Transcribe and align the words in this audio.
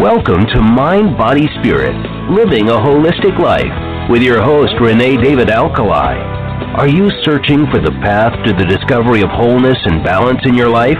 Welcome 0.00 0.46
to 0.54 0.62
Mind, 0.62 1.18
Body, 1.18 1.46
Spirit 1.60 1.94
Living 2.30 2.70
a 2.70 2.80
Holistic 2.80 3.38
Life 3.38 4.08
with 4.08 4.22
your 4.22 4.40
host, 4.40 4.72
Renè 4.80 5.22
David 5.22 5.48
Alkalay. 5.48 6.16
Are 6.74 6.88
you 6.88 7.10
searching 7.22 7.66
for 7.66 7.80
the 7.80 7.92
path 8.00 8.32
to 8.46 8.54
the 8.54 8.64
discovery 8.64 9.20
of 9.20 9.28
wholeness 9.28 9.76
and 9.84 10.02
balance 10.02 10.40
in 10.46 10.54
your 10.54 10.70
life? 10.70 10.96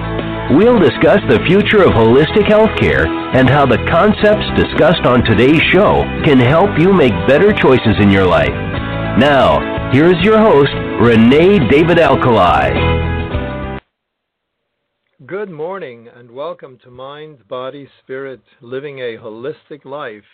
We'll 0.53 0.79
discuss 0.79 1.21
the 1.31 1.41
future 1.49 1.83
of 1.83 1.93
holistic 1.93 2.45
healthcare 2.45 3.09
and 3.35 3.49
how 3.49 3.65
the 3.65 3.83
concepts 3.89 4.45
discussed 4.55 5.07
on 5.07 5.25
today's 5.25 5.63
show 5.73 6.05
can 6.23 6.39
help 6.39 6.79
you 6.79 6.93
make 6.93 7.15
better 7.27 7.55
choices 7.55 7.97
in 8.01 8.11
your 8.11 8.27
life. 8.27 8.53
Now, 9.17 9.91
here's 9.93 10.23
your 10.23 10.37
host, 10.37 10.73
Renè 11.01 11.71
David 11.71 11.97
Alkalay. 11.97 13.00
Good 15.31 15.49
morning 15.49 16.09
and 16.09 16.29
welcome 16.29 16.77
to 16.83 16.91
Mind, 16.91 17.47
Body, 17.47 17.89
Spirit 18.03 18.41
Living 18.61 18.99
a 18.99 19.17
Holistic 19.17 19.85
Life 19.85 20.25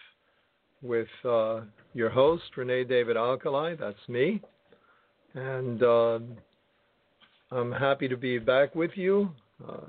with 0.81 1.07
uh, 1.23 1.61
your 1.93 2.09
host, 2.09 2.45
Renè 2.57 2.89
David 2.89 3.15
Alkalay. 3.19 3.79
That's 3.79 4.09
me. 4.09 4.41
And 5.35 5.83
uh, 5.83 6.21
I'm 7.51 7.73
happy 7.73 8.09
to 8.09 8.17
be 8.17 8.39
back 8.39 8.75
with 8.75 8.93
you. 8.95 9.29
Uh, 9.69 9.85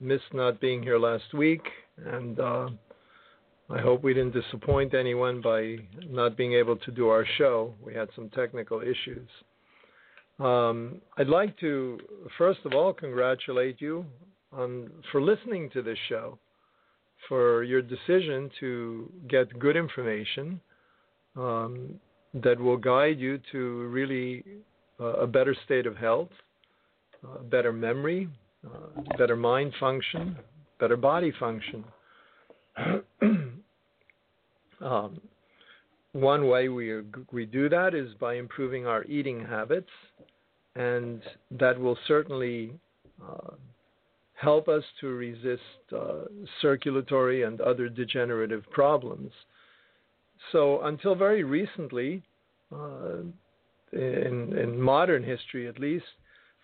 missed 0.00 0.34
not 0.34 0.60
being 0.60 0.82
here 0.82 0.98
last 0.98 1.32
week, 1.32 1.62
and 2.04 2.40
uh, 2.40 2.70
I 3.70 3.78
hope 3.78 4.02
we 4.02 4.14
didn't 4.14 4.34
disappoint 4.34 4.94
anyone 4.94 5.40
by 5.40 5.76
not 6.08 6.36
being 6.36 6.54
able 6.54 6.74
to 6.74 6.90
do 6.90 7.08
our 7.08 7.24
show. 7.38 7.72
We 7.80 7.94
had 7.94 8.08
some 8.16 8.28
technical 8.30 8.80
issues. 8.80 9.28
Um, 10.40 11.00
I'd 11.18 11.28
like 11.28 11.56
to, 11.60 12.00
first 12.36 12.60
of 12.64 12.72
all, 12.72 12.92
congratulate 12.92 13.80
you 13.80 14.04
on, 14.52 14.90
for 15.12 15.20
listening 15.20 15.70
to 15.70 15.82
this 15.82 15.98
show, 16.08 16.38
for 17.28 17.62
your 17.64 17.82
decision 17.82 18.50
to 18.60 19.12
get 19.28 19.58
good 19.58 19.76
information 19.76 20.60
um, 21.36 21.94
that 22.34 22.58
will 22.58 22.76
guide 22.76 23.18
you 23.18 23.40
to 23.52 23.82
really 23.88 24.44
uh, 24.98 25.04
a 25.14 25.26
better 25.26 25.54
state 25.64 25.86
of 25.86 25.96
health, 25.96 26.30
uh, 27.24 27.38
better 27.42 27.72
memory, 27.72 28.28
uh, 28.66 29.02
better 29.18 29.36
mind 29.36 29.72
function, 29.78 30.36
better 30.78 30.96
body 30.96 31.32
function. 31.38 31.84
um, 34.80 35.20
one 36.12 36.48
way 36.48 36.68
we 36.68 37.02
we 37.32 37.46
do 37.46 37.68
that 37.68 37.94
is 37.94 38.12
by 38.18 38.34
improving 38.34 38.86
our 38.86 39.04
eating 39.04 39.44
habits, 39.44 39.90
and 40.74 41.22
that 41.52 41.78
will 41.78 41.96
certainly 42.08 42.72
uh, 43.22 43.52
help 44.40 44.68
us 44.68 44.82
to 45.00 45.08
resist 45.08 45.62
uh, 45.94 46.24
circulatory 46.62 47.42
and 47.42 47.60
other 47.60 47.88
degenerative 47.88 48.64
problems. 48.70 49.32
So, 50.52 50.80
until 50.82 51.14
very 51.14 51.44
recently, 51.44 52.22
uh, 52.72 53.18
in, 53.92 54.56
in 54.56 54.80
modern 54.80 55.22
history 55.22 55.68
at 55.68 55.78
least, 55.78 56.06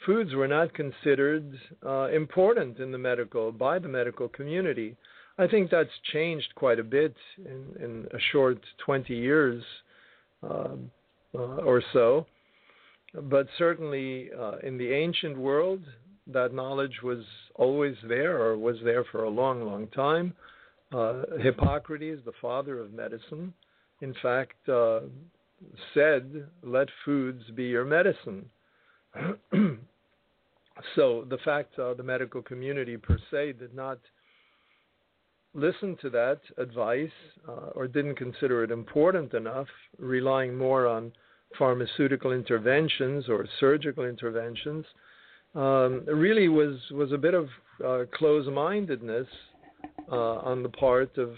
foods 0.06 0.32
were 0.34 0.48
not 0.48 0.72
considered 0.72 1.52
uh, 1.84 2.08
important 2.08 2.78
in 2.78 2.92
the 2.92 2.98
medical 2.98 3.52
by 3.52 3.78
the 3.78 3.88
medical 3.88 4.28
community. 4.28 4.96
I 5.38 5.46
think 5.46 5.70
that's 5.70 5.90
changed 6.12 6.48
quite 6.54 6.78
a 6.78 6.84
bit 6.84 7.14
in, 7.38 7.84
in 7.84 8.06
a 8.12 8.18
short 8.32 8.58
20 8.86 9.14
years 9.14 9.62
um, 10.42 10.90
uh, 11.34 11.56
or 11.56 11.82
so. 11.92 12.26
But 13.14 13.46
certainly 13.58 14.30
uh, 14.38 14.58
in 14.62 14.78
the 14.78 14.92
ancient 14.92 15.36
world, 15.36 15.80
that 16.32 16.52
knowledge 16.52 17.00
was 17.02 17.24
always 17.54 17.96
there 18.08 18.40
or 18.40 18.56
was 18.56 18.76
there 18.84 19.04
for 19.04 19.24
a 19.24 19.30
long, 19.30 19.62
long 19.62 19.86
time. 19.88 20.34
Uh, 20.92 21.22
Hippocrates, 21.40 22.20
the 22.24 22.32
father 22.40 22.80
of 22.80 22.92
medicine, 22.92 23.52
in 24.00 24.14
fact, 24.22 24.68
uh, 24.68 25.00
said, 25.94 26.46
Let 26.62 26.88
foods 27.04 27.42
be 27.54 27.64
your 27.64 27.84
medicine. 27.84 28.48
so 30.94 31.24
the 31.28 31.38
fact 31.44 31.78
uh, 31.78 31.94
the 31.94 32.02
medical 32.02 32.42
community 32.42 32.96
per 32.96 33.18
se 33.30 33.54
did 33.54 33.74
not 33.74 33.98
listen 35.54 35.96
to 36.02 36.10
that 36.10 36.40
advice 36.58 37.08
uh, 37.48 37.70
or 37.74 37.88
didn't 37.88 38.16
consider 38.16 38.62
it 38.62 38.70
important 38.70 39.32
enough, 39.32 39.68
relying 39.98 40.56
more 40.56 40.86
on 40.86 41.10
pharmaceutical 41.58 42.32
interventions 42.32 43.28
or 43.28 43.46
surgical 43.58 44.04
interventions 44.04 44.84
um, 45.56 46.04
really 46.06 46.48
was 46.48 46.78
was 46.92 47.12
a 47.12 47.18
bit 47.18 47.34
of 47.34 47.48
uh, 47.84 48.04
close-mindedness 48.14 49.26
uh, 50.12 50.14
on 50.50 50.62
the 50.62 50.68
part 50.68 51.16
of 51.18 51.30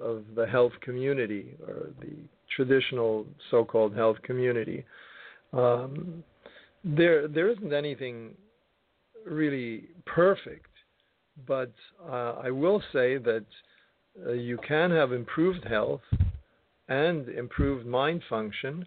of 0.00 0.24
the 0.34 0.46
health 0.46 0.72
community 0.80 1.54
or 1.66 1.90
the 2.00 2.16
traditional 2.54 3.26
so-called 3.50 3.94
health 3.94 4.16
community. 4.22 4.84
Um, 5.52 6.24
there 6.84 7.28
there 7.28 7.48
isn't 7.50 7.72
anything 7.72 8.34
really 9.26 9.84
perfect, 10.06 10.70
but 11.46 11.72
uh, 12.08 12.34
I 12.42 12.50
will 12.50 12.82
say 12.92 13.18
that 13.18 13.44
uh, 14.26 14.32
you 14.32 14.58
can 14.66 14.90
have 14.90 15.12
improved 15.12 15.64
health 15.64 16.02
and 16.88 17.28
improved 17.28 17.86
mind 17.86 18.22
function, 18.30 18.86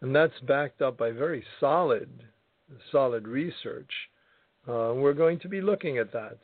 and 0.00 0.14
that's 0.14 0.38
backed 0.46 0.82
up 0.82 0.98
by 0.98 1.10
very 1.10 1.44
solid 1.58 2.10
solid 2.90 3.26
research. 3.28 3.90
Uh, 4.68 4.92
we're 4.94 5.14
going 5.14 5.38
to 5.40 5.48
be 5.48 5.60
looking 5.60 5.98
at 5.98 6.12
that. 6.12 6.38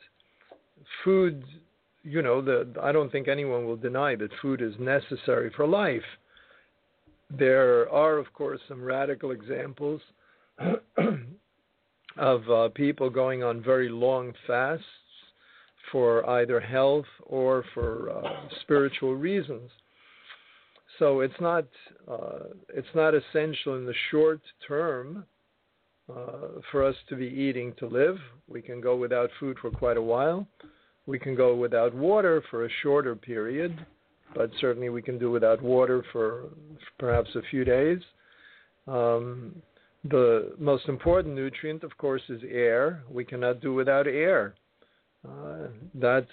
Food, 1.03 1.43
you 2.03 2.21
know, 2.21 2.41
the, 2.41 2.67
I 2.81 2.91
don't 2.91 3.11
think 3.11 3.27
anyone 3.27 3.65
will 3.65 3.75
deny 3.75 4.15
that 4.15 4.29
food 4.41 4.61
is 4.61 4.73
necessary 4.79 5.51
for 5.55 5.67
life. 5.67 6.03
There 7.29 7.89
are, 7.91 8.17
of 8.17 8.31
course, 8.33 8.59
some 8.67 8.81
radical 8.81 9.31
examples 9.31 10.01
of 12.17 12.49
uh, 12.49 12.69
people 12.75 13.09
going 13.09 13.43
on 13.43 13.61
very 13.61 13.89
long 13.89 14.33
fasts 14.47 14.85
for 15.91 16.27
either 16.29 16.59
health 16.59 17.05
or 17.25 17.65
for 17.73 18.09
uh, 18.11 18.49
spiritual 18.61 19.15
reasons. 19.15 19.69
So 20.99 21.21
it's 21.21 21.33
not 21.41 21.65
uh, 22.09 22.49
it's 22.69 22.87
not 22.93 23.13
essential 23.15 23.75
in 23.75 23.85
the 23.85 23.95
short 24.11 24.41
term 24.67 25.25
uh, 26.09 26.59
for 26.71 26.83
us 26.83 26.95
to 27.09 27.15
be 27.15 27.27
eating 27.27 27.73
to 27.79 27.87
live. 27.87 28.17
We 28.47 28.61
can 28.61 28.81
go 28.81 28.95
without 28.95 29.29
food 29.39 29.57
for 29.61 29.71
quite 29.71 29.97
a 29.97 30.01
while. 30.01 30.47
We 31.05 31.19
can 31.19 31.35
go 31.35 31.55
without 31.55 31.93
water 31.93 32.43
for 32.49 32.65
a 32.65 32.69
shorter 32.81 33.15
period, 33.15 33.85
but 34.35 34.51
certainly 34.59 34.89
we 34.89 35.01
can 35.01 35.17
do 35.17 35.31
without 35.31 35.61
water 35.61 36.03
for 36.11 36.45
perhaps 36.97 37.29
a 37.35 37.41
few 37.49 37.65
days. 37.65 37.99
Um, 38.87 39.61
the 40.09 40.53
most 40.59 40.87
important 40.89 41.35
nutrient, 41.35 41.83
of 41.83 41.97
course, 41.97 42.21
is 42.29 42.41
air. 42.49 43.03
We 43.09 43.23
cannot 43.23 43.61
do 43.61 43.73
without 43.73 44.07
air. 44.07 44.55
Uh, 45.27 45.67
that's 45.95 46.27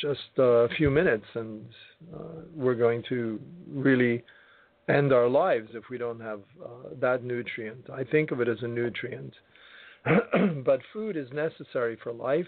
just 0.00 0.20
a 0.38 0.68
few 0.76 0.90
minutes, 0.90 1.24
and 1.34 1.64
uh, 2.14 2.42
we're 2.54 2.76
going 2.76 3.02
to 3.08 3.40
really 3.68 4.22
end 4.88 5.12
our 5.12 5.28
lives 5.28 5.70
if 5.74 5.84
we 5.90 5.98
don't 5.98 6.20
have 6.20 6.40
uh, 6.62 6.68
that 7.00 7.22
nutrient. 7.22 7.88
I 7.90 8.04
think 8.04 8.30
of 8.30 8.40
it 8.40 8.48
as 8.48 8.58
a 8.62 8.68
nutrient. 8.68 9.34
but 10.64 10.80
food 10.92 11.16
is 11.16 11.28
necessary 11.32 11.98
for 12.02 12.12
life. 12.12 12.46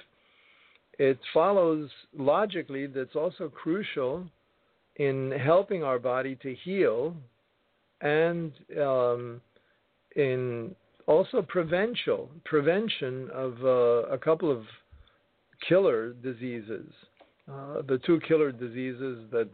It 0.99 1.19
follows 1.33 1.91
logically 2.17 2.87
that's 2.87 3.17
also 3.17 3.49
crucial 3.49 4.27
in 4.97 5.33
helping 5.33 5.83
our 5.83 5.99
body 5.99 6.37
to 6.43 6.55
heal 6.55 7.17
and 8.01 8.53
um, 8.81 9.41
in 10.17 10.75
also 11.07 11.43
prevention 11.43 12.27
prevention 12.45 13.29
of 13.33 13.55
uh, 13.65 14.13
a 14.13 14.19
couple 14.19 14.51
of 14.51 14.63
killer 15.69 16.13
diseases. 16.13 16.87
Uh, 17.51 17.83
the 17.89 17.99
two 18.07 18.21
killer 18.27 18.53
diseases 18.53 19.25
that 19.31 19.51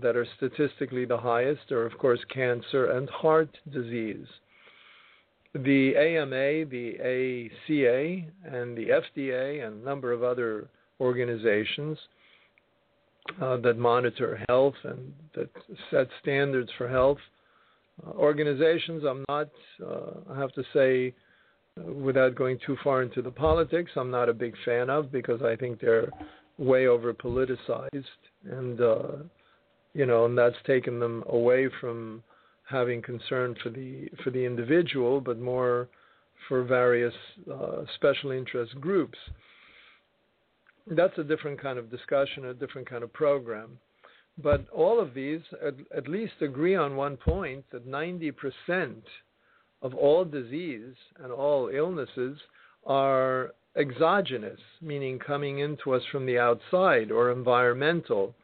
that 0.00 0.16
are 0.16 0.26
statistically 0.36 1.04
the 1.04 1.16
highest 1.16 1.70
are, 1.72 1.86
of 1.86 1.96
course, 1.98 2.20
cancer 2.32 2.92
and 2.92 3.08
heart 3.10 3.56
disease. 3.72 4.26
The 5.54 5.96
AMA, 5.96 6.64
the 6.70 6.94
ACA, 6.98 8.56
and 8.56 8.76
the 8.76 8.88
FDA, 8.88 9.66
and 9.66 9.82
a 9.82 9.84
number 9.84 10.12
of 10.12 10.22
other 10.22 10.68
organizations 11.00 11.98
uh, 13.40 13.56
that 13.58 13.76
monitor 13.78 14.42
health 14.48 14.74
and 14.84 15.12
that 15.34 15.50
set 15.90 16.08
standards 16.22 16.70
for 16.78 16.88
health. 16.88 17.18
Uh, 18.06 18.10
organizations, 18.12 19.04
I'm 19.04 19.24
not, 19.28 19.50
uh, 19.84 20.32
I 20.32 20.38
have 20.38 20.52
to 20.54 20.64
say, 20.72 21.14
uh, 21.78 21.92
without 21.92 22.34
going 22.34 22.58
too 22.66 22.76
far 22.82 23.02
into 23.02 23.20
the 23.20 23.30
politics, 23.30 23.90
I'm 23.96 24.10
not 24.10 24.28
a 24.28 24.34
big 24.34 24.54
fan 24.64 24.90
of 24.90 25.12
because 25.12 25.42
I 25.42 25.56
think 25.56 25.80
they're 25.80 26.10
way 26.58 26.86
over 26.86 27.12
politicized 27.12 28.04
and 28.44 28.80
uh, 28.80 29.02
you 29.94 30.06
know, 30.06 30.24
and 30.24 30.36
that's 30.36 30.56
taken 30.66 30.98
them 30.98 31.24
away 31.28 31.68
from 31.80 32.22
having 32.68 33.02
concern 33.02 33.54
for 33.62 33.70
the 33.70 34.08
for 34.22 34.30
the 34.30 34.44
individual, 34.44 35.20
but 35.20 35.38
more 35.38 35.88
for 36.48 36.64
various 36.64 37.14
uh, 37.52 37.82
special 37.94 38.30
interest 38.30 38.80
groups. 38.80 39.18
That's 40.86 41.16
a 41.18 41.24
different 41.24 41.60
kind 41.60 41.78
of 41.78 41.90
discussion, 41.90 42.46
a 42.46 42.54
different 42.54 42.88
kind 42.88 43.04
of 43.04 43.12
program. 43.12 43.78
But 44.42 44.68
all 44.70 44.98
of 44.98 45.14
these 45.14 45.40
at, 45.64 45.74
at 45.96 46.08
least 46.08 46.32
agree 46.40 46.74
on 46.74 46.96
one 46.96 47.16
point 47.16 47.64
that 47.70 47.86
90% 47.86 49.02
of 49.82 49.94
all 49.94 50.24
disease 50.24 50.94
and 51.22 51.30
all 51.30 51.68
illnesses 51.68 52.38
are 52.86 53.52
exogenous, 53.76 54.58
meaning 54.80 55.18
coming 55.18 55.58
into 55.58 55.92
us 55.92 56.02
from 56.10 56.26
the 56.26 56.38
outside 56.38 57.10
or 57.10 57.30
environmental 57.30 58.34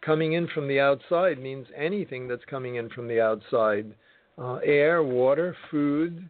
coming 0.00 0.34
in 0.34 0.48
from 0.48 0.68
the 0.68 0.80
outside 0.80 1.38
means 1.38 1.66
anything 1.76 2.28
that's 2.28 2.44
coming 2.46 2.76
in 2.76 2.88
from 2.90 3.08
the 3.08 3.20
outside 3.20 3.94
uh, 4.38 4.56
air, 4.64 5.02
water, 5.02 5.56
food, 5.70 6.28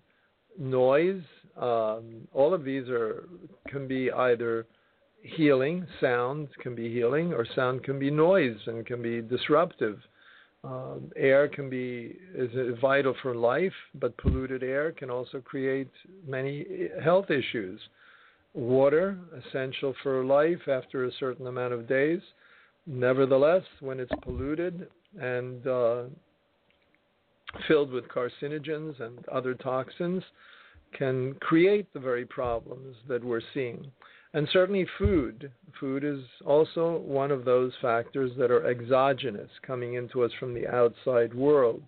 noise. 0.59 1.23
Um, 1.57 2.27
all 2.33 2.55
of 2.55 2.65
these 2.65 2.89
are 2.89 3.29
can 3.69 3.87
be 3.87 4.11
either 4.11 4.67
healing, 5.23 5.87
sound 6.01 6.49
can 6.63 6.75
be 6.75 6.93
healing, 6.93 7.33
or 7.33 7.47
sound 7.55 7.83
can 7.83 7.99
be 7.99 8.11
noise 8.11 8.57
and 8.67 8.87
can 8.87 9.03
be 9.03 9.21
disruptive. 9.21 9.99
Um, 10.65 11.13
air 11.17 11.49
can 11.49 11.71
be 11.71 12.17
is 12.35 12.51
vital 12.81 13.15
for 13.23 13.35
life, 13.35 13.73
but 13.95 14.17
polluted 14.17 14.63
air 14.63 14.93
can 14.93 15.11
also 15.11 15.41
create 15.41 15.91
many 16.27 16.89
health 17.03 17.31
issues. 17.31 17.81
Water 18.55 19.19
essential 19.37 19.95
for 20.03 20.25
life 20.25 20.67
after 20.67 21.05
a 21.05 21.13
certain 21.21 21.47
amount 21.47 21.75
of 21.75 21.87
days 21.87 22.21
Nevertheless, 22.89 23.65
when 23.81 24.01
it's 24.01 24.11
polluted 24.23 24.89
and 25.21 25.67
uh, 25.67 26.05
filled 27.67 27.93
with 27.93 28.09
carcinogens 28.09 28.99
and 29.01 29.29
other 29.29 29.53
toxins, 29.53 30.23
can 30.97 31.35
create 31.35 31.93
the 31.93 32.01
very 32.01 32.25
problems 32.25 32.97
that 33.07 33.23
we're 33.23 33.43
seeing. 33.53 33.93
And 34.33 34.49
certainly, 34.53 34.87
food. 34.99 35.53
Food 35.79 36.03
is 36.03 36.21
also 36.47 36.99
one 36.99 37.31
of 37.31 37.45
those 37.45 37.73
factors 37.83 38.31
that 38.39 38.51
are 38.51 38.67
exogenous, 38.67 39.51
coming 39.67 39.95
into 39.95 40.23
us 40.23 40.31
from 40.41 40.55
the 40.55 40.67
outside 40.67 41.35
world. 41.35 41.83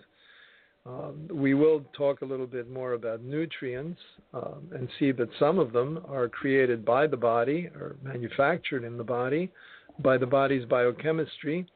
Um, 0.84 1.28
we 1.32 1.54
will 1.54 1.82
talk 1.96 2.20
a 2.20 2.26
little 2.26 2.46
bit 2.46 2.70
more 2.70 2.92
about 2.92 3.22
nutrients 3.22 4.00
um, 4.34 4.70
and 4.74 4.88
see 4.98 5.12
that 5.12 5.28
some 5.38 5.58
of 5.58 5.72
them 5.72 6.04
are 6.08 6.28
created 6.28 6.84
by 6.84 7.06
the 7.06 7.16
body 7.16 7.70
or 7.74 7.96
manufactured 8.02 8.84
in 8.84 8.96
the 8.96 9.04
body, 9.04 9.50
by 9.98 10.16
the 10.16 10.26
body's 10.26 10.64
biochemistry, 10.64 11.66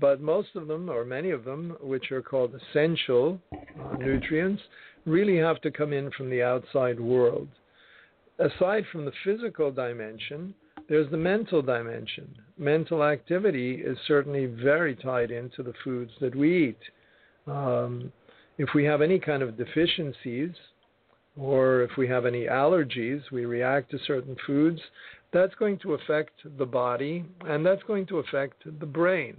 but 0.00 0.20
most 0.20 0.48
of 0.56 0.66
them, 0.66 0.90
or 0.90 1.04
many 1.04 1.30
of 1.30 1.44
them, 1.44 1.76
which 1.80 2.10
are 2.10 2.22
called 2.22 2.52
essential 2.54 3.40
uh, 3.52 3.96
nutrients, 3.96 4.62
really 5.06 5.36
have 5.36 5.60
to 5.60 5.70
come 5.70 5.92
in 5.92 6.10
from 6.12 6.30
the 6.30 6.42
outside 6.42 6.98
world. 6.98 7.48
Aside 8.38 8.84
from 8.90 9.04
the 9.04 9.12
physical 9.24 9.70
dimension, 9.70 10.54
there's 10.88 11.10
the 11.10 11.16
mental 11.16 11.62
dimension. 11.62 12.34
Mental 12.58 13.04
activity 13.04 13.76
is 13.76 13.96
certainly 14.06 14.46
very 14.46 14.96
tied 14.96 15.30
into 15.30 15.62
the 15.62 15.72
foods 15.84 16.10
that 16.20 16.34
we 16.34 16.68
eat. 16.68 16.78
Um, 17.46 18.12
if 18.58 18.70
we 18.74 18.84
have 18.84 19.00
any 19.00 19.18
kind 19.18 19.42
of 19.42 19.56
deficiencies, 19.56 20.50
or 21.36 21.82
if 21.82 21.90
we 21.96 22.06
have 22.08 22.26
any 22.26 22.44
allergies, 22.44 23.20
we 23.32 23.44
react 23.44 23.90
to 23.90 23.98
certain 24.06 24.36
foods, 24.46 24.80
that's 25.34 25.54
going 25.56 25.78
to 25.80 25.94
affect 25.94 26.40
the 26.58 26.64
body 26.64 27.24
and 27.46 27.66
that's 27.66 27.82
going 27.82 28.06
to 28.06 28.18
affect 28.18 28.62
the 28.80 28.86
brain. 28.86 29.36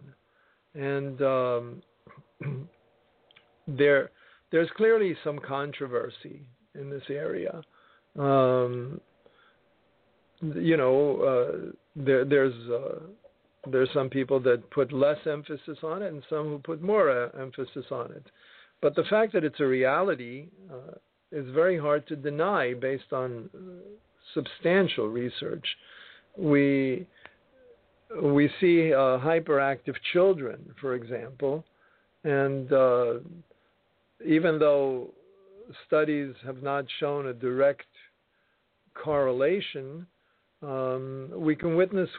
And 0.76 1.22
um, 1.22 1.82
there, 3.68 4.12
there's 4.52 4.70
clearly 4.76 5.16
some 5.24 5.40
controversy 5.40 6.42
in 6.80 6.90
this 6.90 7.04
area. 7.10 7.62
Um, 8.20 9.00
you 10.42 10.76
know, 10.76 11.22
uh, 11.22 11.72
there, 11.96 12.26
there's 12.26 12.70
uh, 12.70 13.00
there's 13.72 13.90
some 13.94 14.10
people 14.10 14.40
that 14.42 14.70
put 14.70 14.92
less 14.92 15.18
emphasis 15.26 15.78
on 15.82 16.04
it, 16.04 16.14
and 16.14 16.22
some 16.30 16.46
who 16.46 16.60
put 16.60 16.82
more 16.82 17.10
uh, 17.10 17.30
emphasis 17.42 17.86
on 17.90 18.12
it. 18.12 18.26
But 18.82 18.96
the 18.96 19.06
fact 19.10 19.34
that 19.34 19.44
it's 19.44 19.60
a 19.60 19.66
reality 19.66 20.48
uh, 20.72 20.98
is 21.32 21.46
very 21.54 21.80
hard 21.80 22.06
to 22.08 22.16
deny 22.16 22.74
based 22.74 23.12
on 23.12 23.50
substantial 24.34 25.08
research. 25.08 25.66
We 26.38 27.08
we 28.22 28.50
see 28.62 28.94
uh, 28.94 29.18
hyperactive 29.20 29.96
children, 30.14 30.74
for 30.80 30.96
example, 30.96 31.66
and 32.24 32.72
uh, 32.72 33.14
even 34.26 34.60
though 34.60 35.10
studies 35.88 36.34
have 36.46 36.62
not 36.62 36.86
shown 37.00 37.28
a 37.28 37.34
direct 37.34 37.88
correlation, 38.94 40.06
um, 40.62 41.30
we 41.36 41.56
can 41.56 41.76
witness, 41.76 42.10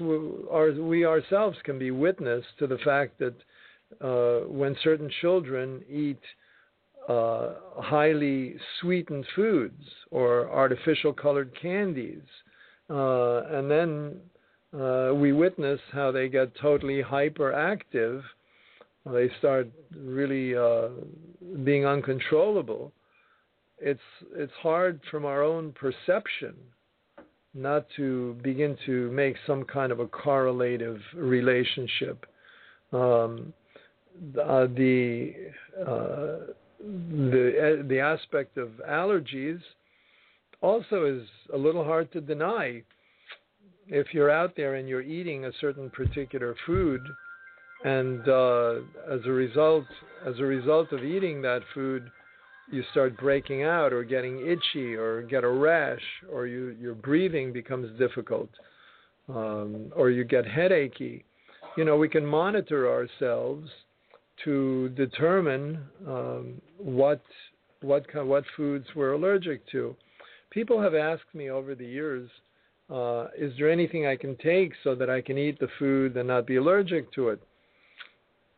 our, 0.50 0.72
we 0.72 1.04
ourselves 1.04 1.56
can 1.64 1.78
be 1.78 1.90
witness 1.90 2.44
to 2.58 2.66
the 2.66 2.78
fact 2.78 3.18
that 3.18 3.34
uh, 4.00 4.46
when 4.48 4.76
certain 4.82 5.10
children 5.20 5.82
eat 5.90 6.20
uh, 7.08 7.54
highly 7.76 8.56
sweetened 8.80 9.24
foods 9.34 9.82
or 10.10 10.50
artificial 10.50 11.12
colored 11.12 11.50
candies. 11.60 12.22
Uh, 12.88 13.42
and 13.44 13.70
then 13.70 14.16
uh, 14.78 15.12
we 15.14 15.32
witness 15.32 15.80
how 15.92 16.10
they 16.10 16.28
get 16.28 16.52
totally 16.60 17.02
hyperactive. 17.02 18.22
They 19.04 19.30
start 19.38 19.68
really 19.96 20.56
uh, 20.56 20.88
being 21.64 21.86
uncontrollable. 21.86 22.92
It's 23.78 24.00
it's 24.34 24.52
hard 24.62 25.00
from 25.10 25.24
our 25.24 25.42
own 25.42 25.72
perception 25.72 26.54
not 27.56 27.86
to 27.96 28.36
begin 28.42 28.76
to 28.84 29.10
make 29.10 29.34
some 29.46 29.64
kind 29.64 29.90
of 29.90 29.98
a 29.98 30.06
correlative 30.06 31.00
relationship. 31.14 32.26
Um, 32.92 33.52
uh, 34.38 34.66
the 34.66 35.32
uh, 35.86 36.52
the 36.78 37.84
the 37.88 38.00
aspect 38.00 38.56
of 38.58 38.68
allergies 38.88 39.60
also 40.60 41.04
is 41.04 41.26
a 41.52 41.56
little 41.56 41.84
hard 41.84 42.12
to 42.12 42.20
deny. 42.20 42.82
If 43.88 44.12
you're 44.12 44.30
out 44.30 44.54
there 44.56 44.74
and 44.74 44.88
you're 44.88 45.02
eating 45.02 45.44
a 45.44 45.52
certain 45.60 45.90
particular 45.90 46.56
food, 46.66 47.00
and 47.84 48.28
uh, 48.28 48.74
as 49.10 49.20
a 49.26 49.30
result 49.30 49.84
as 50.26 50.38
a 50.38 50.44
result 50.44 50.92
of 50.92 51.04
eating 51.04 51.40
that 51.42 51.62
food, 51.74 52.10
you 52.70 52.82
start 52.90 53.16
breaking 53.16 53.62
out 53.62 53.92
or 53.92 54.02
getting 54.02 54.40
itchy 54.40 54.94
or 54.94 55.22
get 55.22 55.44
a 55.44 55.48
rash 55.48 56.02
or 56.30 56.46
you, 56.46 56.76
your 56.80 56.94
breathing 56.94 57.52
becomes 57.52 57.96
difficult 57.98 58.48
um, 59.28 59.92
or 59.94 60.10
you 60.10 60.24
get 60.24 60.44
headachy. 60.44 61.24
You 61.76 61.84
know, 61.84 61.96
we 61.96 62.08
can 62.08 62.24
monitor 62.24 62.90
ourselves 62.90 63.68
to 64.44 64.88
determine 64.90 65.78
um, 66.06 66.60
what 66.78 67.22
what 67.82 68.06
kind, 68.08 68.28
what 68.28 68.44
foods 68.56 68.86
we're 68.94 69.12
allergic 69.12 69.66
to. 69.70 69.94
People 70.50 70.80
have 70.80 70.94
asked 70.94 71.34
me 71.34 71.50
over 71.50 71.74
the 71.74 71.84
years, 71.84 72.28
uh, 72.90 73.26
is 73.36 73.52
there 73.58 73.70
anything 73.70 74.06
I 74.06 74.16
can 74.16 74.36
take 74.36 74.72
so 74.82 74.94
that 74.94 75.10
I 75.10 75.20
can 75.20 75.36
eat 75.36 75.58
the 75.58 75.68
food 75.78 76.16
and 76.16 76.28
not 76.28 76.46
be 76.46 76.56
allergic 76.56 77.12
to 77.14 77.28
it? 77.30 77.42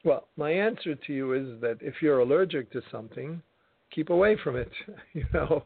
Well, 0.04 0.28
my 0.36 0.50
answer 0.50 0.94
to 0.94 1.12
you 1.12 1.32
is 1.32 1.60
that 1.60 1.78
if 1.80 1.94
you're 2.00 2.20
allergic 2.20 2.70
to 2.72 2.82
something, 2.92 3.42
keep 3.92 4.10
away 4.10 4.36
from 4.42 4.56
it. 4.56 4.70
you 5.12 5.24
know, 5.34 5.64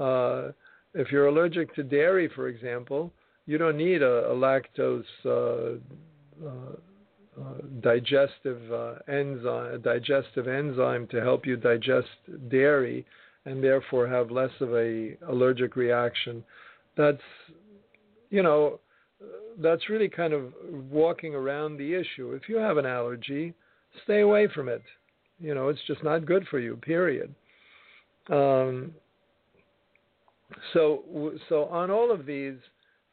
uh, 0.00 0.52
if 0.94 1.12
you're 1.12 1.26
allergic 1.26 1.74
to 1.74 1.82
dairy, 1.82 2.30
for 2.34 2.48
example, 2.48 3.12
you 3.46 3.58
don't 3.58 3.76
need 3.76 4.02
a, 4.02 4.30
a 4.30 4.34
lactose 4.34 5.04
uh, 5.26 5.78
digestive 7.80 8.60
uh, 8.72 8.94
enzyme, 9.08 9.80
digestive 9.82 10.48
enzyme 10.48 11.06
to 11.08 11.20
help 11.20 11.46
you 11.46 11.56
digest 11.56 12.08
dairy, 12.48 13.04
and 13.44 13.62
therefore 13.62 14.06
have 14.06 14.30
less 14.30 14.50
of 14.60 14.74
a 14.74 15.16
allergic 15.28 15.76
reaction. 15.76 16.44
That's, 16.96 17.22
you 18.30 18.42
know, 18.42 18.80
that's 19.58 19.88
really 19.88 20.08
kind 20.08 20.32
of 20.32 20.52
walking 20.90 21.34
around 21.34 21.76
the 21.76 21.94
issue. 21.94 22.32
If 22.32 22.48
you 22.48 22.56
have 22.56 22.76
an 22.76 22.86
allergy, 22.86 23.54
stay 24.04 24.20
away 24.20 24.48
from 24.54 24.68
it. 24.68 24.82
You 25.40 25.54
know, 25.54 25.68
it's 25.68 25.80
just 25.86 26.02
not 26.02 26.26
good 26.26 26.46
for 26.48 26.58
you. 26.58 26.76
Period. 26.76 27.34
Um, 28.30 28.92
so, 30.72 31.32
so 31.48 31.64
on 31.66 31.90
all 31.90 32.10
of 32.10 32.26
these, 32.26 32.56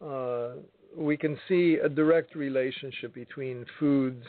uh, 0.03 0.51
we 0.95 1.17
can 1.17 1.37
see 1.47 1.77
a 1.83 1.89
direct 1.89 2.35
relationship 2.35 3.13
between 3.13 3.65
foods 3.79 4.23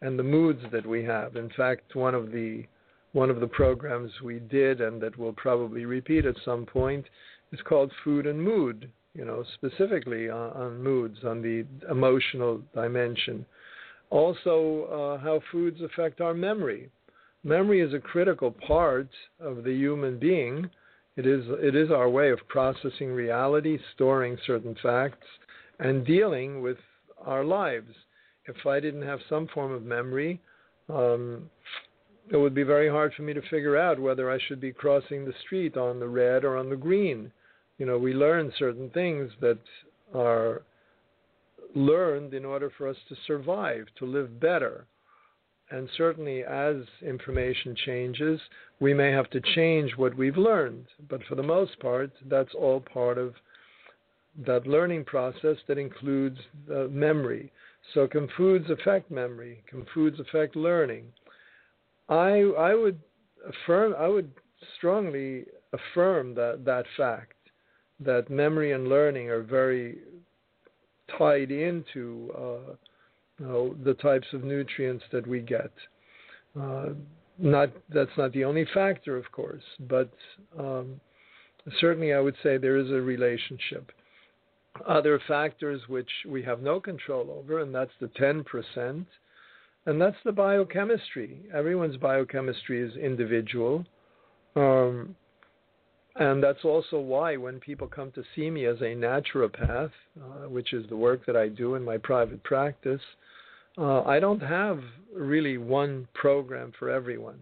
and 0.00 0.18
the 0.18 0.22
moods 0.22 0.60
that 0.72 0.86
we 0.86 1.04
have. 1.04 1.36
In 1.36 1.50
fact, 1.56 1.94
one 1.94 2.14
of 2.14 2.32
the 2.32 2.64
one 3.12 3.28
of 3.28 3.40
the 3.40 3.46
programs 3.46 4.10
we 4.24 4.38
did 4.38 4.80
and 4.80 5.00
that 5.02 5.18
we'll 5.18 5.34
probably 5.34 5.84
repeat 5.84 6.24
at 6.24 6.34
some 6.44 6.64
point 6.64 7.04
is 7.52 7.60
called 7.60 7.92
Food 8.02 8.26
and 8.26 8.42
Mood, 8.42 8.90
you 9.14 9.26
know, 9.26 9.44
specifically 9.54 10.30
on, 10.30 10.50
on 10.52 10.82
moods, 10.82 11.18
on 11.24 11.42
the 11.42 11.66
emotional 11.90 12.62
dimension. 12.74 13.44
Also, 14.08 15.18
uh, 15.18 15.22
how 15.22 15.40
foods 15.52 15.80
affect 15.82 16.22
our 16.22 16.32
memory. 16.32 16.90
Memory 17.44 17.80
is 17.80 17.92
a 17.92 17.98
critical 17.98 18.50
part 18.50 19.08
of 19.40 19.64
the 19.64 19.72
human 19.74 20.18
being. 20.18 20.70
It 21.16 21.26
is, 21.26 21.44
it 21.48 21.74
is 21.76 21.90
our 21.90 22.08
way 22.08 22.30
of 22.30 22.38
processing 22.48 23.12
reality, 23.12 23.78
storing 23.94 24.38
certain 24.46 24.74
facts, 24.82 25.26
and 25.78 26.06
dealing 26.06 26.62
with 26.62 26.78
our 27.24 27.44
lives. 27.44 27.92
If 28.46 28.66
I 28.66 28.80
didn't 28.80 29.02
have 29.02 29.20
some 29.28 29.48
form 29.48 29.72
of 29.72 29.84
memory, 29.84 30.40
um, 30.88 31.50
it 32.30 32.36
would 32.36 32.54
be 32.54 32.62
very 32.62 32.88
hard 32.88 33.12
for 33.14 33.22
me 33.22 33.32
to 33.34 33.42
figure 33.42 33.76
out 33.76 34.00
whether 34.00 34.30
I 34.30 34.38
should 34.46 34.60
be 34.60 34.72
crossing 34.72 35.24
the 35.24 35.34
street 35.44 35.76
on 35.76 36.00
the 36.00 36.08
red 36.08 36.44
or 36.44 36.56
on 36.56 36.70
the 36.70 36.76
green. 36.76 37.32
You 37.78 37.86
know, 37.86 37.98
we 37.98 38.14
learn 38.14 38.52
certain 38.58 38.90
things 38.90 39.30
that 39.40 39.58
are 40.14 40.62
learned 41.74 42.34
in 42.34 42.44
order 42.44 42.70
for 42.76 42.88
us 42.88 42.96
to 43.08 43.16
survive, 43.26 43.86
to 43.98 44.06
live 44.06 44.40
better. 44.40 44.86
And 45.70 45.88
certainly, 45.96 46.44
as 46.44 46.76
information 47.00 47.74
changes, 47.86 48.40
we 48.78 48.92
may 48.92 49.10
have 49.10 49.30
to 49.30 49.40
change 49.54 49.92
what 49.96 50.16
we've 50.16 50.36
learned. 50.36 50.86
But 51.08 51.22
for 51.28 51.34
the 51.34 51.42
most 51.42 51.78
part, 51.80 52.10
that's 52.28 52.54
all 52.54 52.80
part 52.80 53.16
of 53.16 53.34
that 54.46 54.66
learning 54.66 55.04
process 55.04 55.56
that 55.68 55.78
includes 55.78 56.38
uh, 56.70 56.84
memory. 56.90 57.52
So, 57.94 58.06
can 58.06 58.28
foods 58.36 58.70
affect 58.70 59.10
memory? 59.10 59.62
Can 59.68 59.86
foods 59.92 60.18
affect 60.20 60.56
learning? 60.56 61.04
I 62.08 62.52
I 62.58 62.74
would 62.74 63.00
affirm 63.46 63.94
I 63.98 64.08
would 64.08 64.30
strongly 64.76 65.44
affirm 65.72 66.34
that 66.34 66.64
that 66.64 66.84
fact 66.96 67.34
that 68.00 68.30
memory 68.30 68.72
and 68.72 68.88
learning 68.88 69.30
are 69.30 69.42
very 69.42 69.98
tied 71.18 71.50
into 71.50 72.32
uh, 72.36 72.74
you 73.38 73.46
know, 73.46 73.76
the 73.84 73.94
types 73.94 74.26
of 74.32 74.44
nutrients 74.44 75.04
that 75.12 75.26
we 75.26 75.40
get. 75.40 75.70
Uh, 76.60 76.90
not 77.38 77.70
that's 77.92 78.10
not 78.16 78.32
the 78.32 78.44
only 78.44 78.66
factor, 78.74 79.16
of 79.16 79.30
course, 79.32 79.62
but 79.88 80.12
um, 80.58 81.00
certainly 81.80 82.12
I 82.12 82.20
would 82.20 82.36
say 82.42 82.56
there 82.56 82.76
is 82.76 82.90
a 82.90 83.00
relationship. 83.00 83.90
Other 84.86 85.20
factors 85.28 85.82
which 85.88 86.10
we 86.26 86.42
have 86.42 86.62
no 86.62 86.80
control 86.80 87.30
over, 87.30 87.60
and 87.60 87.74
that's 87.74 87.92
the 88.00 88.08
10%, 88.08 89.06
and 89.86 90.00
that's 90.00 90.16
the 90.24 90.32
biochemistry. 90.32 91.42
Everyone's 91.54 91.96
biochemistry 91.96 92.80
is 92.80 92.96
individual. 92.96 93.84
Um, 94.56 95.14
and 96.16 96.42
that's 96.42 96.64
also 96.64 96.98
why 96.98 97.36
when 97.36 97.58
people 97.58 97.86
come 97.86 98.12
to 98.12 98.22
see 98.34 98.50
me 98.50 98.66
as 98.66 98.80
a 98.80 98.94
naturopath, 98.94 99.90
uh, 100.20 100.48
which 100.48 100.72
is 100.72 100.86
the 100.88 100.96
work 100.96 101.24
that 101.26 101.36
I 101.36 101.48
do 101.48 101.74
in 101.74 101.84
my 101.84 101.96
private 101.96 102.42
practice, 102.42 103.00
uh, 103.78 104.02
I 104.02 104.20
don't 104.20 104.42
have 104.42 104.80
really 105.14 105.56
one 105.56 106.06
program 106.14 106.72
for 106.78 106.90
everyone. 106.90 107.38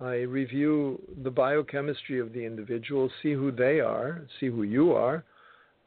I 0.00 0.22
review 0.22 1.00
the 1.22 1.30
biochemistry 1.30 2.18
of 2.18 2.32
the 2.32 2.44
individual, 2.44 3.08
see 3.22 3.34
who 3.34 3.52
they 3.52 3.78
are, 3.78 4.22
see 4.40 4.46
who 4.46 4.64
you 4.64 4.92
are, 4.92 5.22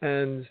and 0.01 0.48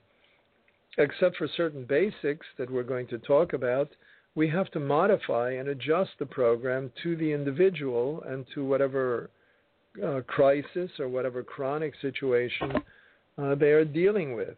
except 0.98 1.36
for 1.36 1.48
certain 1.56 1.84
basics 1.84 2.46
that 2.58 2.70
we're 2.70 2.82
going 2.82 3.06
to 3.08 3.18
talk 3.18 3.52
about, 3.52 3.88
we 4.34 4.48
have 4.48 4.70
to 4.72 4.80
modify 4.80 5.52
and 5.52 5.68
adjust 5.68 6.10
the 6.18 6.26
program 6.26 6.90
to 7.02 7.16
the 7.16 7.32
individual 7.32 8.22
and 8.26 8.44
to 8.54 8.64
whatever 8.64 9.30
uh, 10.04 10.20
crisis 10.26 10.90
or 10.98 11.08
whatever 11.08 11.42
chronic 11.42 11.94
situation 12.02 12.72
uh, 13.38 13.54
they 13.54 13.70
are 13.70 13.84
dealing 13.84 14.34
with. 14.34 14.56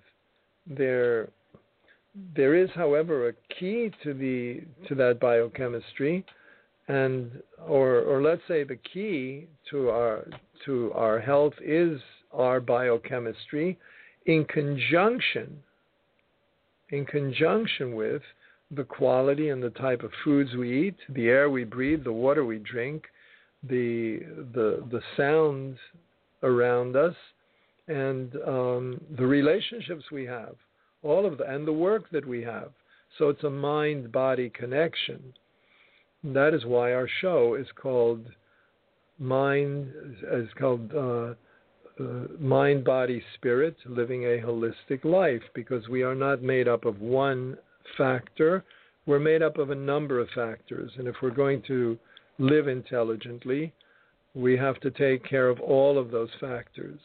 There, 0.67 1.29
there 2.35 2.55
is, 2.55 2.71
however, 2.75 3.29
a 3.29 3.55
key 3.55 3.93
to 4.03 4.15
the 4.15 4.63
to 4.89 4.95
that 4.95 5.21
biochemistry, 5.21 6.25
and 6.89 7.31
or 7.67 8.01
or 8.01 8.23
let's 8.23 8.43
say 8.49 8.65
the 8.65 8.79
key 8.93 9.47
to 9.71 9.91
our 9.91 10.27
to 10.65 10.93
our 10.95 11.21
health 11.21 11.55
is 11.63 12.01
our 12.33 12.61
biochemistry, 12.61 13.79
in 14.25 14.45
conjunction 14.47 15.63
in 16.91 17.05
conjunction 17.05 17.95
with 17.95 18.23
the 18.71 18.85
quality 18.85 19.51
and 19.51 19.63
the 19.63 19.71
type 19.71 20.03
of 20.03 20.11
foods 20.25 20.55
we 20.55 20.89
eat, 20.89 20.97
the 21.11 21.29
air 21.29 21.51
we 21.51 21.65
breathe, 21.65 22.05
the 22.05 22.13
water 22.13 22.45
we 22.45 22.59
drink, 22.59 23.05
the 23.63 24.21
the 24.55 24.85
the 24.91 25.01
sounds 25.17 25.79
around 26.43 26.97
us, 26.97 27.15
and 27.89 28.35
um, 28.47 29.01
the 29.17 29.27
relationships 29.27 30.05
we 30.11 30.25
have, 30.25 30.55
all 31.03 31.27
of 31.27 31.39
the 31.39 31.45
and 31.45 31.67
the 31.67 31.73
work 31.73 32.11
that 32.11 32.27
we 32.27 32.43
have. 32.43 32.71
So 33.19 33.29
it's 33.29 33.45
a 33.45 33.51
mind-body 33.51 34.51
connection. 34.51 35.33
That 36.23 36.55
is 36.55 36.65
why 36.65 36.93
our 36.93 37.09
show 37.21 37.55
is 37.55 37.67
called 37.81 38.27
Mind 39.19 39.93
is 40.31 40.49
called 40.59 40.93
uh, 40.95 41.35
Mind, 42.39 42.85
Body, 42.85 43.23
Spirit, 43.35 43.77
living 43.87 44.25
a 44.25 44.39
holistic 44.45 45.05
life, 45.05 45.43
because 45.55 45.89
we 45.89 46.03
are 46.03 46.15
not 46.15 46.43
made 46.43 46.69
up 46.69 46.85
of 46.85 47.01
one 47.01 47.57
factor. 47.97 48.65
We're 49.07 49.19
made 49.19 49.43
up 49.43 49.57
of 49.59 49.71
a 49.71 49.75
number 49.75 50.21
of 50.21 50.29
factors, 50.35 50.91
and 50.99 51.09
if 51.09 51.17
we're 51.23 51.31
going 51.31 51.63
to 51.69 51.99
live 52.39 52.69
intelligently, 52.69 53.73
we 54.35 54.57
have 54.57 54.79
to 54.81 54.91
take 54.91 55.25
care 55.25 55.49
of 55.49 55.61
all 55.61 55.99
of 55.99 56.11
those 56.11 56.29
factors. 56.41 56.99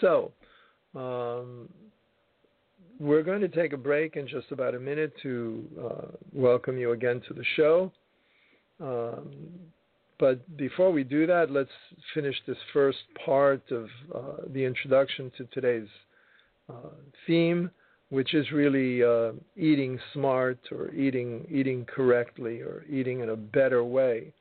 So, 0.00 0.32
um, 0.94 1.68
we're 2.98 3.22
going 3.22 3.40
to 3.40 3.48
take 3.48 3.72
a 3.72 3.78
break 3.78 4.16
in 4.16 4.28
just 4.28 4.50
about 4.50 4.74
a 4.74 4.80
minute 4.80 5.12
to 5.22 5.64
uh, 5.82 6.06
welcome 6.32 6.78
you 6.78 6.92
again 6.92 7.20
to 7.28 7.34
the 7.34 7.44
show. 7.56 7.92
Um, 8.80 9.30
but 10.20 10.56
before 10.58 10.92
we 10.92 11.02
do 11.02 11.26
that, 11.26 11.50
let's 11.50 11.70
finish 12.12 12.36
this 12.46 12.58
first 12.74 12.98
part 13.24 13.62
of 13.70 13.88
uh, 14.14 14.42
the 14.52 14.64
introduction 14.64 15.32
to 15.38 15.46
today's 15.46 15.88
uh, 16.68 16.90
theme, 17.26 17.70
which 18.10 18.34
is 18.34 18.52
really 18.52 19.02
uh, 19.02 19.32
eating 19.56 19.98
smart 20.12 20.58
or 20.70 20.90
eating 20.92 21.46
eating 21.50 21.86
correctly 21.86 22.60
or 22.60 22.84
eating 22.88 23.20
in 23.20 23.30
a 23.30 23.36
better 23.36 23.82
way. 23.82 24.32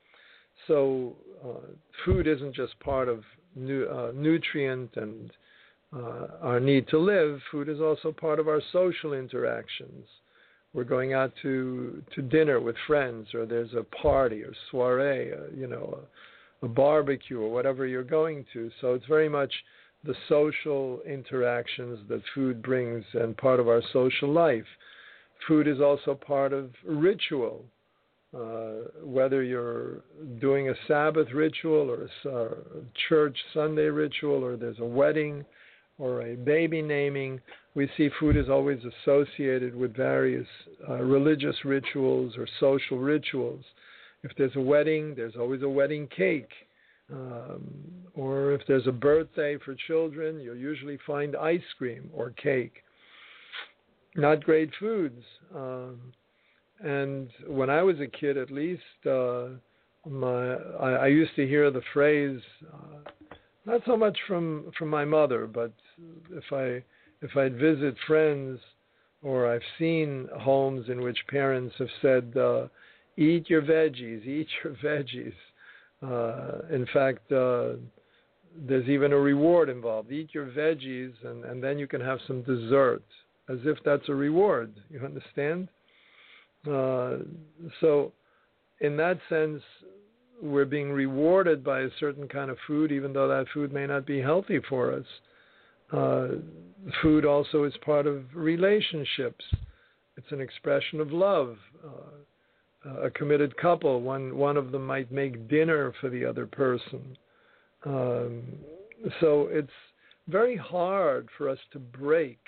So 0.68 1.16
uh, 1.44 1.72
food 2.06 2.28
isn't 2.28 2.54
just 2.54 2.78
part 2.82 3.08
of 3.08 3.20
uh, 3.20 4.12
nutrient 4.14 4.92
and 4.98 5.32
uh, 5.96 6.28
our 6.42 6.60
need 6.60 6.88
to 6.90 7.00
live. 7.00 7.40
Food 7.52 7.70
is 7.70 7.80
also 7.80 8.12
part 8.12 8.40
of 8.40 8.48
our 8.50 8.62
social 8.74 9.14
interactions. 9.14 10.06
We're 10.74 10.84
going 10.84 11.14
out 11.14 11.34
to 11.42 12.04
to 12.16 12.22
dinner 12.22 12.60
with 12.60 12.76
friends, 12.86 13.28
or 13.34 13.46
there's 13.46 13.74
a 13.74 13.84
party 13.84 14.44
or 14.44 14.54
soiree, 14.70 15.34
uh, 15.34 15.48
you 15.56 15.68
know, 15.68 16.00
a, 16.62 16.66
a 16.66 16.70
barbecue 16.70 17.40
or 17.42 17.52
whatever 17.52 17.86
you're 17.88 18.04
going 18.04 18.46
to. 18.54 18.70
So 18.80 18.94
it's 18.94 19.06
very 19.08 19.30
much 19.30 19.52
the 20.04 20.16
social 20.28 21.02
interactions 21.06 22.00
that 22.08 22.22
food 22.34 22.62
brings 22.62 23.04
and 23.14 23.36
part 23.36 23.60
of 23.60 23.68
our 23.68 23.82
social 23.92 24.32
life. 24.32 24.66
Food 25.48 25.68
is 25.68 25.82
also 25.82 26.14
part 26.14 26.54
of 26.54 26.72
ritual. 26.86 27.66
Uh, 28.32 28.86
whether 29.04 29.42
you're 29.42 30.02
doing 30.40 30.70
a 30.70 30.74
Sabbath 30.88 31.30
ritual 31.34 31.90
or 31.90 32.08
a, 32.26 32.38
a 32.38 32.84
church 33.10 33.36
Sunday 33.56 33.90
ritual, 33.90 34.46
or 34.46 34.56
there's 34.56 34.78
a 34.78 34.86
wedding 34.86 35.44
or 36.00 36.22
a 36.24 36.36
baby 36.36 36.82
naming, 36.82 37.40
we 37.76 37.90
see 37.96 38.10
food 38.20 38.36
is 38.36 38.50
always 38.50 38.80
associated 39.04 39.76
with 39.76 39.96
various 39.96 40.48
uh, 40.90 40.96
religious 40.96 41.56
rituals 41.64 42.34
or 42.38 42.48
social 42.60 42.98
rituals. 42.98 43.64
If 44.24 44.32
there's 44.38 44.56
a 44.56 44.62
wedding, 44.62 45.14
there's 45.16 45.36
always 45.38 45.62
a 45.62 45.70
wedding 45.70 46.08
cake. 46.08 46.50
Um, 47.12 47.68
or 48.16 48.54
if 48.54 48.62
there's 48.68 48.88
a 48.88 48.92
birthday 48.92 49.58
for 49.64 49.76
children, 49.88 50.40
you'll 50.40 50.56
usually 50.56 51.00
find 51.06 51.36
ice 51.36 51.62
cream 51.78 52.10
or 52.14 52.32
cake. 52.32 52.84
Not 54.16 54.44
great 54.44 54.72
foods. 54.80 55.24
Um, 55.56 56.00
and 56.82 57.30
when 57.48 57.70
I 57.70 57.82
was 57.84 58.00
a 58.00 58.08
kid, 58.08 58.38
at 58.38 58.52
least, 58.52 58.82
uh, 59.06 59.48
my 60.08 60.54
I, 60.80 60.92
I 60.92 61.08
used 61.08 61.36
to 61.36 61.48
hear 61.48 61.72
the 61.72 61.82
phrase, 61.94 62.40
uh, 62.74 63.29
not 63.70 63.82
so 63.86 63.96
much 63.96 64.18
from 64.28 64.72
from 64.78 64.90
my 64.90 65.06
mother, 65.06 65.48
but 65.48 65.72
if 66.32 66.52
I 66.52 66.84
if 67.22 67.38
I'd 67.38 67.56
visit 67.56 67.96
friends 68.08 68.60
or 69.22 69.52
I've 69.52 69.68
seen 69.78 70.28
homes 70.40 70.90
in 70.90 71.02
which 71.02 71.20
parents 71.28 71.76
have 71.78 71.90
said, 72.02 72.34
uh, 72.38 72.68
"Eat 73.18 73.50
your 73.50 73.62
veggies, 73.62 74.26
eat 74.26 74.48
your 74.64 74.74
veggies." 74.84 75.34
Uh, 76.02 76.74
in 76.74 76.86
fact, 76.94 77.32
uh, 77.32 77.74
there's 78.56 78.88
even 78.88 79.14
a 79.14 79.18
reward 79.18 79.70
involved. 79.70 80.12
Eat 80.12 80.30
your 80.34 80.48
veggies, 80.48 81.14
and, 81.24 81.44
and 81.46 81.64
then 81.64 81.78
you 81.78 81.88
can 81.88 82.02
have 82.02 82.20
some 82.26 82.42
dessert 82.44 83.04
as 83.50 83.60
if 83.66 83.78
that's 83.84 84.08
a 84.10 84.16
reward. 84.16 84.74
You 84.90 85.02
understand? 85.02 85.68
Uh, 86.66 87.18
so, 87.82 88.14
in 88.80 88.96
that 88.98 89.20
sense, 89.28 89.62
we're 90.42 90.66
being 90.66 90.92
rewarded 90.92 91.64
by 91.64 91.82
a 91.82 91.90
certain 92.00 92.28
kind 92.28 92.50
of 92.50 92.58
food, 92.68 92.92
even 92.92 93.14
though 93.14 93.28
that 93.28 93.48
food 93.54 93.74
may 93.74 93.86
not 93.86 94.06
be 94.06 94.22
healthy 94.22 94.60
for 94.70 94.94
us. 94.94 95.06
Uh, 95.92 96.28
food 97.02 97.26
also 97.26 97.64
is 97.64 97.74
part 97.84 98.08
of 98.08 98.24
relationships. 98.34 99.44
It's 100.18 100.32
an 100.32 100.42
expression 100.42 101.00
of 101.00 101.12
love. 101.12 101.58
Uh, 101.84 103.02
a 103.04 103.10
committed 103.10 103.56
couple, 103.58 104.02
one 104.02 104.38
one 104.38 104.56
of 104.56 104.72
them 104.72 104.86
might 104.86 105.12
make 105.12 105.50
dinner 105.50 105.94
for 106.00 106.10
the 106.10 106.24
other 106.24 106.46
person. 106.46 107.18
Um, 107.86 108.44
so 109.20 109.48
it's 109.52 109.70
very 110.28 110.56
hard 110.56 111.28
for 111.38 111.50
us 111.50 111.58
to 111.74 111.80
break 111.80 112.40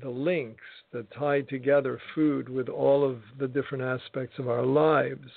the 0.00 0.08
links 0.08 0.64
that 0.92 1.10
tie 1.12 1.42
together 1.42 2.00
food 2.14 2.48
with 2.48 2.68
all 2.68 3.04
of 3.04 3.18
the 3.38 3.48
different 3.48 3.84
aspects 3.84 4.38
of 4.38 4.48
our 4.48 4.64
lives. 4.64 5.28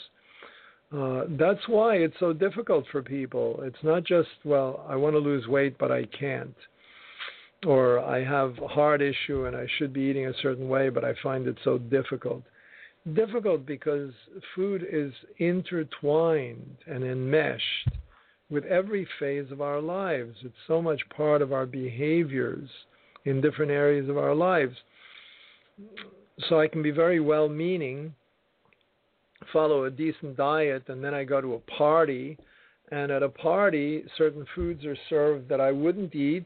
Uh, 0.96 1.24
that's 1.40 1.68
why 1.68 1.96
it's 1.96 2.20
so 2.20 2.34
difficult 2.34 2.86
for 2.92 3.02
people. 3.02 3.60
It's 3.64 3.84
not 3.84 4.04
just, 4.04 4.30
well, 4.44 4.86
I 4.90 4.96
want 4.96 5.16
to 5.16 5.20
lose 5.20 5.48
weight, 5.48 5.78
but 5.78 5.92
I 5.92 6.06
can't. 6.06 6.56
Or 7.66 8.00
I 8.00 8.24
have 8.24 8.58
a 8.60 8.68
heart 8.68 9.02
issue 9.02 9.46
and 9.46 9.56
I 9.56 9.68
should 9.78 9.94
be 9.94 10.02
eating 10.02 10.28
a 10.28 10.34
certain 10.42 10.68
way, 10.68 10.90
but 10.90 11.06
I 11.06 11.14
find 11.24 11.48
it 11.48 11.58
so 11.64 11.78
difficult. 11.78 12.44
Difficult 13.14 13.66
because 13.66 14.12
food 14.56 14.86
is 14.92 15.14
intertwined 15.38 16.76
and 16.88 17.04
enmeshed 17.04 17.90
with 18.50 18.66
every 18.66 19.08
phase 19.18 19.50
of 19.52 19.62
our 19.62 19.80
lives. 19.80 20.36
It's 20.44 20.54
so 20.68 20.82
much 20.82 21.02
part 21.16 21.42
of 21.42 21.54
our 21.54 21.66
behaviors 21.66 22.70
in 23.26 23.40
different 23.40 23.72
areas 23.72 24.10
of 24.10 24.18
our 24.18 24.36
lives. 24.36 24.76
So 26.50 26.60
I 26.60 26.68
can 26.68 26.84
be 26.84 26.92
very 26.92 27.20
well 27.20 27.48
meaning, 27.48 28.14
follow 29.52 29.86
a 29.86 29.92
decent 29.92 30.38
diet, 30.38 30.84
and 30.88 31.04
then 31.04 31.14
I 31.14 31.24
go 31.24 31.42
to 31.42 31.56
a 31.56 31.60
party. 31.78 32.38
And 32.92 33.10
at 33.10 33.24
a 33.24 33.30
party, 33.30 34.04
certain 34.18 34.46
foods 34.54 34.84
are 34.84 34.98
served 35.10 35.48
that 35.48 35.62
I 35.62 35.72
wouldn't 35.72 36.14
eat, 36.14 36.46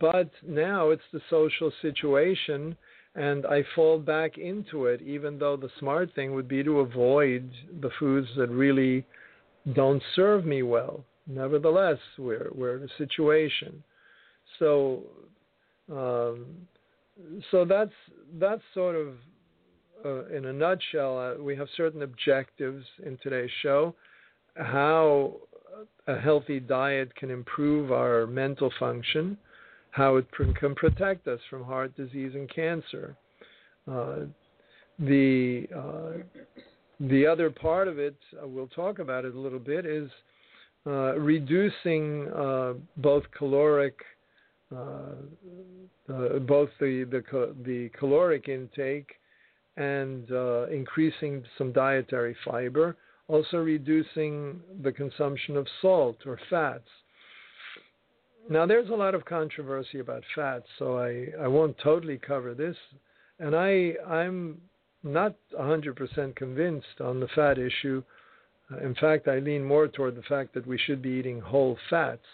but 0.00 0.30
now 0.46 0.90
it's 0.90 1.02
the 1.12 1.20
social 1.28 1.72
situation, 1.82 2.76
and 3.14 3.44
I 3.46 3.64
fall 3.74 3.98
back 3.98 4.38
into 4.38 4.86
it, 4.86 5.02
even 5.02 5.38
though 5.38 5.56
the 5.56 5.70
smart 5.80 6.14
thing 6.14 6.34
would 6.34 6.48
be 6.48 6.62
to 6.62 6.80
avoid 6.80 7.50
the 7.80 7.90
foods 7.98 8.28
that 8.36 8.48
really 8.48 9.04
don't 9.74 10.02
serve 10.14 10.46
me 10.46 10.62
well. 10.62 11.04
Nevertheless, 11.26 11.98
we're 12.18 12.48
we're 12.54 12.76
in 12.76 12.84
a 12.84 12.98
situation. 12.98 13.82
So, 14.58 15.02
um, 15.90 16.46
so 17.50 17.64
that's 17.64 17.92
that's 18.38 18.62
sort 18.74 18.96
of 18.96 19.08
uh, 20.04 20.26
in 20.26 20.46
a 20.46 20.52
nutshell. 20.52 21.18
Uh, 21.18 21.42
we 21.42 21.56
have 21.56 21.68
certain 21.76 22.02
objectives 22.02 22.84
in 23.04 23.18
today's 23.22 23.50
show. 23.62 23.94
How 24.56 25.36
a 26.06 26.18
healthy 26.18 26.60
diet 26.60 27.14
can 27.16 27.30
improve 27.30 27.92
our 27.92 28.26
mental 28.26 28.72
function, 28.78 29.36
how 29.90 30.16
it 30.16 30.26
can 30.58 30.74
protect 30.74 31.28
us 31.28 31.40
from 31.48 31.64
heart 31.64 31.96
disease 31.96 32.32
and 32.34 32.52
cancer. 32.52 33.16
Uh, 33.90 34.20
the 34.98 35.66
uh, 35.76 36.22
the 37.00 37.26
other 37.26 37.50
part 37.50 37.88
of 37.88 37.98
it, 37.98 38.14
uh, 38.40 38.46
we'll 38.46 38.68
talk 38.68 39.00
about 39.00 39.24
it 39.24 39.34
a 39.34 39.38
little 39.38 39.58
bit, 39.58 39.84
is 39.84 40.08
uh, 40.86 41.18
reducing 41.18 42.28
uh, 42.28 42.74
both 42.98 43.24
caloric, 43.36 43.98
both 44.70 45.18
the, 46.08 47.04
the, 47.10 47.54
the 47.64 47.90
caloric 47.98 48.48
intake 48.48 49.14
and 49.76 50.28
increasing 50.70 51.44
some 51.58 51.72
dietary 51.72 52.36
fiber, 52.44 52.96
also 53.28 53.58
reducing 53.58 54.60
the 54.82 54.92
consumption 54.92 55.56
of 55.56 55.66
salt 55.80 56.18
or 56.26 56.38
fats. 56.50 56.88
Now, 58.50 58.66
there's 58.66 58.90
a 58.90 58.94
lot 58.94 59.14
of 59.14 59.24
controversy 59.24 60.00
about 60.00 60.24
fats, 60.34 60.66
so 60.78 60.98
I, 60.98 61.28
I 61.40 61.46
won't 61.46 61.76
totally 61.78 62.18
cover 62.18 62.54
this. 62.54 62.76
And 63.38 63.54
I, 63.54 63.94
I'm 64.06 64.60
not 65.04 65.36
100% 65.58 66.36
convinced 66.36 67.00
on 67.00 67.20
the 67.20 67.28
fat 67.28 67.58
issue 67.58 68.02
uh, 68.72 68.78
in 68.78 68.94
fact, 68.94 69.28
I 69.28 69.38
lean 69.38 69.64
more 69.64 69.88
toward 69.88 70.16
the 70.16 70.22
fact 70.22 70.54
that 70.54 70.66
we 70.66 70.78
should 70.78 71.02
be 71.02 71.10
eating 71.10 71.40
whole 71.40 71.76
fats. 71.90 72.26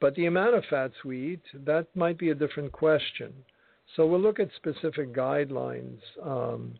But 0.00 0.14
the 0.14 0.26
amount 0.26 0.54
of 0.54 0.64
fats 0.70 0.94
we 1.04 1.32
eat, 1.32 1.42
that 1.66 1.86
might 1.94 2.18
be 2.18 2.30
a 2.30 2.34
different 2.34 2.72
question. 2.72 3.32
So 3.96 4.06
we'll 4.06 4.20
look 4.20 4.40
at 4.40 4.48
specific 4.56 5.14
guidelines 5.14 5.98
um, 6.24 6.74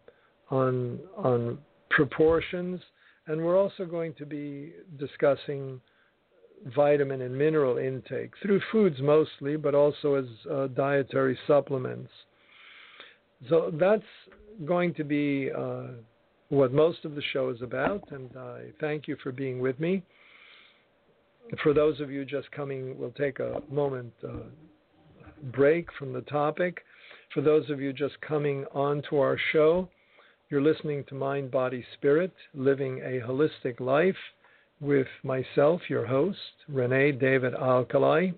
on 0.51 1.01
on 1.17 1.59
proportions, 1.91 2.81
and 3.27 3.41
we're 3.45 3.59
also 3.59 3.85
going 3.85 4.15
to 4.15 4.27
be 4.27 4.73
discussing 4.99 5.81
vitamin 6.75 7.23
and 7.23 7.37
mineral 7.37 7.79
intake 7.79 8.33
through 8.43 8.61
foods 8.71 8.97
mostly, 9.01 9.57
but 9.57 9.75
also 9.75 10.15
as 10.15 10.27
uh, 10.51 10.67
dietary 10.69 11.39
supplements. 11.47 12.11
So 13.49 13.73
that's 13.75 14.03
going 14.67 14.95
to 14.95 15.05
be 15.05 15.51
uh, 15.57 15.85
what 16.51 16.73
most 16.73 17.05
of 17.05 17.15
the 17.15 17.23
show 17.33 17.49
is 17.51 17.63
about, 17.63 18.11
and 18.11 18.31
I 18.37 18.65
thank 18.81 19.09
you 19.09 19.17
for 19.23 19.33
being 19.33 19.61
with 19.61 19.81
me. 19.81 20.03
For 21.63 21.73
those 21.73 22.01
of 22.01 22.11
you 22.11 22.25
just 22.25 22.51
coming, 22.53 22.99
we'll 22.99 23.13
take 23.13 23.41
a 23.41 23.63
moment 23.71 24.13
uh, 24.23 24.43
break 25.53 25.89
from 25.99 26.13
the 26.13 26.21
topic. 26.23 26.85
For 27.35 27.41
those 27.41 27.71
of 27.71 27.81
you 27.81 27.93
just 27.93 28.21
coming 28.21 28.65
onto 28.73 29.19
our 29.19 29.39
show, 29.53 29.89
you're 30.49 30.63
listening 30.63 31.05
to 31.09 31.15
Mind, 31.15 31.51
Body, 31.51 31.85
Spirit, 31.95 32.33
Living 32.55 32.99
a 32.99 33.21
Holistic 33.25 33.79
Life 33.79 34.17
with 34.81 35.07
myself, 35.23 35.83
your 35.89 36.07
host, 36.07 36.39
Renè 36.73 37.21
David 37.21 37.55
Alkalay. 37.55 38.35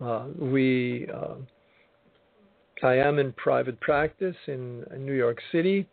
Uh, 0.00 0.28
we, 0.38 1.08
uh, 1.14 1.34
I 2.82 2.94
am 2.94 3.18
in 3.18 3.32
private 3.34 3.78
practice 3.80 4.36
in, 4.46 4.86
New 4.96 5.12
York 5.12 5.38
City 5.52 5.86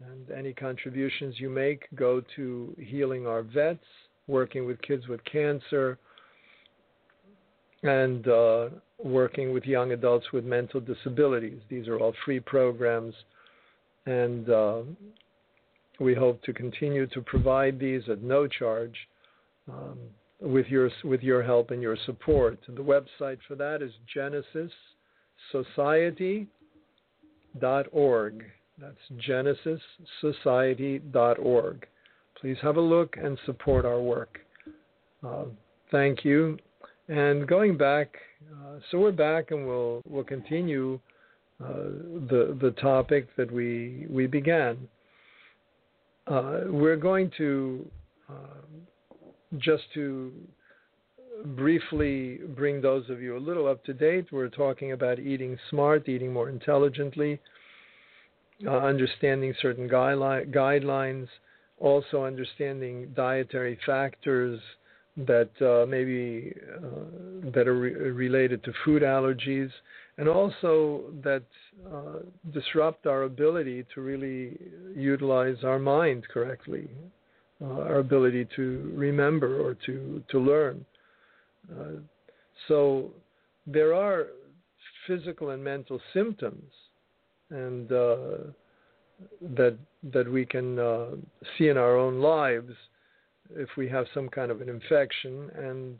And 0.00 0.30
any 0.30 0.52
contributions 0.52 1.40
you 1.40 1.50
make 1.50 1.86
go 1.96 2.22
to 2.36 2.76
healing 2.78 3.26
our 3.26 3.42
vets, 3.42 3.84
working 4.28 4.64
with 4.64 4.80
kids 4.82 5.08
with 5.08 5.20
cancer, 5.24 5.98
and 7.82 8.28
uh, 8.28 8.68
working 9.02 9.52
with 9.52 9.64
young 9.64 9.92
adults 9.92 10.26
with 10.32 10.44
mental 10.44 10.80
disabilities. 10.80 11.60
These 11.68 11.88
are 11.88 11.98
all 11.98 12.14
free 12.24 12.38
programs, 12.38 13.14
and 14.06 14.48
uh, 14.48 14.82
we 15.98 16.14
hope 16.14 16.42
to 16.42 16.52
continue 16.52 17.06
to 17.08 17.20
provide 17.20 17.80
these 17.80 18.02
at 18.08 18.22
no 18.22 18.46
charge 18.46 18.94
um, 19.68 19.98
with 20.40 20.66
your 20.66 20.90
with 21.02 21.22
your 21.22 21.42
help 21.42 21.72
and 21.72 21.82
your 21.82 21.96
support. 22.06 22.58
The 22.68 22.82
website 22.82 23.38
for 23.48 23.56
that 23.56 23.82
is 23.82 23.92
genesissociety.org. 25.54 28.44
That's 28.80 28.96
genesissociety.org. 29.28 31.86
please 32.40 32.56
have 32.62 32.76
a 32.76 32.80
look 32.80 33.16
and 33.16 33.36
support 33.46 33.84
our 33.84 34.00
work. 34.00 34.38
Uh, 35.26 35.46
thank 35.90 36.24
you. 36.24 36.56
And 37.08 37.48
going 37.48 37.76
back, 37.76 38.16
uh, 38.52 38.78
so 38.90 38.98
we're 38.98 39.12
back, 39.12 39.50
and 39.50 39.66
we'll 39.66 40.02
we'll 40.06 40.24
continue 40.24 41.00
uh, 41.64 41.72
the 42.30 42.56
the 42.60 42.72
topic 42.80 43.28
that 43.36 43.50
we 43.50 44.06
we 44.08 44.26
began. 44.26 44.88
Uh, 46.26 46.60
we're 46.66 46.96
going 46.96 47.30
to 47.38 47.90
just 49.56 49.84
to 49.94 50.30
briefly 51.44 52.40
bring 52.56 52.80
those 52.80 53.08
of 53.10 53.20
you 53.20 53.36
a 53.36 53.38
little 53.38 53.66
up 53.66 53.84
to 53.84 53.92
date. 53.92 54.26
We're 54.32 54.48
talking 54.48 54.92
about 54.92 55.18
eating 55.18 55.58
smart, 55.70 56.08
eating 56.08 56.32
more 56.32 56.48
intelligently, 56.48 57.40
uh, 58.66 58.70
understanding 58.70 59.54
certain 59.60 59.88
guideline, 59.88 60.52
guidelines, 60.54 61.28
also 61.78 62.24
understanding 62.24 63.12
dietary 63.14 63.78
factors 63.86 64.60
that 65.16 65.50
uh, 65.60 65.86
maybe 65.86 66.54
uh, 66.76 67.50
that 67.52 67.66
are 67.66 67.78
re- 67.78 67.94
related 67.94 68.62
to 68.64 68.72
food 68.84 69.02
allergies, 69.02 69.70
and 70.16 70.28
also 70.28 71.02
that 71.22 71.42
uh, 71.92 72.20
disrupt 72.52 73.06
our 73.06 73.24
ability 73.24 73.84
to 73.94 74.00
really 74.00 74.56
utilize 74.94 75.56
our 75.64 75.78
mind 75.78 76.24
correctly, 76.32 76.88
uh, 77.62 77.80
our 77.82 77.98
ability 77.98 78.46
to 78.54 78.92
remember 78.94 79.60
or 79.60 79.74
to 79.86 80.22
to 80.30 80.38
learn. 80.38 80.84
So 82.66 83.10
there 83.66 83.94
are 83.94 84.28
physical 85.06 85.50
and 85.50 85.62
mental 85.62 86.00
symptoms, 86.12 86.70
and 87.50 87.90
uh, 87.92 88.18
that 89.56 89.76
that 90.12 90.30
we 90.30 90.44
can 90.44 90.78
uh, 90.78 91.06
see 91.56 91.68
in 91.68 91.76
our 91.76 91.96
own 91.96 92.20
lives 92.20 92.72
if 93.50 93.68
we 93.76 93.88
have 93.88 94.06
some 94.14 94.28
kind 94.28 94.50
of 94.50 94.60
an 94.60 94.68
infection. 94.68 95.50
And 95.56 95.98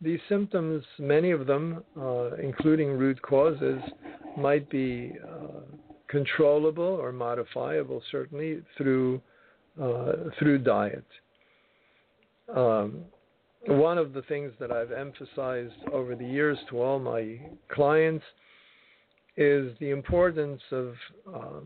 these 0.00 0.20
symptoms, 0.28 0.84
many 0.98 1.30
of 1.30 1.46
them, 1.46 1.82
uh, 2.00 2.34
including 2.36 2.90
root 2.90 3.20
causes, 3.22 3.80
might 4.36 4.68
be 4.70 5.12
uh, 5.24 5.60
controllable 6.08 6.84
or 6.84 7.12
modifiable, 7.12 8.02
certainly 8.10 8.62
through 8.76 9.20
uh, 9.80 10.12
through 10.38 10.58
diet. 10.58 11.04
Um, 12.54 13.04
one 13.68 13.98
of 13.98 14.12
the 14.12 14.22
things 14.22 14.52
that 14.60 14.70
I've 14.70 14.92
emphasized 14.92 15.74
over 15.92 16.14
the 16.14 16.26
years 16.26 16.58
to 16.70 16.80
all 16.80 16.98
my 16.98 17.38
clients 17.70 18.24
is 19.36 19.72
the 19.80 19.90
importance 19.90 20.62
of 20.70 20.94
uh, 21.34 21.60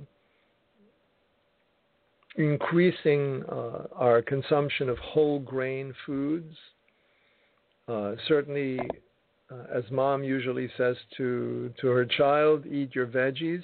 increasing 2.37 3.45
uh, 3.51 3.85
our 3.95 4.23
consumption 4.23 4.89
of 4.89 4.99
whole 4.99 5.39
grain 5.41 5.95
foods. 6.07 6.55
Uh, 7.87 8.15
certainly, 8.29 8.79
uh, 9.51 9.65
as 9.75 9.85
mom 9.91 10.23
usually 10.23 10.71
says 10.77 10.97
to, 11.17 11.73
to 11.81 11.89
her 11.89 12.05
child, 12.05 12.67
eat 12.67 12.95
your 12.95 13.07
veggies. 13.07 13.63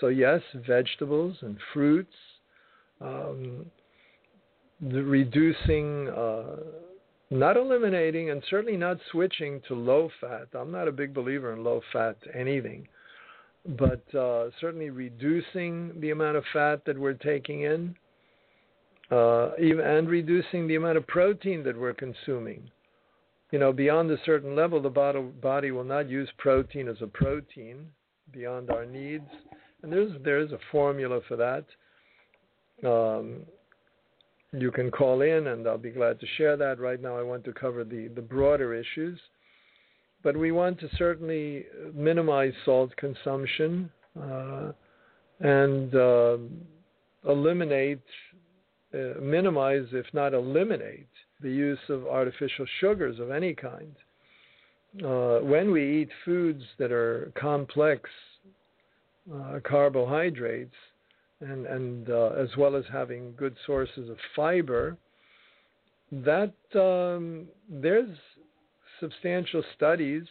So, 0.00 0.08
yes, 0.08 0.40
vegetables 0.66 1.36
and 1.42 1.56
fruits. 1.72 2.14
Um, 3.00 3.66
the 4.80 5.02
reducing 5.02 6.08
uh, 6.08 6.56
not 7.30 7.56
eliminating 7.56 8.30
and 8.30 8.42
certainly 8.48 8.76
not 8.76 8.98
switching 9.10 9.60
to 9.68 9.74
low 9.74 10.10
fat. 10.20 10.48
I'm 10.54 10.72
not 10.72 10.88
a 10.88 10.92
big 10.92 11.12
believer 11.12 11.52
in 11.52 11.62
low 11.62 11.82
fat 11.92 12.16
anything, 12.34 12.88
but 13.66 14.02
uh, 14.14 14.50
certainly 14.60 14.90
reducing 14.90 16.00
the 16.00 16.10
amount 16.10 16.36
of 16.36 16.44
fat 16.52 16.84
that 16.86 16.98
we're 16.98 17.12
taking 17.14 17.62
in, 17.62 17.94
uh, 19.10 19.50
and 19.58 20.08
reducing 20.08 20.66
the 20.66 20.76
amount 20.76 20.96
of 20.96 21.06
protein 21.06 21.62
that 21.64 21.78
we're 21.78 21.94
consuming. 21.94 22.70
You 23.50 23.58
know, 23.58 23.72
beyond 23.72 24.10
a 24.10 24.18
certain 24.26 24.54
level, 24.54 24.80
the 24.80 25.30
body 25.40 25.70
will 25.70 25.84
not 25.84 26.08
use 26.08 26.28
protein 26.36 26.88
as 26.88 27.00
a 27.00 27.06
protein 27.06 27.86
beyond 28.30 28.70
our 28.70 28.84
needs, 28.84 29.28
and 29.82 29.92
there's 29.92 30.12
there's 30.22 30.52
a 30.52 30.58
formula 30.70 31.20
for 31.28 31.36
that. 31.36 31.64
Um, 32.86 33.46
you 34.52 34.70
can 34.70 34.90
call 34.90 35.22
in 35.22 35.48
and 35.48 35.66
I'll 35.66 35.78
be 35.78 35.90
glad 35.90 36.20
to 36.20 36.26
share 36.36 36.56
that. 36.56 36.78
Right 36.78 37.00
now, 37.00 37.16
I 37.18 37.22
want 37.22 37.44
to 37.44 37.52
cover 37.52 37.84
the, 37.84 38.08
the 38.14 38.22
broader 38.22 38.74
issues. 38.74 39.18
But 40.22 40.36
we 40.36 40.50
want 40.50 40.80
to 40.80 40.88
certainly 40.96 41.66
minimize 41.94 42.52
salt 42.64 42.94
consumption 42.96 43.90
uh, 44.20 44.72
and 45.40 45.94
uh, 45.94 46.38
eliminate, 47.28 48.02
uh, 48.92 49.20
minimize, 49.20 49.86
if 49.92 50.06
not 50.12 50.34
eliminate, 50.34 51.08
the 51.40 51.50
use 51.50 51.78
of 51.88 52.06
artificial 52.06 52.66
sugars 52.80 53.20
of 53.20 53.30
any 53.30 53.54
kind. 53.54 53.94
Uh, 55.04 55.38
when 55.40 55.70
we 55.70 56.02
eat 56.02 56.08
foods 56.24 56.64
that 56.78 56.90
are 56.90 57.30
complex 57.38 58.10
uh, 59.32 59.60
carbohydrates, 59.62 60.74
and, 61.40 61.66
and 61.66 62.10
uh, 62.10 62.30
as 62.38 62.48
well 62.56 62.76
as 62.76 62.84
having 62.92 63.34
good 63.36 63.54
sources 63.66 64.08
of 64.10 64.16
fiber, 64.34 64.96
that 66.10 66.54
um, 66.74 67.46
there's 67.68 68.16
substantial 69.00 69.62
studies 69.76 70.24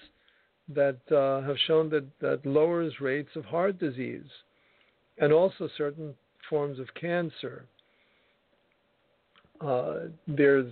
that 0.73 0.99
uh, 1.11 1.45
have 1.47 1.55
shown 1.65 1.89
that 1.89 2.05
that 2.19 2.45
lowers 2.45 2.93
rates 2.99 3.29
of 3.35 3.45
heart 3.45 3.79
disease 3.79 4.25
and 5.19 5.31
also 5.31 5.69
certain 5.77 6.13
forms 6.49 6.79
of 6.79 6.87
cancer. 6.99 7.65
Uh, 9.61 10.09
there's 10.27 10.71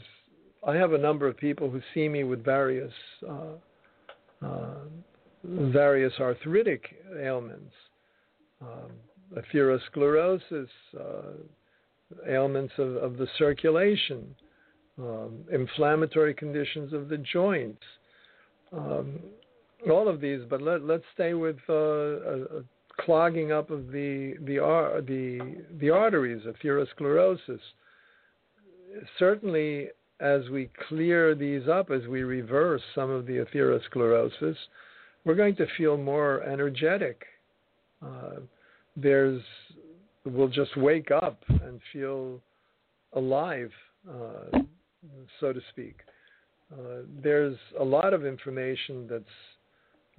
I 0.67 0.75
have 0.75 0.93
a 0.93 0.97
number 0.97 1.27
of 1.27 1.37
people 1.37 1.69
who 1.69 1.81
see 1.93 2.09
me 2.09 2.23
with 2.23 2.43
various 2.43 2.93
uh, 3.27 4.45
uh 4.45 4.75
various 5.43 6.13
arthritic 6.19 6.95
ailments. 7.21 7.73
Um, 8.61 8.91
atherosclerosis, 9.35 10.67
uh, 10.99 11.33
ailments 12.27 12.73
of, 12.77 12.95
of, 12.97 13.17
the 13.17 13.27
circulation, 13.37 14.35
um, 14.97 15.39
inflammatory 15.51 16.33
conditions 16.33 16.93
of 16.93 17.09
the 17.09 17.17
joints, 17.17 17.81
um, 18.71 19.19
all 19.89 20.07
of 20.07 20.21
these. 20.21 20.41
But 20.49 20.61
let, 20.61 20.83
let's 20.83 21.03
stay 21.13 21.33
with 21.33 21.57
uh, 21.69 21.73
a, 21.73 22.41
a 22.59 22.63
clogging 23.01 23.51
up 23.51 23.69
of 23.71 23.87
the 23.87 24.35
the 24.45 24.57
the 25.07 25.63
the 25.79 25.89
arteries, 25.89 26.43
atherosclerosis. 26.45 27.59
Certainly, 29.19 29.89
as 30.19 30.49
we 30.49 30.69
clear 30.87 31.35
these 31.35 31.67
up, 31.67 31.91
as 31.91 32.07
we 32.07 32.23
reverse 32.23 32.81
some 32.93 33.09
of 33.09 33.25
the 33.25 33.45
atherosclerosis, 33.45 34.55
we're 35.25 35.35
going 35.35 35.55
to 35.57 35.65
feel 35.77 35.97
more 35.97 36.41
energetic. 36.43 37.23
Uh, 38.01 38.39
there's 38.95 39.41
we'll 40.25 40.47
just 40.47 40.75
wake 40.77 41.11
up 41.11 41.39
and 41.47 41.79
feel 41.93 42.39
alive, 43.13 43.71
uh, 44.09 44.59
so 45.39 45.53
to 45.53 45.61
speak. 45.69 45.97
Uh, 46.73 47.01
there's 47.21 47.57
a 47.79 47.83
lot 47.83 48.13
of 48.13 48.25
information 48.25 49.07
that's 49.09 49.23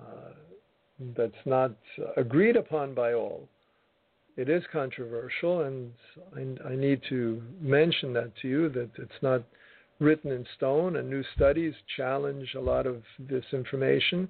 uh, 0.00 0.32
that's 1.16 1.44
not 1.44 1.72
agreed 2.16 2.56
upon 2.56 2.94
by 2.94 3.12
all. 3.12 3.48
It 4.36 4.48
is 4.48 4.62
controversial, 4.70 5.62
and 5.62 5.92
I, 6.34 6.68
I, 6.68 6.76
need 6.76 7.00
to 7.08 7.42
mention 7.60 8.12
that 8.12 8.32
to 8.42 8.48
you 8.48 8.68
that 8.70 8.90
it's 8.98 9.22
not 9.22 9.42
written 9.98 10.30
in 10.30 10.46
stone, 10.56 10.96
and 10.96 11.08
new 11.08 11.24
studies 11.34 11.72
challenge 11.96 12.54
a 12.54 12.60
lot 12.60 12.86
of 12.86 13.02
this 13.18 13.44
information. 13.52 14.28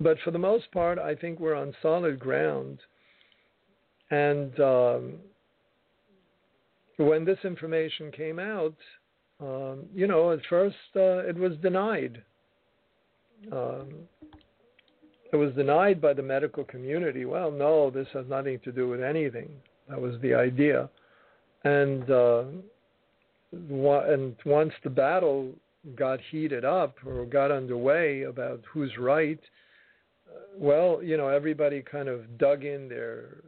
But 0.00 0.18
for 0.24 0.30
the 0.30 0.38
most 0.38 0.70
part, 0.72 0.98
I 0.98 1.14
think 1.14 1.38
we're 1.38 1.54
on 1.54 1.74
solid 1.82 2.18
ground. 2.18 2.78
And 4.10 4.58
um, 4.60 5.12
when 6.96 7.24
this 7.24 7.38
information 7.44 8.10
came 8.10 8.38
out, 8.38 8.74
um, 9.40 9.84
you 9.94 10.06
know, 10.06 10.32
at 10.32 10.40
first 10.48 10.76
uh, 10.96 11.18
it 11.28 11.36
was 11.36 11.52
denied. 11.62 12.22
Um, 13.52 13.88
it 15.32 15.36
was 15.36 15.54
denied 15.54 16.00
by 16.00 16.12
the 16.12 16.22
medical 16.22 16.64
community. 16.64 17.24
Well, 17.24 17.50
no, 17.50 17.90
this 17.90 18.08
has 18.12 18.26
nothing 18.28 18.58
to 18.64 18.72
do 18.72 18.88
with 18.88 19.02
anything. 19.02 19.48
That 19.88 20.00
was 20.00 20.20
the 20.22 20.34
idea. 20.34 20.88
And 21.64 22.10
uh, 22.10 22.44
and 23.52 24.36
once 24.44 24.72
the 24.82 24.90
battle 24.90 25.52
got 25.96 26.20
heated 26.30 26.64
up 26.64 26.96
or 27.06 27.24
got 27.24 27.50
underway 27.50 28.22
about 28.22 28.60
who's 28.72 28.96
right, 28.98 29.40
well, 30.56 31.02
you 31.02 31.16
know, 31.16 31.28
everybody 31.28 31.82
kind 31.82 32.08
of 32.08 32.38
dug 32.38 32.64
in 32.64 32.88
their, 32.88 33.42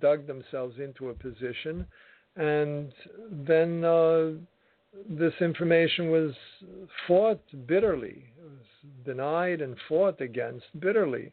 dug 0.00 0.26
themselves 0.26 0.78
into 0.78 1.10
a 1.10 1.14
position, 1.14 1.86
and 2.36 2.92
then 3.46 3.84
uh, 3.84 4.30
this 5.08 5.34
information 5.40 6.10
was 6.10 6.32
fought 7.06 7.42
bitterly, 7.66 8.24
it 8.38 8.42
was 8.42 8.66
denied 9.04 9.60
and 9.60 9.76
fought 9.88 10.20
against 10.20 10.66
bitterly. 10.80 11.32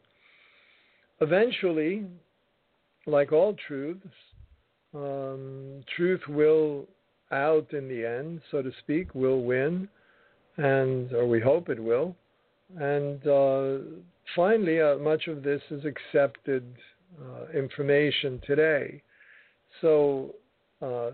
Eventually, 1.20 2.06
like 3.06 3.32
all 3.32 3.54
truths, 3.66 4.06
Um, 4.94 5.84
truth 5.96 6.24
will 6.28 6.86
out 7.30 7.68
in 7.78 7.88
the 7.92 8.02
end, 8.18 8.40
so 8.50 8.62
to 8.62 8.72
speak, 8.82 9.06
will 9.14 9.42
win, 9.44 9.86
and 10.56 11.12
or 11.12 11.26
we 11.28 11.40
hope 11.50 11.68
it 11.68 11.78
will. 11.90 12.08
And 12.78 13.20
uh, 13.26 13.68
finally, 14.34 14.80
uh, 14.80 14.96
much 14.98 15.28
of 15.28 15.42
this 15.42 15.62
is 15.70 15.82
accepted 15.84 16.64
uh, 17.20 17.50
information 17.56 18.40
today. 18.46 19.02
So 19.80 20.34
uh, 20.82 21.10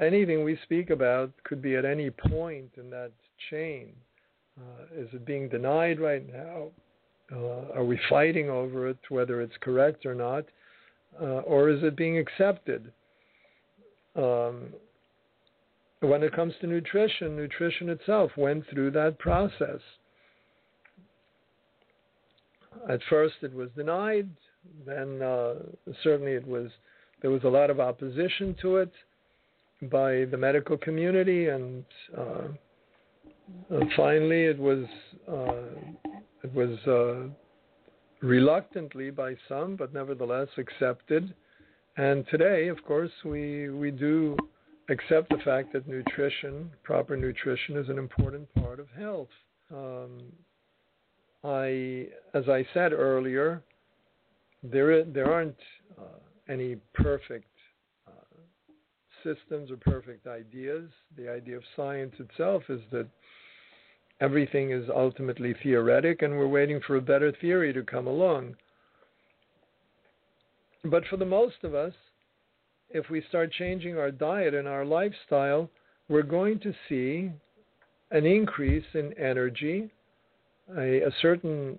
anything 0.00 0.44
we 0.44 0.58
speak 0.64 0.90
about 0.90 1.30
could 1.44 1.62
be 1.62 1.76
at 1.76 1.84
any 1.84 2.10
point 2.10 2.70
in 2.76 2.90
that 2.90 3.12
chain. 3.50 3.92
Uh, 4.58 5.00
is 5.00 5.08
it 5.12 5.26
being 5.26 5.48
denied 5.48 5.98
right 5.98 6.24
now? 6.32 6.68
Uh, 7.32 7.72
are 7.74 7.84
we 7.84 7.98
fighting 8.08 8.50
over 8.50 8.88
it, 8.88 8.98
whether 9.08 9.40
it's 9.40 9.56
correct 9.60 10.06
or 10.06 10.14
not? 10.14 10.44
or 11.20 11.70
is 11.70 11.80
it 11.84 11.96
being 11.96 12.18
accepted? 12.18 12.92
Um, 14.16 14.74
when 16.00 16.22
it 16.22 16.34
comes 16.34 16.54
to 16.60 16.66
nutrition, 16.66 17.36
nutrition 17.36 17.88
itself 17.88 18.30
went 18.36 18.64
through 18.68 18.90
that 18.92 19.18
process. 19.18 19.80
At 22.88 23.00
first, 23.08 23.34
it 23.42 23.52
was 23.52 23.68
denied. 23.76 24.28
Then, 24.86 25.22
uh, 25.22 25.54
certainly, 26.02 26.32
it 26.32 26.46
was 26.46 26.70
there 27.22 27.30
was 27.30 27.44
a 27.44 27.48
lot 27.48 27.70
of 27.70 27.80
opposition 27.80 28.54
to 28.62 28.76
it 28.76 28.92
by 29.90 30.26
the 30.26 30.36
medical 30.36 30.76
community, 30.76 31.48
and, 31.48 31.84
uh, 32.16 32.42
finally, 33.96 34.44
it 34.44 34.58
was 34.58 34.84
uh, 35.28 35.66
it 36.42 36.52
was 36.54 36.78
uh, 36.86 37.28
reluctantly 38.26 39.10
by 39.10 39.34
some, 39.48 39.76
but 39.76 39.92
nevertheless 39.92 40.48
accepted. 40.58 41.34
And 41.96 42.26
today, 42.28 42.68
of 42.68 42.82
course, 42.84 43.12
we 43.24 43.70
we 43.70 43.90
do 43.90 44.36
accept 44.90 45.30
the 45.30 45.38
fact 45.44 45.72
that 45.72 45.88
nutrition, 45.88 46.70
proper 46.82 47.16
nutrition, 47.16 47.76
is 47.76 47.88
an 47.88 47.98
important 47.98 48.52
part 48.54 48.80
of 48.80 48.88
health. 48.98 49.28
Um, 49.72 50.18
I, 51.44 52.06
as 52.32 52.48
I 52.48 52.66
said 52.72 52.92
earlier, 52.92 53.62
there 54.62 55.04
there 55.04 55.30
aren't 55.30 55.56
uh, 55.98 56.04
any 56.48 56.76
perfect 56.94 57.48
uh, 58.08 58.12
systems 59.22 59.70
or 59.70 59.76
perfect 59.76 60.26
ideas. 60.26 60.88
The 61.16 61.30
idea 61.30 61.56
of 61.56 61.62
science 61.76 62.14
itself 62.18 62.62
is 62.68 62.80
that 62.92 63.06
everything 64.20 64.70
is 64.70 64.88
ultimately 64.94 65.54
theoretic, 65.62 66.22
and 66.22 66.36
we're 66.38 66.48
waiting 66.48 66.80
for 66.86 66.96
a 66.96 67.02
better 67.02 67.32
theory 67.40 67.72
to 67.74 67.82
come 67.82 68.06
along. 68.06 68.56
But 70.84 71.04
for 71.08 71.16
the 71.16 71.24
most 71.26 71.56
of 71.62 71.74
us, 71.74 71.92
if 72.90 73.10
we 73.10 73.22
start 73.28 73.52
changing 73.52 73.98
our 73.98 74.10
diet 74.10 74.54
and 74.54 74.68
our 74.68 74.84
lifestyle, 74.84 75.68
we're 76.08 76.22
going 76.22 76.60
to 76.60 76.72
see 76.88 77.30
an 78.10 78.24
increase 78.24 78.84
in 78.94 79.12
energy, 79.18 79.90
a, 80.76 81.02
a 81.02 81.10
certain 81.20 81.78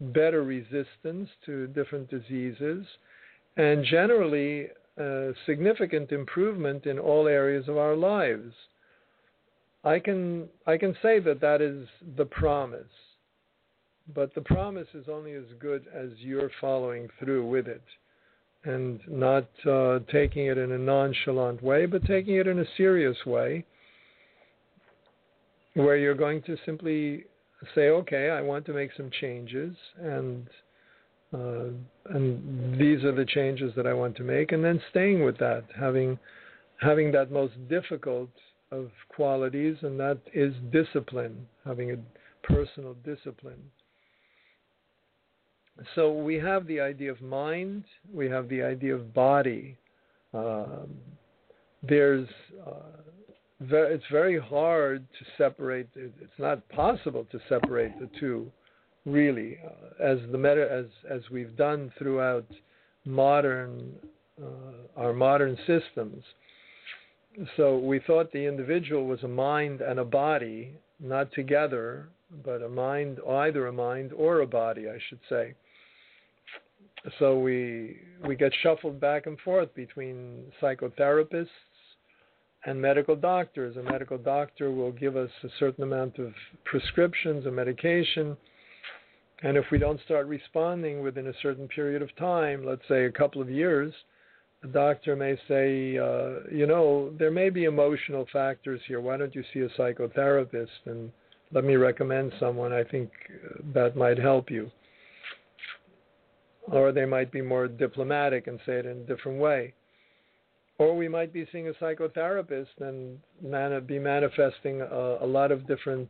better 0.00 0.42
resistance 0.42 1.28
to 1.44 1.66
different 1.68 2.10
diseases, 2.10 2.86
and 3.56 3.84
generally 3.84 4.68
a 4.98 5.32
significant 5.46 6.12
improvement 6.12 6.86
in 6.86 6.98
all 6.98 7.28
areas 7.28 7.68
of 7.68 7.76
our 7.76 7.96
lives. 7.96 8.52
I 9.84 9.98
can 9.98 10.48
I 10.66 10.76
can 10.76 10.96
say 11.00 11.20
that 11.20 11.40
that 11.40 11.62
is 11.62 11.86
the 12.16 12.24
promise, 12.24 12.84
but 14.14 14.34
the 14.34 14.40
promise 14.40 14.88
is 14.94 15.06
only 15.08 15.32
as 15.32 15.44
good 15.60 15.86
as 15.94 16.10
you're 16.18 16.50
following 16.60 17.08
through 17.18 17.46
with 17.48 17.68
it 17.68 17.84
and 18.64 19.00
not 19.08 19.48
uh, 19.68 20.00
taking 20.10 20.46
it 20.46 20.58
in 20.58 20.72
a 20.72 20.78
nonchalant 20.78 21.62
way, 21.62 21.86
but 21.86 22.04
taking 22.04 22.34
it 22.34 22.48
in 22.48 22.58
a 22.58 22.64
serious 22.76 23.16
way, 23.24 23.64
where 25.74 25.96
you're 25.96 26.14
going 26.14 26.42
to 26.42 26.56
simply 26.66 27.24
say, 27.74 27.88
"Okay, 27.88 28.30
I 28.30 28.40
want 28.40 28.64
to 28.66 28.72
make 28.72 28.90
some 28.96 29.10
changes, 29.20 29.74
and 30.00 30.48
uh, 31.34 31.68
and 32.06 32.78
these 32.78 33.04
are 33.04 33.14
the 33.14 33.26
changes 33.26 33.72
that 33.76 33.86
I 33.86 33.94
want 33.94 34.16
to 34.16 34.22
make," 34.22 34.52
and 34.52 34.64
then 34.64 34.80
staying 34.90 35.24
with 35.24 35.38
that, 35.38 35.64
having 35.78 36.18
having 36.80 37.12
that 37.12 37.30
most 37.30 37.54
difficult 37.68 38.30
of 38.70 38.90
qualities, 39.08 39.76
and 39.82 39.98
that 40.00 40.18
is 40.34 40.54
discipline, 40.72 41.46
having 41.64 41.92
a 41.92 41.96
personal 42.42 42.94
discipline 43.04 43.62
so 45.94 46.12
we 46.12 46.36
have 46.36 46.66
the 46.66 46.80
idea 46.80 47.10
of 47.10 47.20
mind, 47.20 47.84
we 48.12 48.28
have 48.28 48.48
the 48.48 48.62
idea 48.62 48.94
of 48.94 49.12
body. 49.12 49.76
Um, 50.32 50.88
there's 51.82 52.28
uh, 52.66 53.00
it's 53.60 54.04
very 54.10 54.38
hard 54.38 55.06
to 55.18 55.24
separate. 55.38 55.88
It's 55.94 56.38
not 56.38 56.66
possible 56.68 57.26
to 57.32 57.40
separate 57.48 57.98
the 57.98 58.08
two, 58.20 58.50
really, 59.04 59.58
uh, 59.64 60.02
as 60.02 60.18
the 60.30 60.38
meta 60.38 60.68
as 60.70 60.86
as 61.10 61.22
we've 61.30 61.56
done 61.56 61.92
throughout 61.98 62.46
modern 63.04 63.94
uh, 64.42 65.00
our 65.00 65.12
modern 65.12 65.56
systems. 65.66 66.22
So 67.56 67.78
we 67.78 68.00
thought 68.00 68.32
the 68.32 68.46
individual 68.46 69.06
was 69.06 69.22
a 69.22 69.28
mind 69.28 69.80
and 69.80 69.98
a 69.98 70.04
body, 70.04 70.72
not 71.00 71.32
together, 71.32 72.08
but 72.44 72.62
a 72.62 72.68
mind, 72.68 73.18
either 73.28 73.66
a 73.66 73.72
mind 73.72 74.12
or 74.14 74.40
a 74.40 74.46
body, 74.46 74.88
I 74.88 74.98
should 75.08 75.20
say 75.28 75.54
so 77.18 77.38
we 77.38 77.98
we 78.26 78.36
get 78.36 78.52
shuffled 78.62 79.00
back 79.00 79.26
and 79.26 79.38
forth 79.40 79.72
between 79.74 80.44
psychotherapists 80.60 81.46
and 82.66 82.80
medical 82.80 83.16
doctors. 83.16 83.76
A 83.76 83.82
medical 83.82 84.18
doctor 84.18 84.70
will 84.70 84.92
give 84.92 85.16
us 85.16 85.30
a 85.42 85.48
certain 85.58 85.84
amount 85.84 86.18
of 86.18 86.32
prescriptions 86.64 87.46
and 87.46 87.56
medication, 87.56 88.36
and 89.42 89.56
if 89.56 89.64
we 89.70 89.78
don't 89.78 90.00
start 90.04 90.26
responding 90.26 91.02
within 91.02 91.28
a 91.28 91.32
certain 91.42 91.68
period 91.68 92.02
of 92.02 92.14
time, 92.16 92.64
let's 92.64 92.86
say 92.88 93.04
a 93.04 93.12
couple 93.12 93.40
of 93.40 93.48
years, 93.48 93.92
the 94.62 94.68
doctor 94.68 95.16
may 95.16 95.36
say, 95.48 95.98
uh, 95.98 96.40
you 96.50 96.66
know, 96.66 97.12
there 97.18 97.30
may 97.30 97.50
be 97.50 97.64
emotional 97.64 98.26
factors 98.32 98.80
here. 98.88 99.00
Why 99.00 99.16
don't 99.16 99.34
you 99.34 99.44
see 99.52 99.60
a 99.60 99.68
psychotherapist 99.80 100.68
and 100.86 101.12
let 101.52 101.64
me 101.64 101.76
recommend 101.76 102.32
someone. 102.40 102.72
I 102.72 102.82
think 102.82 103.10
that 103.74 103.96
might 103.96 104.18
help 104.18 104.50
you 104.50 104.70
or 106.72 106.92
they 106.92 107.04
might 107.04 107.30
be 107.30 107.40
more 107.40 107.68
diplomatic 107.68 108.46
and 108.46 108.58
say 108.66 108.74
it 108.74 108.86
in 108.86 108.98
a 108.98 109.06
different 109.06 109.38
way. 109.38 109.72
Or 110.78 110.94
we 110.94 111.08
might 111.08 111.32
be 111.32 111.46
seeing 111.50 111.68
a 111.68 111.72
psychotherapist 111.72 112.80
and 112.80 113.18
man- 113.42 113.84
be 113.86 113.98
manifesting 113.98 114.82
a, 114.82 115.18
a, 115.22 115.26
lot 115.26 115.50
of 115.50 115.66
different 115.66 116.08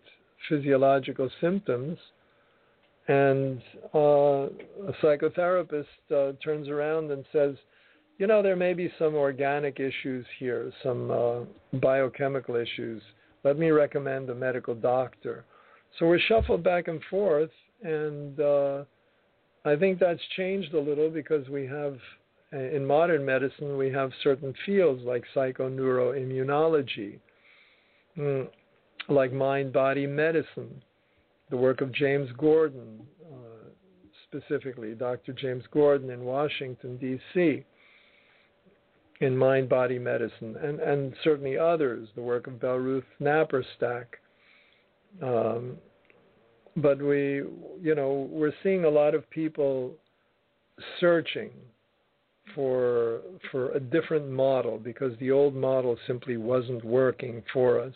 physiological 0.49 1.31
symptoms. 1.41 1.99
And 3.09 3.63
uh, 3.95 4.49
a 4.49 4.93
psychotherapist 5.03 5.85
uh, 6.13 6.33
turns 6.43 6.69
around 6.69 7.13
and 7.13 7.25
says, 7.33 7.55
you 8.19 8.27
know, 8.27 8.43
there 8.43 8.57
may 8.57 8.73
be 8.73 8.93
some 8.99 9.15
organic 9.15 9.79
issues 9.79 10.27
here, 10.39 10.73
some 10.83 11.11
uh, 11.11 11.79
biochemical 11.79 12.57
issues. 12.57 13.03
Let 13.45 13.59
me 13.59 13.71
recommend 13.71 14.31
a 14.31 14.35
medical 14.35 14.75
doctor. 14.75 15.45
So 15.99 16.07
we're 16.07 16.19
shuffled 16.19 16.65
back 16.65 16.89
and 16.89 17.01
forth, 17.11 17.51
and 17.83 18.41
uh, 18.41 18.85
I 19.65 19.77
think 19.77 19.99
that's 19.99 20.21
changed 20.37 20.75
a 20.75 20.81
little 20.81 21.11
because 21.11 21.49
we 21.49 21.67
have, 21.67 21.97
in 22.53 22.87
modern 22.87 23.25
medicine, 23.25 23.77
we 23.77 23.91
have 23.91 24.13
certain 24.23 24.55
fields 24.65 25.03
like 25.05 25.25
psychoneuroimmunology, 25.35 27.19
mm, 28.17 28.49
like 29.09 29.33
mind 29.33 29.73
body 29.73 30.07
medicine, 30.07 30.83
the 31.51 31.57
work 31.57 31.81
of 31.81 31.93
James 31.93 32.31
Gordon, 32.39 33.01
uh, 33.33 33.69
specifically, 34.29 34.95
Dr. 34.95 35.33
James 35.33 35.65
Gordon 35.71 36.11
in 36.11 36.25
Washington, 36.25 36.97
D.C., 36.99 37.65
in 39.21 39.37
mind 39.37 39.69
body 39.69 39.99
medicine, 39.99 40.57
and, 40.63 40.79
and 40.79 41.15
certainly 41.25 41.57
others, 41.57 42.07
the 42.17 42.23
work 42.23 42.47
of 42.47 42.55
Belleruth 42.55 43.03
Naparstek. 43.21 44.05
Um, 45.23 45.79
but 46.77 47.01
we, 47.01 47.43
you 47.81 47.95
know, 47.95 48.29
we're 48.31 48.53
seeing 48.63 48.85
a 48.85 48.91
lot 48.91 49.15
of 49.15 49.29
people 49.31 49.95
searching 51.01 51.51
for 52.55 53.21
for 53.51 53.73
a 53.73 53.81
different 53.81 54.29
model 54.29 54.79
because 54.79 55.19
the 55.19 55.31
old 55.31 55.55
model 55.55 55.97
simply 56.07 56.37
wasn't 56.37 56.85
working 56.85 57.43
for 57.53 57.81
us. 57.81 57.95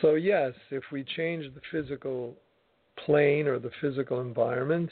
So 0.00 0.14
yes, 0.14 0.52
if 0.70 0.82
we 0.92 1.04
change 1.16 1.52
the 1.54 1.60
physical 1.72 2.34
plane 3.04 3.46
or 3.46 3.58
the 3.58 3.70
physical 3.80 4.20
environment, 4.20 4.90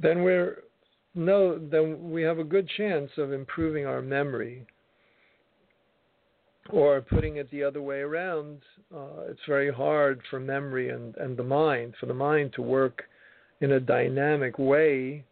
then 0.00 0.22
we're 0.22 0.62
no 1.14 1.58
then 1.58 2.10
we 2.10 2.22
have 2.22 2.38
a 2.38 2.44
good 2.44 2.68
chance 2.76 3.10
of 3.18 3.32
improving 3.32 3.86
our 3.86 4.02
memory 4.02 4.66
or 6.70 7.00
putting 7.00 7.36
it 7.36 7.50
the 7.50 7.62
other 7.62 7.82
way 7.82 8.00
around, 8.00 8.60
uh, 8.94 9.22
it's 9.28 9.40
very 9.48 9.72
hard 9.72 10.20
for 10.30 10.38
memory 10.38 10.90
and, 10.90 11.16
and 11.16 11.36
the 11.36 11.42
mind, 11.42 11.94
for 11.98 12.06
the 12.06 12.14
mind 12.14 12.52
to 12.54 12.62
work 12.62 13.02
in 13.60 13.72
a 13.72 13.80
dynamic 13.80 14.58
way 14.58 15.24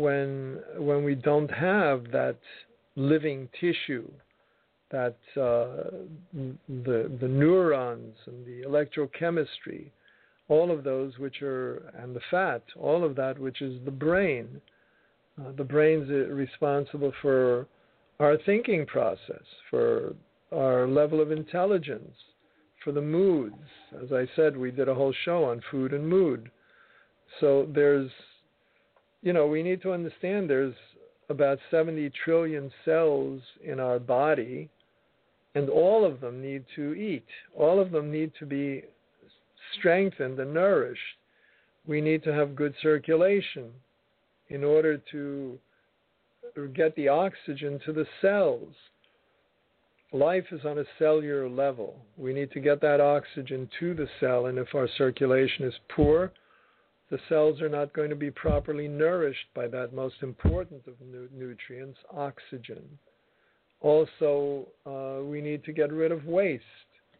when 0.00 0.60
when 0.78 1.04
we 1.04 1.14
don't 1.14 1.50
have 1.50 2.10
that 2.12 2.38
living 2.96 3.48
tissue, 3.60 4.08
that 4.90 5.18
uh, 5.36 5.90
the 6.84 6.98
the 7.22 7.28
neurons 7.42 8.16
and 8.26 8.38
the 8.46 8.62
electrochemistry, 8.70 9.90
all 10.48 10.70
of 10.70 10.84
those 10.84 11.18
which 11.18 11.42
are 11.42 11.92
and 12.02 12.14
the 12.14 12.24
fat, 12.30 12.62
all 12.78 13.04
of 13.04 13.14
that 13.16 13.38
which 13.38 13.60
is 13.62 13.74
the 13.84 13.96
brain. 14.06 14.60
Uh, 15.40 15.52
the 15.56 15.64
brain's 15.64 16.10
responsible 16.44 17.12
for 17.22 17.66
our 18.18 18.36
thinking 18.44 18.84
process, 18.84 19.46
for 19.70 20.14
our 20.52 20.86
level 20.86 21.20
of 21.20 21.30
intelligence, 21.30 22.14
for 22.84 22.92
the 22.92 23.00
moods. 23.00 23.54
As 24.02 24.12
I 24.12 24.24
said, 24.36 24.56
we 24.56 24.70
did 24.70 24.88
a 24.88 24.94
whole 24.94 25.14
show 25.24 25.44
on 25.44 25.62
food 25.70 25.92
and 25.92 26.06
mood. 26.06 26.50
So 27.40 27.66
there's, 27.74 28.10
you 29.22 29.32
know, 29.32 29.46
we 29.46 29.62
need 29.62 29.82
to 29.82 29.92
understand 29.92 30.48
there's 30.48 30.74
about 31.28 31.58
70 31.70 32.10
trillion 32.24 32.70
cells 32.84 33.40
in 33.62 33.78
our 33.78 33.98
body, 33.98 34.68
and 35.54 35.68
all 35.68 36.04
of 36.04 36.20
them 36.20 36.40
need 36.42 36.64
to 36.76 36.94
eat. 36.94 37.26
All 37.56 37.80
of 37.80 37.90
them 37.90 38.10
need 38.10 38.32
to 38.38 38.46
be 38.46 38.84
strengthened 39.78 40.38
and 40.38 40.54
nourished. 40.54 41.00
We 41.86 42.00
need 42.00 42.22
to 42.24 42.32
have 42.32 42.56
good 42.56 42.74
circulation 42.82 43.70
in 44.48 44.64
order 44.64 45.00
to 45.12 45.58
get 46.74 46.94
the 46.96 47.08
oxygen 47.08 47.80
to 47.86 47.92
the 47.92 48.06
cells. 48.20 48.74
Life 50.12 50.46
is 50.50 50.64
on 50.64 50.78
a 50.78 50.84
cellular 50.98 51.48
level. 51.48 51.94
We 52.16 52.32
need 52.32 52.50
to 52.52 52.60
get 52.60 52.80
that 52.80 53.00
oxygen 53.00 53.68
to 53.78 53.94
the 53.94 54.08
cell, 54.18 54.46
and 54.46 54.58
if 54.58 54.74
our 54.74 54.88
circulation 54.98 55.64
is 55.64 55.74
poor, 55.88 56.32
the 57.10 57.18
cells 57.28 57.60
are 57.60 57.68
not 57.68 57.92
going 57.92 58.10
to 58.10 58.16
be 58.16 58.30
properly 58.30 58.88
nourished 58.88 59.46
by 59.54 59.66
that 59.68 59.92
most 59.92 60.16
important 60.22 60.86
of 60.86 60.94
nu- 61.00 61.28
nutrients, 61.34 61.98
oxygen. 62.14 62.82
Also, 63.80 64.66
uh, 64.86 65.24
we 65.24 65.40
need 65.40 65.64
to 65.64 65.72
get 65.72 65.92
rid 65.92 66.12
of 66.12 66.24
waste 66.24 66.64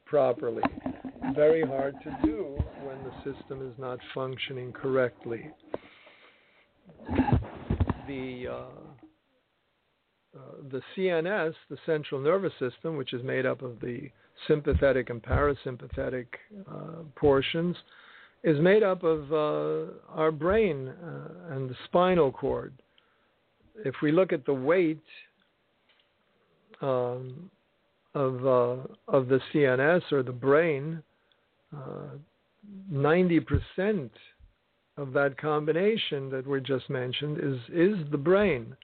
properly. 0.05 0.63
Very 1.35 1.63
hard 1.63 1.95
to 2.05 2.17
do 2.25 2.59
when 2.85 2.99
the 3.05 3.33
system 3.33 3.67
is 3.67 3.75
not 3.79 3.99
functioning 4.15 4.73
correctly. 4.73 5.51
The 8.07 8.47
uh, 8.51 8.81
uh, 10.37 10.39
the 10.71 10.81
CNS, 10.97 11.55
the 11.69 11.79
central 11.87 12.21
nervous 12.21 12.53
system, 12.61 12.97
which 12.97 13.13
is 13.13 13.23
made 13.25 13.47
up 13.47 13.63
of 13.63 13.81
the 13.81 14.11
sympathetic 14.47 15.11
and 15.11 15.21
parasympathetic 15.23 16.27
uh, 16.71 17.03
portions, 17.17 17.77
is 18.43 18.59
made 18.61 18.83
up 18.83 19.03
of 19.03 19.33
uh, 19.33 19.93
our 20.09 20.33
brain 20.33 20.89
uh, 20.89 21.55
and 21.55 21.69
the 21.69 21.77
spinal 21.85 22.33
cord. 22.33 22.73
If 23.85 23.95
we 24.03 24.13
look 24.13 24.33
at 24.33 24.47
the 24.47 24.55
weight 24.55 25.03
um, 26.81 27.51
of 28.15 28.47
uh, 28.47 28.77
of 29.09 29.29
the 29.29 29.41
CNS 29.53 30.11
or 30.13 30.23
the 30.23 30.33
brain, 30.33 31.03
uh, 31.77 32.17
ninety 32.91 33.41
percent 33.41 34.13
of 34.97 35.13
that 35.13 35.37
combination 35.39 36.31
that 36.31 36.47
we 36.47 36.61
just 36.61 36.89
mentioned 36.91 37.39
is 37.39 37.59
is 37.73 38.11
the 38.11 38.19
brain. 38.19 38.77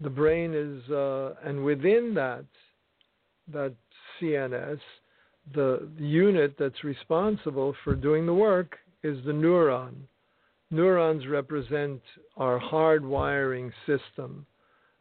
The 0.00 0.10
brain 0.10 0.52
is, 0.54 0.90
uh, 0.90 1.34
and 1.44 1.64
within 1.64 2.14
that 2.14 2.44
that 3.52 3.74
CNS, 4.20 4.80
the 5.52 5.86
unit 5.98 6.54
that's 6.58 6.84
responsible 6.84 7.74
for 7.84 7.94
doing 7.94 8.26
the 8.26 8.34
work 8.34 8.76
is 9.02 9.18
the 9.24 9.32
neuron. 9.32 9.94
Neurons 10.70 11.26
represent 11.26 12.00
our 12.36 12.58
hardwiring 12.58 13.70
system, 13.86 14.46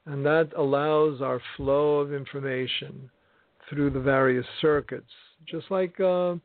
and 0.06 0.26
that 0.26 0.52
allows 0.58 1.22
our 1.22 1.42
flow 1.56 2.00
of 2.00 2.14
information 2.14 3.10
through 3.70 3.90
the 3.92 4.00
various 4.00 4.46
circuits, 4.62 5.10
just 5.48 5.72
like 5.72 5.98
uh, 6.00 6.36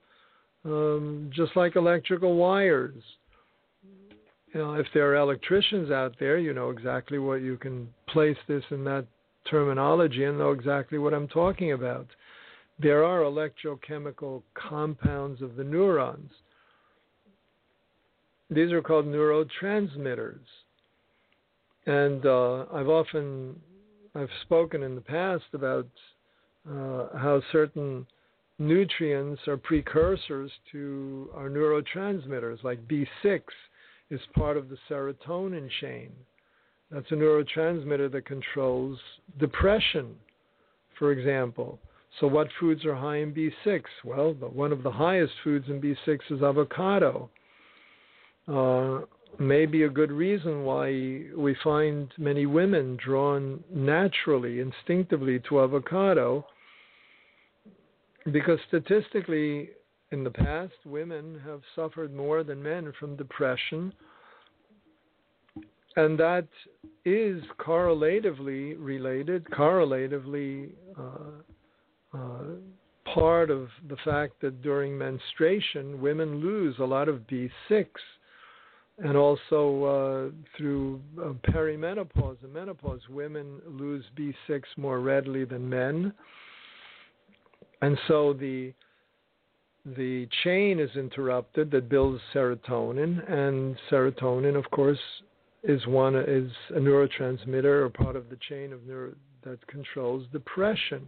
um, 0.64 1.30
just 1.34 1.56
like 1.56 1.76
electrical 1.76 2.36
wires. 2.36 3.02
You 4.54 4.60
know, 4.60 4.74
if 4.74 4.86
there 4.94 5.10
are 5.10 5.16
electricians 5.16 5.90
out 5.90 6.14
there, 6.18 6.38
you 6.38 6.54
know 6.54 6.70
exactly 6.70 7.18
what 7.18 7.42
you 7.42 7.58
can 7.58 7.88
place 8.08 8.38
this 8.46 8.64
in 8.70 8.84
that 8.84 9.06
terminology 9.50 10.24
and 10.24 10.38
know 10.38 10.52
exactly 10.52 10.98
what 10.98 11.12
I'm 11.12 11.28
talking 11.28 11.72
about 11.72 12.06
there 12.80 13.04
are 13.04 13.20
electrochemical 13.20 14.42
compounds 14.54 15.42
of 15.42 15.56
the 15.56 15.64
neurons. 15.64 16.30
These 18.50 18.72
are 18.72 18.82
called 18.82 19.06
neurotransmitters. 19.06 20.38
And 21.86 22.24
uh, 22.24 22.66
I've 22.72 22.88
often 22.88 23.56
I've 24.14 24.28
spoken 24.42 24.82
in 24.82 24.94
the 24.94 25.00
past 25.00 25.44
about 25.52 25.88
uh, 26.68 27.16
how 27.16 27.42
certain 27.52 28.06
nutrients 28.58 29.40
are 29.46 29.56
precursors 29.56 30.50
to 30.72 31.30
our 31.34 31.48
neurotransmitters, 31.48 32.62
like 32.64 32.86
B6 32.88 33.40
is 34.10 34.20
part 34.34 34.56
of 34.56 34.68
the 34.68 34.78
serotonin 34.90 35.68
chain. 35.80 36.10
That's 36.90 37.10
a 37.10 37.14
neurotransmitter 37.14 38.10
that 38.12 38.24
controls 38.26 38.98
depression, 39.38 40.14
for 40.98 41.12
example. 41.12 41.78
So, 42.20 42.26
what 42.26 42.48
foods 42.58 42.84
are 42.84 42.94
high 42.94 43.18
in 43.18 43.32
B6? 43.32 43.82
Well, 44.04 44.32
one 44.34 44.72
of 44.72 44.82
the 44.82 44.90
highest 44.90 45.32
foods 45.44 45.66
in 45.68 45.80
B6 45.80 46.18
is 46.30 46.42
avocado. 46.42 47.30
Uh, 48.48 49.00
maybe 49.38 49.82
a 49.82 49.88
good 49.88 50.10
reason 50.10 50.64
why 50.64 50.88
we 51.36 51.54
find 51.62 52.12
many 52.18 52.46
women 52.46 52.98
drawn 53.04 53.62
naturally, 53.72 54.60
instinctively 54.60 55.40
to 55.48 55.62
avocado, 55.62 56.44
because 58.32 58.58
statistically, 58.68 59.70
in 60.10 60.24
the 60.24 60.30
past, 60.30 60.74
women 60.84 61.40
have 61.44 61.60
suffered 61.76 62.14
more 62.14 62.42
than 62.42 62.62
men 62.62 62.92
from 62.98 63.16
depression. 63.16 63.92
And 65.96 66.18
that 66.18 66.48
is 67.04 67.42
correlatively 67.58 68.74
related, 68.74 69.50
correlatively 69.50 70.70
uh, 70.98 71.42
uh, 72.14 72.44
part 73.14 73.50
of 73.50 73.68
the 73.88 73.96
fact 74.04 74.40
that 74.40 74.62
during 74.62 74.96
menstruation, 74.96 76.00
women 76.00 76.40
lose 76.40 76.76
a 76.78 76.84
lot 76.84 77.08
of 77.08 77.26
B6, 77.26 77.86
and 78.98 79.16
also 79.16 79.84
uh, 79.84 80.56
through 80.56 81.00
uh, 81.20 81.32
perimenopause 81.50 82.42
and 82.42 82.52
menopause, 82.52 83.00
women 83.08 83.60
lose 83.66 84.04
B6 84.16 84.62
more 84.76 85.00
readily 85.00 85.44
than 85.44 85.68
men, 85.68 86.12
and 87.82 87.98
so 88.08 88.32
the 88.32 88.72
the 89.96 90.28
chain 90.44 90.80
is 90.80 90.90
interrupted 90.96 91.70
that 91.70 91.88
builds 91.88 92.20
serotonin, 92.34 93.30
and 93.32 93.76
serotonin, 93.90 94.56
of 94.56 94.70
course, 94.70 94.98
is 95.62 95.86
one 95.86 96.14
is 96.14 96.50
a 96.70 96.78
neurotransmitter 96.78 97.84
or 97.84 97.88
part 97.88 98.16
of 98.16 98.28
the 98.28 98.38
chain 98.48 98.72
of 98.72 98.84
neuro, 98.86 99.14
that 99.44 99.64
controls 99.66 100.26
depression. 100.32 101.06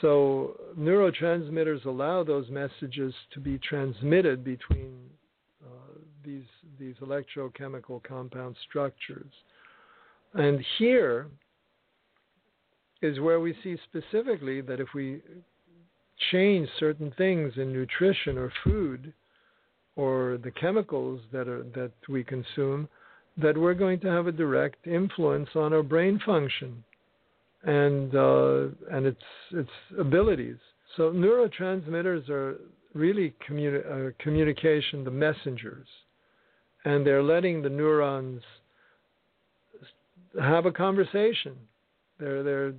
So 0.00 0.54
neurotransmitters 0.78 1.84
allow 1.84 2.22
those 2.22 2.48
messages 2.50 3.14
to 3.32 3.40
be 3.40 3.58
transmitted 3.58 4.44
between 4.44 4.94
uh, 5.64 5.98
these 6.24 6.44
these 6.78 6.94
electrochemical 7.00 8.02
compound 8.04 8.56
structures. 8.68 9.32
And 10.34 10.64
here 10.78 11.26
is 13.02 13.18
where 13.18 13.40
we 13.40 13.56
see 13.64 13.76
specifically 13.88 14.60
that 14.60 14.78
if 14.78 14.88
we 14.94 15.20
change 16.30 16.68
certain 16.78 17.12
things 17.16 17.54
in 17.56 17.72
nutrition 17.72 18.38
or 18.38 18.52
food 18.62 19.12
or 19.96 20.38
the 20.44 20.50
chemicals 20.50 21.20
that 21.32 21.48
are 21.48 21.64
that 21.74 21.92
we 22.08 22.22
consume, 22.22 22.88
that 23.38 23.56
we're 23.56 23.74
going 23.74 23.98
to 24.00 24.08
have 24.08 24.26
a 24.26 24.32
direct 24.32 24.86
influence 24.86 25.48
on 25.54 25.72
our 25.72 25.82
brain 25.82 26.20
function 26.24 26.84
and 27.64 28.14
uh, 28.14 28.68
and 28.90 29.06
its 29.06 29.22
its 29.52 29.70
abilities. 29.98 30.56
So 30.96 31.10
neurotransmitters 31.10 32.28
are 32.28 32.56
really 32.94 33.34
communi- 33.48 34.10
uh, 34.10 34.12
communication, 34.18 35.04
the 35.04 35.10
messengers, 35.10 35.86
and 36.84 37.06
they're 37.06 37.22
letting 37.22 37.62
the 37.62 37.68
neurons 37.68 38.42
have 40.40 40.66
a 40.66 40.72
conversation. 40.72 41.56
They're 42.18 42.42
they're 42.42 42.74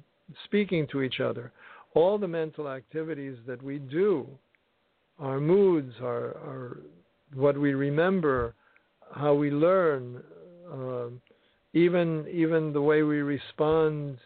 speaking 0.46 0.88
to 0.92 1.02
each 1.02 1.20
other. 1.20 1.52
All 1.96 2.18
the 2.18 2.28
mental 2.28 2.70
activities 2.70 3.38
that 3.48 3.62
we 3.64 3.80
do, 3.80 4.28
our 5.18 5.40
moods, 5.40 5.94
our, 6.02 6.38
our 6.38 6.78
what 7.34 7.58
we 7.58 7.74
remember, 7.74 8.54
how 9.14 9.34
we 9.34 9.50
learn, 9.50 10.22
uh, 10.72 11.08
even 11.74 12.26
even 12.32 12.74
the 12.74 12.82
way 12.82 13.04
we 13.04 13.18
respond 13.18 14.18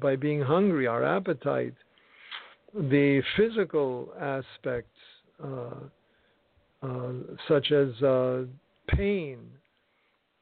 by 0.00 0.16
being 0.16 0.40
hungry, 0.40 0.86
our 0.86 1.04
appetite, 1.04 1.74
the 2.74 3.22
physical 3.36 4.12
aspects, 4.20 4.96
uh, 5.42 5.74
uh, 6.82 7.12
such 7.48 7.72
as 7.72 8.00
uh, 8.02 8.44
pain, 8.88 9.38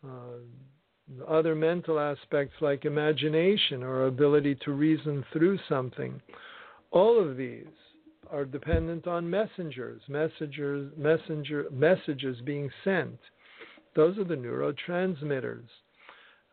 uh, 0.04 1.26
other 1.26 1.54
mental 1.54 1.98
aspects 1.98 2.54
like 2.60 2.84
imagination 2.84 3.82
or 3.82 4.06
ability 4.06 4.56
to 4.64 4.72
reason 4.72 5.24
through 5.32 5.58
something. 5.68 6.20
All 6.90 7.18
of 7.20 7.36
these 7.36 7.66
are 8.30 8.44
dependent 8.44 9.06
on 9.06 9.28
messengers, 9.28 10.00
messengers, 10.08 10.92
messenger, 10.96 11.66
messages 11.72 12.36
being 12.44 12.70
sent. 12.84 13.18
Those 13.96 14.18
are 14.18 14.24
the 14.24 14.36
neurotransmitters. 14.36 15.66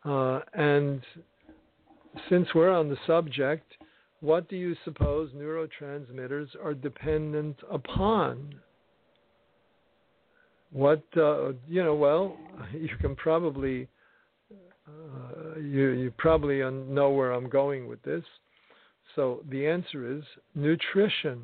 Uh, 0.08 0.40
and 0.54 1.02
since 2.30 2.48
we're 2.54 2.70
on 2.70 2.88
the 2.88 2.96
subject, 3.06 3.74
what 4.20 4.48
do 4.48 4.56
you 4.56 4.74
suppose 4.84 5.30
neurotransmitters 5.36 6.48
are 6.62 6.72
dependent 6.72 7.56
upon? 7.70 8.54
What 10.72 11.02
uh, 11.16 11.52
you 11.66 11.82
know? 11.84 11.94
Well, 11.94 12.36
you 12.72 12.88
can 13.00 13.16
probably 13.16 13.86
uh, 14.86 15.58
you 15.58 15.88
you 15.90 16.12
probably 16.16 16.58
know 16.58 17.10
where 17.10 17.32
I'm 17.32 17.48
going 17.50 17.86
with 17.86 18.02
this. 18.02 18.24
So 19.14 19.42
the 19.50 19.66
answer 19.66 20.16
is 20.16 20.24
nutrition. 20.54 21.42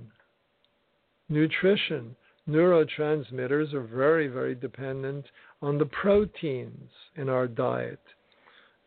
Nutrition. 1.28 2.16
Neurotransmitters 2.48 3.74
are 3.74 3.82
very 3.82 4.28
very 4.28 4.54
dependent 4.54 5.26
on 5.60 5.78
the 5.78 5.86
proteins 5.86 6.90
in 7.16 7.28
our 7.28 7.46
diet, 7.46 8.00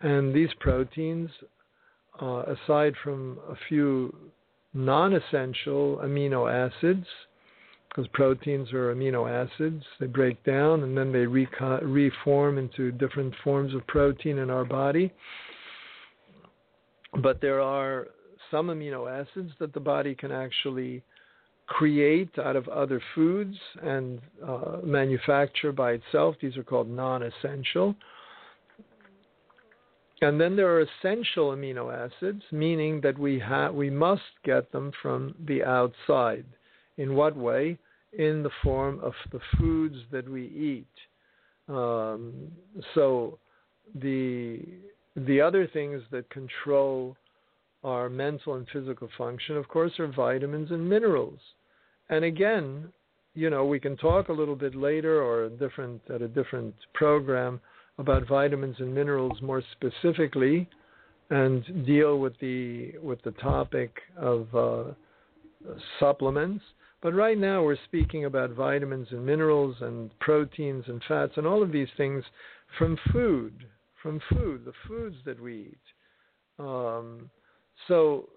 and 0.01 0.33
these 0.33 0.49
proteins, 0.59 1.29
uh, 2.21 2.43
aside 2.43 2.93
from 3.03 3.39
a 3.49 3.55
few 3.67 4.15
non-essential 4.73 6.01
amino 6.03 6.51
acids 6.51 7.05
because 7.97 8.07
proteins 8.13 8.71
are 8.73 8.93
amino 8.93 9.27
acids. 9.27 9.83
They 9.99 10.05
break 10.05 10.43
down 10.43 10.83
and 10.83 10.95
then 10.95 11.11
they 11.11 11.25
reco- 11.25 11.81
reform 11.81 12.59
into 12.59 12.91
different 12.91 13.33
forms 13.43 13.73
of 13.73 13.87
protein 13.87 14.37
in 14.37 14.51
our 14.51 14.65
body. 14.65 15.11
But 17.23 17.41
there 17.41 17.59
are 17.59 18.09
some 18.51 18.67
amino 18.67 19.09
acids 19.09 19.51
that 19.59 19.73
the 19.73 19.79
body 19.79 20.13
can 20.13 20.31
actually 20.31 21.01
create 21.65 22.37
out 22.37 22.55
of 22.55 22.67
other 22.67 23.01
foods 23.15 23.55
and 23.81 24.21
uh, 24.45 24.77
manufacture 24.83 25.71
by 25.71 25.93
itself. 25.93 26.35
These 26.41 26.55
are 26.55 26.63
called 26.63 26.89
non 26.89 27.23
essential. 27.23 27.95
And 30.21 30.41
then 30.41 30.55
there 30.55 30.67
are 30.75 30.81
essential 30.81 31.51
amino 31.51 31.93
acids, 31.93 32.41
meaning 32.51 33.01
that 33.01 33.17
we 33.17 33.37
ha- 33.39 33.69
we 33.69 33.89
must 33.89 34.23
get 34.43 34.71
them 34.71 34.91
from 35.01 35.35
the 35.45 35.63
outside. 35.63 36.45
In 36.97 37.13
what 37.13 37.37
way? 37.37 37.77
in 38.13 38.43
the 38.43 38.49
form 38.63 38.99
of 39.01 39.13
the 39.31 39.39
foods 39.57 39.95
that 40.11 40.27
we 40.29 40.45
eat. 40.45 41.73
Um, 41.73 42.51
so 42.93 43.37
the 44.01 44.61
the 45.15 45.41
other 45.41 45.67
things 45.67 46.03
that 46.11 46.29
control 46.29 47.17
our 47.83 48.09
mental 48.09 48.55
and 48.55 48.67
physical 48.71 49.09
function, 49.17 49.57
of 49.57 49.67
course, 49.67 49.93
are 49.99 50.07
vitamins 50.07 50.71
and 50.71 50.87
minerals. 50.87 51.39
And 52.09 52.23
again, 52.23 52.89
you 53.33 53.49
know, 53.49 53.65
we 53.65 53.79
can 53.79 53.97
talk 53.97 54.29
a 54.29 54.33
little 54.33 54.55
bit 54.55 54.75
later 54.75 55.21
or 55.21 55.45
a 55.45 55.49
different 55.49 56.01
at 56.13 56.21
a 56.21 56.27
different 56.27 56.73
program 56.93 57.59
about 57.97 58.27
vitamins 58.27 58.75
and 58.79 58.93
minerals 58.93 59.41
more 59.41 59.63
specifically, 59.71 60.69
and 61.29 61.85
deal 61.85 62.19
with 62.19 62.33
the 62.39 62.93
with 63.01 63.21
the 63.23 63.31
topic 63.31 63.91
of 64.17 64.55
uh, 64.55 64.83
supplements. 65.99 66.63
But 67.01 67.13
right 67.13 67.37
now 67.37 67.63
we're 67.63 67.77
speaking 67.85 68.25
about 68.25 68.51
vitamins 68.51 69.07
and 69.11 69.25
minerals 69.25 69.75
and 69.81 70.17
proteins 70.19 70.85
and 70.87 71.01
fats 71.07 71.33
and 71.35 71.45
all 71.45 71.61
of 71.61 71.71
these 71.71 71.89
things 71.95 72.23
from 72.77 72.97
food, 73.11 73.65
from 74.01 74.19
food, 74.31 74.65
the 74.65 74.73
foods 74.87 75.15
that 75.25 75.39
we 75.39 75.71
eat. 75.71 75.77
Um, 76.59 77.29
so 77.87 78.29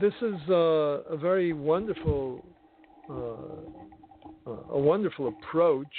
this 0.00 0.14
is 0.22 0.36
a, 0.48 1.02
a 1.10 1.16
very 1.16 1.52
wonderful, 1.52 2.44
uh, 3.10 4.52
a 4.70 4.78
wonderful 4.78 5.28
approach, 5.28 5.94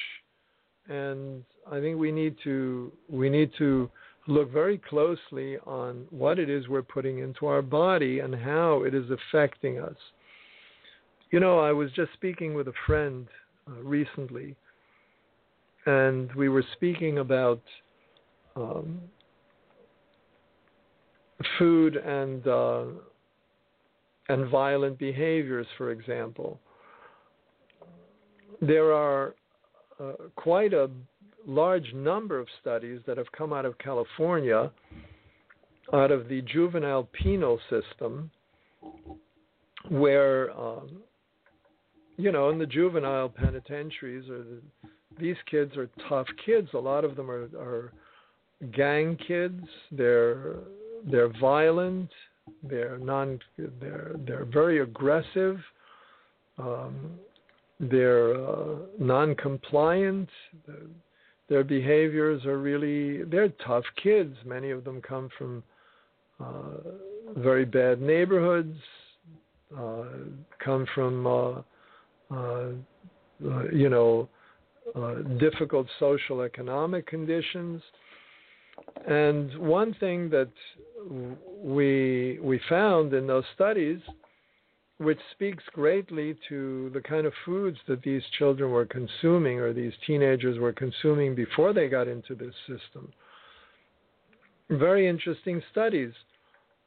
and 0.88 1.44
I 1.72 1.80
think 1.80 1.97
we 1.97 2.11
need 2.11 2.36
to 2.43 2.91
we 3.09 3.30
need 3.30 3.51
to 3.57 3.89
look 4.28 4.51
very 4.51 4.78
closely 4.78 5.57
on 5.66 6.05
what 6.09 6.39
it 6.39 6.49
is 6.49 6.68
we're 6.68 6.82
putting 6.82 7.20
into 7.20 7.45
our 7.45 7.61
body 7.61 8.20
and 8.20 8.34
how 8.34 8.84
it 8.84 8.93
is 8.93 9.05
affecting 9.09 9.80
us. 9.80 9.95
You 11.32 11.39
know, 11.39 11.59
I 11.59 11.72
was 11.72 11.91
just 11.91 12.14
speaking 12.14 12.53
with 12.53 12.68
a 12.68 12.74
friend 12.86 13.28
uh, 13.68 13.82
recently, 13.82 14.55
and 15.86 16.34
we 16.36 16.47
were 16.47 16.64
speaking 16.74 17.20
about 17.20 17.61
um, 18.55 19.01
food 21.57 21.95
and 21.95 22.47
uh, 22.47 22.84
and 24.30 24.49
violent 24.49 24.97
behaviors, 24.97 25.68
for 25.78 25.91
example. 25.91 26.59
There 28.61 28.93
are 28.93 29.36
uh, 29.99 30.14
quite 30.36 30.74
a 30.74 30.89
large 31.46 31.94
number 31.94 32.39
of 32.39 32.48
studies 32.62 33.02
that 33.08 33.18
have 33.18 33.32
come 33.32 33.54
out 33.54 33.66
of 33.66 33.78
California, 33.78 34.72
out 35.94 36.12
of 36.12 36.28
the 36.30 36.41
juvenile 36.41 37.08
penal 37.14 37.60
system, 37.70 38.32
where 39.89 40.52
um, 40.52 41.04
you 42.18 42.32
know, 42.32 42.50
in 42.50 42.60
the 42.60 42.66
juvenile 42.66 43.30
penitentiaries, 43.30 44.30
or 44.30 44.39
the, 44.39 44.62
these 45.20 45.36
kids 45.50 45.76
are 45.78 45.89
tough 46.08 46.28
kids. 46.46 46.68
A 46.74 46.78
lot 46.78 47.04
of 47.04 47.16
them 47.16 47.30
are, 47.30 47.50
are 47.58 47.94
gang 48.76 49.18
kids. 49.28 49.64
They're 49.91 50.56
they're 51.10 51.32
violent. 51.39 52.10
They're 52.62 52.98
non. 52.98 53.39
They're 53.58 54.16
they're 54.26 54.46
very 54.46 54.82
aggressive. 54.82 55.60
Um, 56.58 57.12
they're 57.80 58.36
uh, 58.36 58.76
non-compliant. 59.00 60.30
Their 61.50 61.64
behaviors 61.64 62.46
are 62.46 62.58
really 62.58 63.24
they're 63.24 63.50
tough 63.66 63.84
kids. 64.02 64.36
Many 64.46 64.72
of 64.72 64.84
them 64.84 65.02
come 65.02 65.30
from 65.38 65.64
uh, 66.39 67.36
very 67.38 67.66
bad 67.66 68.02
neighborhoods. 68.02 68.78
Uh, 69.78 70.04
come 70.64 70.86
from 70.94 71.28
uh, 71.28 71.62
uh, 72.32 72.70
uh, 73.46 73.64
you 73.74 73.89
know, 73.89 74.30
uh, 74.96 75.16
difficult 75.39 75.88
social 76.00 76.41
economic 76.41 77.06
conditions. 77.08 77.82
And 79.08 79.58
one 79.60 79.94
thing 80.00 80.30
that 80.30 80.52
we 81.62 82.39
we 82.41 82.60
found 82.70 83.14
in 83.14 83.28
those 83.28 83.44
studies, 83.54 84.00
which 85.04 85.20
speaks 85.32 85.64
greatly 85.74 86.36
to 86.49 86.89
the 86.93 87.01
kind 87.01 87.26
of 87.26 87.34
foods 87.45 87.78
that 87.88 88.01
these 88.04 88.24
children 88.38 88.72
were 88.72 88.86
consuming 88.86 89.60
or 89.60 89.74
these 89.74 89.93
teenagers 90.06 90.58
were 90.60 90.74
consuming 90.74 91.36
before 91.36 91.74
they 91.74 91.88
got 91.88 92.08
into 92.08 92.36
this 92.36 92.54
system. 92.68 93.12
Very 94.70 95.08
interesting 95.08 95.62
studies 95.72 96.14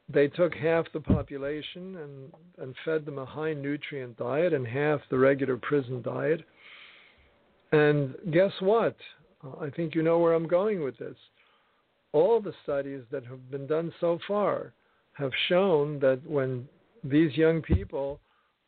they 0.09 0.27
took 0.27 0.53
half 0.55 0.85
the 0.93 0.99
population 1.01 1.97
and, 1.97 2.31
and 2.59 2.75
fed 2.85 3.05
them 3.05 3.17
a 3.17 3.25
high 3.25 3.53
nutrient 3.53 4.17
diet 4.17 4.53
and 4.53 4.65
half 4.65 5.01
the 5.09 5.17
regular 5.17 5.57
prison 5.57 6.01
diet. 6.01 6.41
And 7.71 8.15
guess 8.31 8.53
what? 8.61 8.95
Uh, 9.43 9.65
I 9.65 9.69
think 9.69 9.95
you 9.95 10.03
know 10.03 10.19
where 10.19 10.33
I'm 10.33 10.47
going 10.47 10.81
with 10.81 10.97
this. 10.97 11.15
All 12.13 12.39
the 12.39 12.53
studies 12.63 13.01
that 13.11 13.25
have 13.25 13.51
been 13.51 13.67
done 13.67 13.93
so 13.99 14.17
far 14.27 14.71
have 15.13 15.31
shown 15.49 15.99
that 15.99 16.21
when 16.25 16.69
these 17.09 17.35
young 17.35 17.61
people 17.61 18.19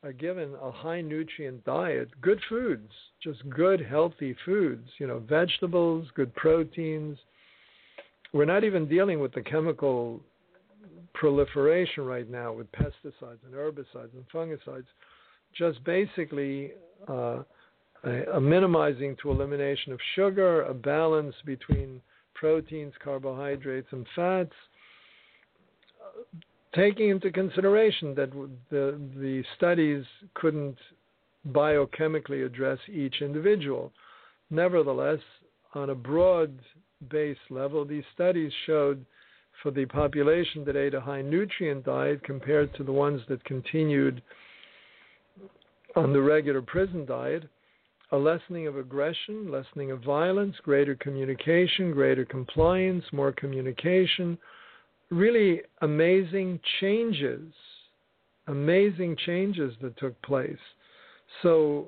are 0.03 0.13
given 0.13 0.55
a 0.61 0.71
high 0.71 1.01
nutrient 1.01 1.63
diet, 1.65 2.09
good 2.21 2.39
foods, 2.47 2.91
just 3.21 3.47
good 3.49 3.85
healthy 3.85 4.35
foods, 4.45 4.87
you 4.97 5.07
know, 5.07 5.19
vegetables, 5.19 6.07
good 6.15 6.33
proteins. 6.35 7.17
We're 8.31 8.45
not 8.45 8.63
even 8.63 8.87
dealing 8.87 9.19
with 9.19 9.33
the 9.33 9.41
chemical 9.41 10.21
proliferation 11.13 12.05
right 12.05 12.29
now 12.29 12.53
with 12.53 12.71
pesticides 12.71 13.43
and 13.45 13.53
herbicides 13.53 14.13
and 14.13 14.25
fungicides, 14.33 14.85
just 15.57 15.83
basically 15.83 16.71
uh, 17.09 17.43
a, 18.05 18.23
a 18.35 18.41
minimizing 18.41 19.17
to 19.21 19.31
elimination 19.31 19.91
of 19.91 19.99
sugar, 20.15 20.63
a 20.63 20.73
balance 20.73 21.35
between 21.45 22.01
proteins, 22.35 22.93
carbohydrates, 23.03 23.87
and 23.91 24.05
fats, 24.15 24.53
taking 26.75 27.09
into 27.09 27.31
consideration 27.31 28.13
that 28.15 28.31
the 28.69 28.99
the 29.17 29.43
studies 29.57 30.03
couldn't 30.35 30.77
biochemically 31.51 32.45
address 32.45 32.79
each 32.91 33.21
individual. 33.21 33.91
Nevertheless, 34.49 35.19
on 35.73 35.89
a 35.89 35.95
broad 35.95 36.59
base 37.09 37.37
level, 37.49 37.85
these 37.85 38.03
studies 38.13 38.51
showed 38.65 39.05
for 39.63 39.71
the 39.71 39.85
population 39.85 40.63
that 40.65 40.75
ate 40.75 40.93
a 40.93 41.01
high 41.01 41.21
nutrient 41.21 41.85
diet 41.85 42.23
compared 42.23 42.73
to 42.75 42.83
the 42.83 42.91
ones 42.91 43.21
that 43.29 43.43
continued 43.43 44.21
on 45.95 46.13
the 46.13 46.21
regular 46.21 46.61
prison 46.61 47.05
diet, 47.05 47.43
a 48.11 48.17
lessening 48.17 48.67
of 48.67 48.77
aggression, 48.77 49.51
lessening 49.51 49.91
of 49.91 50.01
violence, 50.03 50.55
greater 50.63 50.95
communication, 50.95 51.91
greater 51.91 52.25
compliance, 52.25 53.03
more 53.11 53.31
communication. 53.31 54.37
Really 55.11 55.61
amazing 55.81 56.59
changes, 56.79 57.51
amazing 58.47 59.17
changes 59.25 59.73
that 59.81 59.97
took 59.97 60.19
place. 60.21 60.57
So 61.41 61.87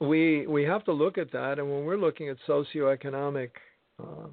we 0.00 0.46
we 0.46 0.62
have 0.62 0.84
to 0.84 0.92
look 0.92 1.18
at 1.18 1.32
that, 1.32 1.58
and 1.58 1.68
when 1.68 1.84
we're 1.84 1.96
looking 1.96 2.28
at 2.28 2.36
socioeconomic 2.48 3.50
uh, 4.00 4.28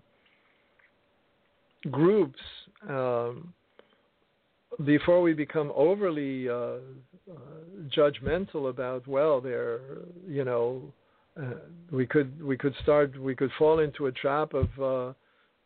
groups, 1.90 2.40
um, 2.88 3.54
before 4.84 5.22
we 5.22 5.34
become 5.34 5.72
overly 5.76 6.50
uh, 6.50 6.54
uh, 6.54 6.78
judgmental 7.96 8.70
about, 8.70 9.08
well, 9.08 9.42
they're 9.42 9.80
you 10.28 10.44
know, 10.44 10.82
uh, 11.42 11.56
we 11.92 12.06
could 12.06 12.42
we 12.44 12.58
could 12.58 12.76
start 12.84 13.20
we 13.20 13.36
could 13.36 13.52
fall 13.58 13.80
into 13.80 14.06
a 14.06 14.12
trap 14.12 14.54
of 14.54 14.68
uh, 14.80 15.14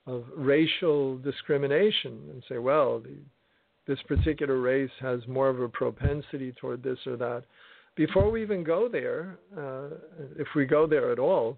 of 0.10 0.24
racial 0.36 1.18
discrimination 1.20 2.20
and 2.32 2.44
say, 2.50 2.58
well, 2.58 3.00
the, 3.00 3.18
this 3.88 4.02
particular 4.08 4.60
race 4.60 4.90
has 5.00 5.20
more 5.28 5.50
of 5.50 5.62
a 5.62 5.70
propensity 5.70 6.52
toward 6.60 6.82
this 6.82 6.98
or 7.06 7.16
that 7.18 7.44
before 7.96 8.32
we 8.32 8.42
even 8.42 8.64
go 8.64 8.88
there, 8.88 9.38
uh, 9.58 9.96
if 10.38 10.48
we 10.56 10.66
go 10.66 10.88
there 10.88 11.12
at 11.12 11.20
all, 11.20 11.58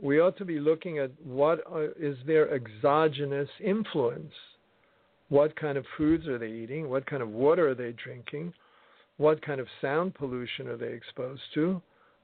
we 0.00 0.20
ought 0.20 0.36
to 0.38 0.44
be 0.44 0.60
looking 0.60 0.98
at 0.98 1.10
what 1.22 1.60
are, 1.70 1.88
is 1.98 2.16
their 2.26 2.54
exogenous 2.54 3.48
influence. 3.62 4.32
What 5.28 5.56
kind 5.56 5.76
of 5.76 5.84
foods 5.96 6.26
are 6.26 6.38
they 6.38 6.50
eating? 6.50 6.88
What 6.88 7.06
kind 7.06 7.22
of 7.22 7.30
water 7.30 7.68
are 7.68 7.74
they 7.74 7.92
drinking? 7.92 8.52
What 9.16 9.44
kind 9.44 9.60
of 9.60 9.66
sound 9.80 10.14
pollution 10.14 10.68
are 10.68 10.76
they 10.76 10.92
exposed 10.92 11.42
to? 11.54 11.82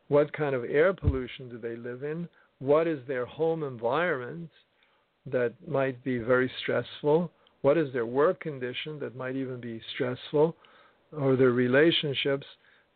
What 0.08 0.32
kind 0.32 0.54
of 0.54 0.64
air 0.64 0.92
pollution 0.92 1.48
do 1.48 1.58
they 1.58 1.76
live 1.76 2.02
in? 2.02 2.28
What 2.58 2.86
is 2.86 3.00
their 3.06 3.26
home 3.26 3.62
environment 3.62 4.50
that 5.32 5.54
might 5.68 6.02
be 6.04 6.18
very 6.18 6.50
stressful? 6.62 7.30
What 7.62 7.76
is 7.76 7.92
their 7.92 8.06
work 8.06 8.40
condition 8.40 8.98
that 9.00 9.16
might 9.16 9.36
even 9.36 9.60
be 9.60 9.80
stressful? 9.94 10.56
Or 11.12 11.36
their 11.36 11.50
relationships? 11.50 12.46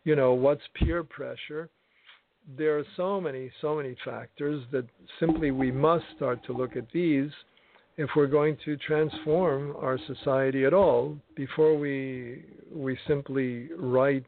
you 0.05 0.14
know, 0.14 0.35
what's 0.35 0.62
peer 0.74 1.03
pressure? 1.03 1.68
There 2.57 2.78
are 2.78 2.85
so 2.97 3.20
many, 3.20 3.51
so 3.61 3.74
many 3.76 3.97
factors 4.05 4.62
that 4.70 4.85
simply 5.18 5.51
we 5.51 5.72
must 5.72 6.05
start 6.16 6.45
to 6.47 6.53
look 6.53 6.76
at 6.76 6.91
these 6.93 7.30
if 7.97 8.11
we're 8.14 8.26
going 8.26 8.57
to 8.64 8.76
transform 8.76 9.74
our 9.76 9.99
society 10.07 10.64
at 10.64 10.74
all 10.74 11.16
before 11.37 11.78
we 11.78 12.45
we 12.70 12.99
simply 13.07 13.68
write 13.78 14.26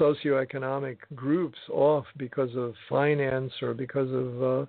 socioeconomic 0.00 0.96
groups 1.14 1.58
off 1.70 2.06
because 2.16 2.50
of 2.56 2.74
finance 2.88 3.52
or 3.60 3.74
because 3.74 4.10
of 4.10 4.42
uh, 4.42 4.66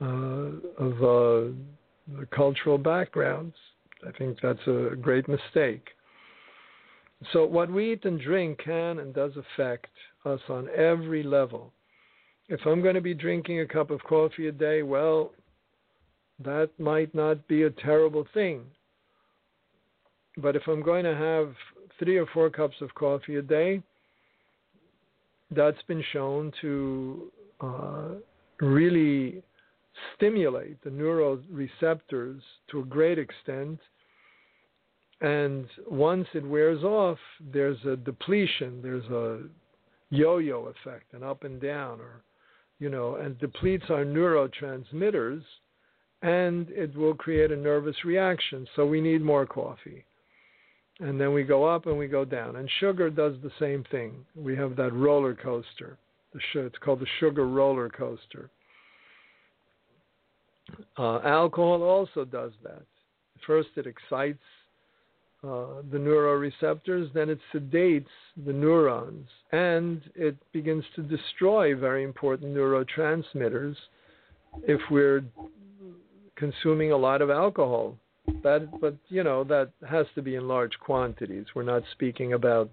of 0.00 1.02
uh, 1.02 2.24
cultural 2.34 2.78
backgrounds. 2.78 3.54
I 4.06 4.12
think 4.16 4.38
that's 4.42 4.66
a 4.66 4.96
great 5.00 5.26
mistake. 5.28 5.88
So, 7.32 7.44
what 7.44 7.70
we 7.70 7.92
eat 7.92 8.04
and 8.04 8.20
drink 8.20 8.60
can 8.64 9.00
and 9.00 9.12
does 9.12 9.32
affect 9.36 9.90
us 10.24 10.40
on 10.48 10.68
every 10.76 11.22
level. 11.22 11.72
If 12.48 12.60
I'm 12.64 12.80
going 12.80 12.94
to 12.94 13.00
be 13.00 13.14
drinking 13.14 13.60
a 13.60 13.66
cup 13.66 13.90
of 13.90 14.02
coffee 14.04 14.46
a 14.46 14.52
day, 14.52 14.82
well, 14.82 15.32
that 16.44 16.70
might 16.78 17.14
not 17.14 17.46
be 17.48 17.64
a 17.64 17.70
terrible 17.70 18.26
thing. 18.32 18.62
But 20.36 20.54
if 20.54 20.62
I'm 20.68 20.82
going 20.82 21.04
to 21.04 21.14
have 21.16 21.52
three 21.98 22.16
or 22.16 22.26
four 22.32 22.48
cups 22.48 22.76
of 22.80 22.94
coffee 22.94 23.36
a 23.36 23.42
day, 23.42 23.82
that's 25.50 25.82
been 25.88 26.04
shown 26.12 26.52
to 26.60 27.32
uh, 27.60 28.08
really 28.60 29.42
stimulate 30.16 30.82
the 30.82 30.90
neuroreceptors 30.90 32.40
to 32.70 32.80
a 32.80 32.84
great 32.84 33.18
extent 33.18 33.78
and 35.20 35.66
once 35.90 36.28
it 36.34 36.46
wears 36.46 36.84
off, 36.84 37.18
there's 37.52 37.84
a 37.84 37.96
depletion, 37.96 38.80
there's 38.82 39.04
a 39.06 39.40
yo 40.10 40.38
yo 40.38 40.66
effect, 40.66 41.12
an 41.12 41.24
up 41.24 41.44
and 41.44 41.60
down, 41.60 42.00
or, 42.00 42.22
you 42.78 42.88
know, 42.88 43.16
and 43.16 43.38
depletes 43.38 43.84
our 43.88 44.04
neurotransmitters, 44.04 45.42
and 46.22 46.68
it 46.70 46.96
will 46.96 47.14
create 47.14 47.50
a 47.50 47.56
nervous 47.56 47.96
reaction. 48.04 48.66
So 48.76 48.86
we 48.86 49.00
need 49.00 49.22
more 49.22 49.46
coffee. 49.46 50.04
And 51.00 51.20
then 51.20 51.32
we 51.32 51.44
go 51.44 51.64
up 51.64 51.86
and 51.86 51.96
we 51.96 52.08
go 52.08 52.24
down. 52.24 52.56
And 52.56 52.68
sugar 52.80 53.08
does 53.08 53.34
the 53.42 53.52
same 53.60 53.84
thing. 53.90 54.24
We 54.34 54.56
have 54.56 54.74
that 54.76 54.92
roller 54.92 55.34
coaster. 55.34 55.96
It's 56.34 56.78
called 56.78 57.00
the 57.00 57.06
sugar 57.20 57.46
roller 57.46 57.88
coaster. 57.88 58.50
Uh, 60.96 61.20
alcohol 61.20 61.82
also 61.82 62.24
does 62.24 62.52
that. 62.62 62.82
First, 63.46 63.68
it 63.76 63.86
excites 63.86 64.42
uh, 65.44 65.82
the 65.92 65.98
neuroreceptors, 65.98 67.12
then 67.12 67.30
it 67.30 67.38
sedates 67.54 68.06
the 68.44 68.52
neurons 68.52 69.28
and 69.52 70.02
it 70.16 70.36
begins 70.52 70.84
to 70.96 71.02
destroy 71.02 71.76
very 71.76 72.02
important 72.02 72.52
neurotransmitters 72.52 73.76
if 74.64 74.80
we're 74.90 75.22
consuming 76.34 76.90
a 76.92 76.96
lot 76.96 77.22
of 77.22 77.30
alcohol. 77.30 77.96
That, 78.42 78.68
but 78.80 78.96
you 79.08 79.22
know, 79.22 79.44
that 79.44 79.70
has 79.88 80.06
to 80.16 80.22
be 80.22 80.34
in 80.34 80.48
large 80.48 80.72
quantities. 80.80 81.46
We're 81.54 81.62
not 81.62 81.82
speaking 81.92 82.32
about 82.32 82.70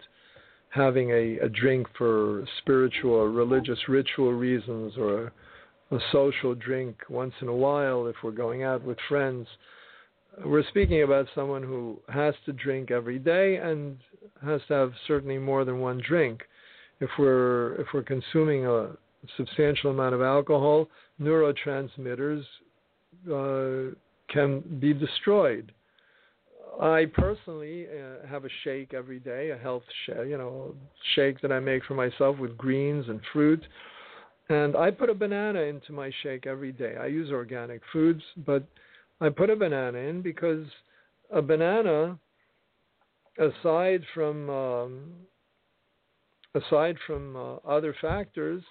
having 0.70 1.12
a, 1.12 1.38
a 1.40 1.50
drink 1.50 1.88
for 1.98 2.46
spiritual 2.60 3.14
or 3.14 3.30
religious 3.30 3.80
ritual 3.88 4.34
reasons 4.34 4.94
or 4.98 5.32
a, 5.92 5.98
social 6.12 6.56
drink 6.56 6.98
once 7.10 7.34
in 7.42 7.48
a 7.48 7.56
while 7.56 8.08
if 8.08 8.16
we're 8.24 8.32
going 8.32 8.64
out 8.64 8.84
with 8.84 8.98
friends 9.08 9.48
we're 10.44 10.68
speaking 10.68 11.04
about 11.04 11.28
someone 11.34 11.64
who 11.64 12.00
has 12.10 12.34
to 12.46 12.54
drink 12.54 12.92
every 12.92 13.20
day 13.20 13.58
and 13.58 13.98
has 14.44 14.62
to 14.68 14.74
have 14.74 14.92
certainly 15.08 15.38
more 15.38 15.64
than 15.64 15.80
one 15.80 16.02
drink. 16.06 16.42
If 17.00 17.10
we're 17.18 17.76
if 17.76 17.88
we're 17.94 18.04
consuming 18.04 18.66
a 18.66 18.92
substantial 19.38 19.92
amount 19.92 20.16
of 20.16 20.22
alcohol, 20.22 20.88
neurotransmitters 21.22 22.44
uh, 23.28 23.94
can 24.30 24.62
be 24.80 24.94
destroyed. 24.94 25.72
I 26.82 27.06
personally 27.14 27.88
uh, 27.88 28.28
have 28.28 28.44
a 28.44 28.50
shake 28.64 28.94
every 28.94 29.20
day, 29.20 29.52
a 29.52 29.58
health 29.58 29.84
shake, 30.06 30.28
you 30.28 30.38
know, 30.38 30.76
shake 31.16 31.40
that 31.42 31.52
I 31.52 31.60
make 31.60 31.86
for 31.86 31.94
myself 31.94 32.38
with 32.38 32.58
greens 32.58 33.06
and 33.08 33.22
fruit. 33.32 33.64
And 34.50 34.76
I 34.76 34.92
put 34.92 35.10
a 35.10 35.16
banana 35.16 35.62
into 35.62 35.92
my 35.92 36.12
shake 36.22 36.46
every 36.46 36.72
day. 36.72 36.96
I 37.00 37.08
use 37.08 37.32
organic 37.32 37.82
foods, 37.92 38.22
but 38.46 38.64
I 39.20 39.30
put 39.30 39.50
a 39.50 39.56
banana 39.56 39.98
in 39.98 40.22
because 40.22 40.68
a 41.32 41.42
banana, 41.42 42.20
aside 43.40 44.04
from 44.14 44.50
um, 44.50 45.12
aside 46.54 46.98
from 47.08 47.36
uh, 47.36 47.56
other 47.68 47.96
factors, 48.02 48.64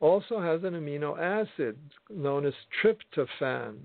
also 0.00 0.40
has 0.40 0.62
an 0.62 0.74
amino 0.74 1.18
acid 1.18 1.76
known 2.10 2.46
as 2.46 2.54
tryptophan. 2.82 3.76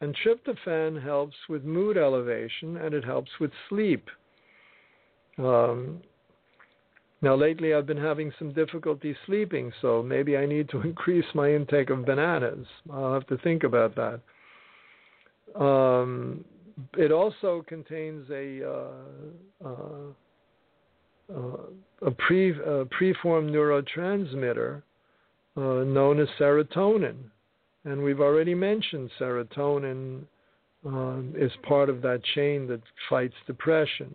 And 0.00 0.16
tryptophan 0.24 1.02
helps 1.02 1.36
with 1.48 1.64
mood 1.64 1.96
elevation 1.96 2.78
and 2.78 2.94
it 2.94 3.04
helps 3.04 3.30
with 3.40 3.50
sleep. 3.68 4.08
Um, 5.38 6.00
now, 7.22 7.34
lately 7.34 7.74
I've 7.74 7.86
been 7.86 7.98
having 7.98 8.32
some 8.38 8.52
difficulty 8.52 9.14
sleeping, 9.26 9.72
so 9.82 10.02
maybe 10.02 10.36
I 10.38 10.46
need 10.46 10.70
to 10.70 10.80
increase 10.84 11.26
my 11.34 11.52
intake 11.52 11.90
of 11.90 12.06
bananas. 12.06 12.66
I'll 12.90 13.12
have 13.12 13.26
to 13.26 13.36
think 13.38 13.62
about 13.62 13.94
that. 13.96 14.20
Um, 15.60 16.44
it 16.96 17.12
also 17.12 17.64
contains 17.68 18.28
a 18.30 18.68
uh, 18.68 19.66
uh, 19.66 20.12
uh, 21.36 21.56
a 22.06 22.10
pre 22.12 22.54
preformed 22.90 23.50
neurotransmitter 23.50 24.82
uh, 25.56 25.60
known 25.60 26.20
as 26.20 26.28
serotonin, 26.38 27.16
and 27.84 28.02
we've 28.02 28.20
already 28.20 28.54
mentioned 28.54 29.10
serotonin 29.20 30.22
um, 30.86 31.34
is 31.36 31.52
part 31.68 31.90
of 31.90 32.00
that 32.00 32.22
chain 32.34 32.66
that 32.68 32.80
fights 33.10 33.34
depression. 33.46 34.14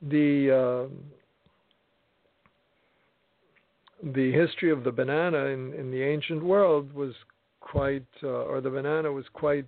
The 0.00 0.86
um, 0.86 0.98
the 4.02 4.32
history 4.32 4.70
of 4.70 4.84
the 4.84 4.92
banana 4.92 5.46
in, 5.46 5.72
in 5.74 5.90
the 5.90 6.02
ancient 6.02 6.42
world 6.42 6.92
was 6.92 7.14
quite, 7.60 8.06
uh, 8.22 8.28
or 8.28 8.60
the 8.60 8.70
banana 8.70 9.10
was 9.10 9.24
quite 9.32 9.66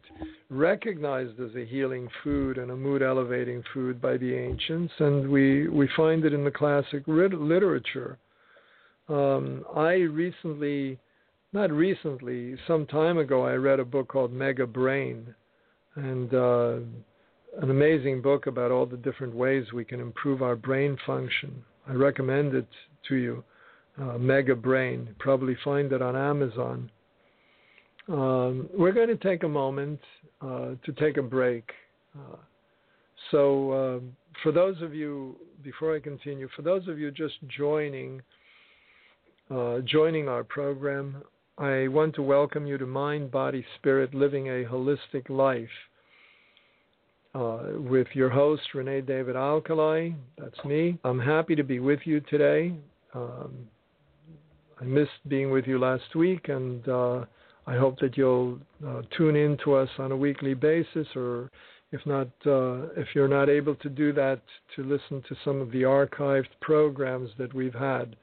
recognized 0.49 1.39
as 1.41 1.55
a 1.55 1.67
healing 1.67 2.09
food 2.23 2.57
and 2.57 2.71
a 2.71 2.77
mood 2.77 3.03
elevating 3.03 3.63
food 3.75 4.01
by 4.01 4.17
the 4.17 4.35
ancients, 4.35 4.93
and 4.99 5.29
we, 5.29 5.69
we 5.69 5.89
find 5.97 6.25
it 6.25 6.33
in 6.33 6.45
the 6.45 6.51
classic 6.51 7.03
literature. 7.07 8.19
Um, 9.09 9.65
I 9.77 9.95
recently, 9.95 10.99
not 11.53 11.71
recently, 11.71 12.57
some 12.67 12.87
time 12.87 13.19
ago, 13.19 13.45
I 13.45 13.55
read 13.55 13.81
a 13.81 13.85
book 13.85 14.09
called 14.09 14.33
Mega 14.33 14.67
Brain, 14.67 15.35
and 15.97 16.33
uh, 16.33 16.77
an 17.61 17.71
amazing 17.71 18.23
book 18.23 18.47
about 18.47 18.71
all 18.71 18.87
the 18.87 18.97
different 18.97 19.35
ways 19.35 19.73
we 19.73 19.85
can 19.85 20.01
improve 20.01 20.41
our 20.41 20.57
brain 20.57 20.97
function. 21.05 21.63
I 21.89 21.95
recommend 21.95 22.55
it 22.55 22.69
to 23.09 23.17
you. 23.17 23.45
Uh, 24.01 24.17
Mega 24.17 24.55
Brain. 24.55 25.15
Probably 25.19 25.57
find 25.63 25.93
it 25.93 26.01
on 26.01 26.17
Amazon. 26.17 26.91
Um, 28.09 28.69
we're 28.77 28.93
going 28.93 29.09
to 29.09 29.17
take 29.17 29.43
a 29.43 29.49
moment 29.49 30.01
uh, 30.41 30.71
to 30.85 30.93
take 30.99 31.19
a 31.19 31.23
break. 31.23 31.71
Uh, 32.17 32.37
so, 33.31 33.71
uh, 33.73 34.01
for 34.43 34.53
those 34.53 34.81
of 34.81 34.95
you, 34.95 35.37
before 35.63 35.95
I 35.95 36.01
continue, 36.01 36.49
for 36.57 36.63
those 36.63 36.89
of 36.89 36.99
you 36.99 37.11
just 37.11 37.35
joining, 37.47 38.23
uh, 39.51 39.81
joining 39.81 40.29
our 40.29 40.45
program, 40.45 41.23
I 41.59 41.89
want 41.89 42.15
to 42.15 42.23
welcome 42.23 42.67
you 42.67 42.79
to 42.79 42.87
Mind, 42.87 43.31
Body, 43.31 43.65
Spirit, 43.77 44.15
Living 44.15 44.49
a 44.49 44.65
Holistic 44.65 45.29
Life. 45.29 45.69
Uh, 47.33 47.75
with 47.77 48.09
your 48.15 48.29
host, 48.29 48.63
Renè 48.75 49.07
David 49.07 49.37
Alkalay. 49.37 50.17
That's 50.37 50.65
me. 50.65 50.99
I'm 51.05 51.21
happy 51.21 51.55
to 51.55 51.63
be 51.63 51.79
with 51.79 52.01
you 52.05 52.21
today. 52.23 52.75
Um, 53.15 53.69
I 54.81 54.85
missed 54.85 55.29
being 55.29 55.51
with 55.51 55.67
you 55.67 55.79
last 55.79 56.15
week, 56.15 56.49
and 56.49 56.87
uh, 56.89 57.25
I 57.67 57.77
hope 57.77 57.99
that 58.01 58.17
you'll 58.17 58.59
uh, 58.87 59.03
tune 59.17 59.37
in 59.37 59.59
to 59.65 59.75
us 59.75 59.89
on 59.99 60.11
a 60.13 60.17
weekly 60.17 60.55
basis, 60.55 61.07
or 61.15 61.51
if 61.93 62.01
not, 62.07 62.29
uh, 62.47 62.89
if 62.97 63.09
you're 63.15 63.29
not 63.29 63.49
able 63.49 63.75
to 63.77 63.89
do 63.91 64.13
that, 64.15 64.41
to 64.77 64.83
listen 64.83 65.23
to 65.29 65.37
some 65.45 65.61
of 65.61 65.71
the 65.71 65.83
archived 65.83 66.49
programs 66.61 67.31
that 67.39 67.53
we've 67.53 67.75
had. 67.75 68.17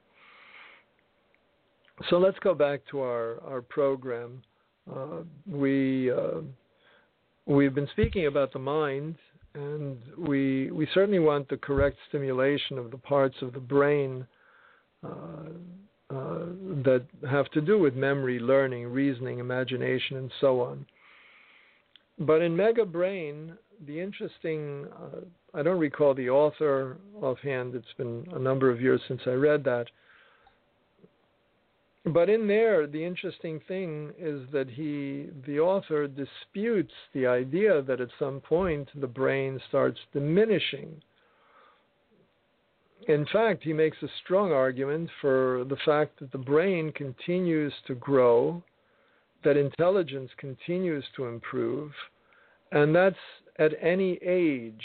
So 2.11 2.19
let's 2.19 2.39
go 2.41 2.55
back 2.55 2.81
to 2.91 3.01
our 3.01 3.41
our 3.45 3.63
program. 3.63 4.43
Uh, 4.93 5.23
we 5.47 6.11
uh, 6.11 6.41
we've 7.47 7.75
been 7.75 7.89
speaking 7.93 8.27
about 8.27 8.53
the 8.53 8.59
mind 8.59 9.17
and 9.55 9.99
we 10.19 10.71
we 10.71 10.87
certainly 10.93 11.21
want 11.21 11.49
the 11.49 11.57
correct 11.57 11.97
stimulation 12.09 12.79
of 12.79 12.91
the 12.91 12.99
parts 12.99 13.37
of 13.41 13.53
the 13.53 13.61
brain 13.61 14.27
uh, 15.05 15.09
uh, 16.11 16.47
that 16.85 17.05
have 17.29 17.51
to 17.53 17.61
do 17.61 17.79
with 17.79 17.95
memory, 17.95 18.39
learning, 18.39 18.87
reasoning, 18.87 19.39
imagination, 19.39 20.17
and 20.17 20.31
so 20.41 20.61
on. 20.61 20.85
But 22.19 22.43
in 22.43 22.57
Mega 22.57 22.85
Brain, 22.85 23.55
the 23.87 24.01
interesting 24.01 24.87
uh, 24.95 25.21
I 25.55 25.63
don't 25.63 25.79
recall 25.79 26.15
the 26.15 26.31
author 26.31 26.97
offhand. 27.23 27.77
It's 27.77 27.87
been 27.97 28.27
a 28.33 28.39
number 28.39 28.71
of 28.71 28.81
years 28.81 29.01
since 29.07 29.21
I 29.27 29.31
read 29.31 29.63
that. 29.65 29.87
But 32.07 32.29
in 32.29 32.47
there, 32.49 32.87
the 32.87 33.03
interesting 33.03 33.61
thing 33.67 34.13
is 34.19 34.43
that 34.53 34.69
he, 34.69 35.31
the 35.47 35.61
author, 35.61 36.07
disputes 36.07 36.93
the 37.15 37.27
idea 37.27 37.81
that 37.83 38.01
at 38.01 38.09
some 38.19 38.41
point 38.41 38.89
the 39.01 39.07
brain 39.07 39.61
starts 39.69 39.99
diminishing. 40.13 41.01
In 43.09 43.27
fact, 43.33 43.63
he 43.63 43.73
makes 43.73 43.97
a 44.03 44.09
strong 44.23 44.53
argument 44.53 45.09
for 45.21 45.65
the 45.69 45.77
fact 45.85 46.19
that 46.19 46.33
the 46.33 46.39
brain 46.39 46.93
continues 46.93 47.73
to 47.87 47.95
grow, 47.95 48.63
that 49.45 49.57
intelligence 49.57 50.31
continues 50.39 51.05
to 51.17 51.27
improve, 51.27 51.93
and 52.73 52.95
that's 52.95 53.17
at 53.59 53.73
any 53.81 54.19
age. 54.25 54.83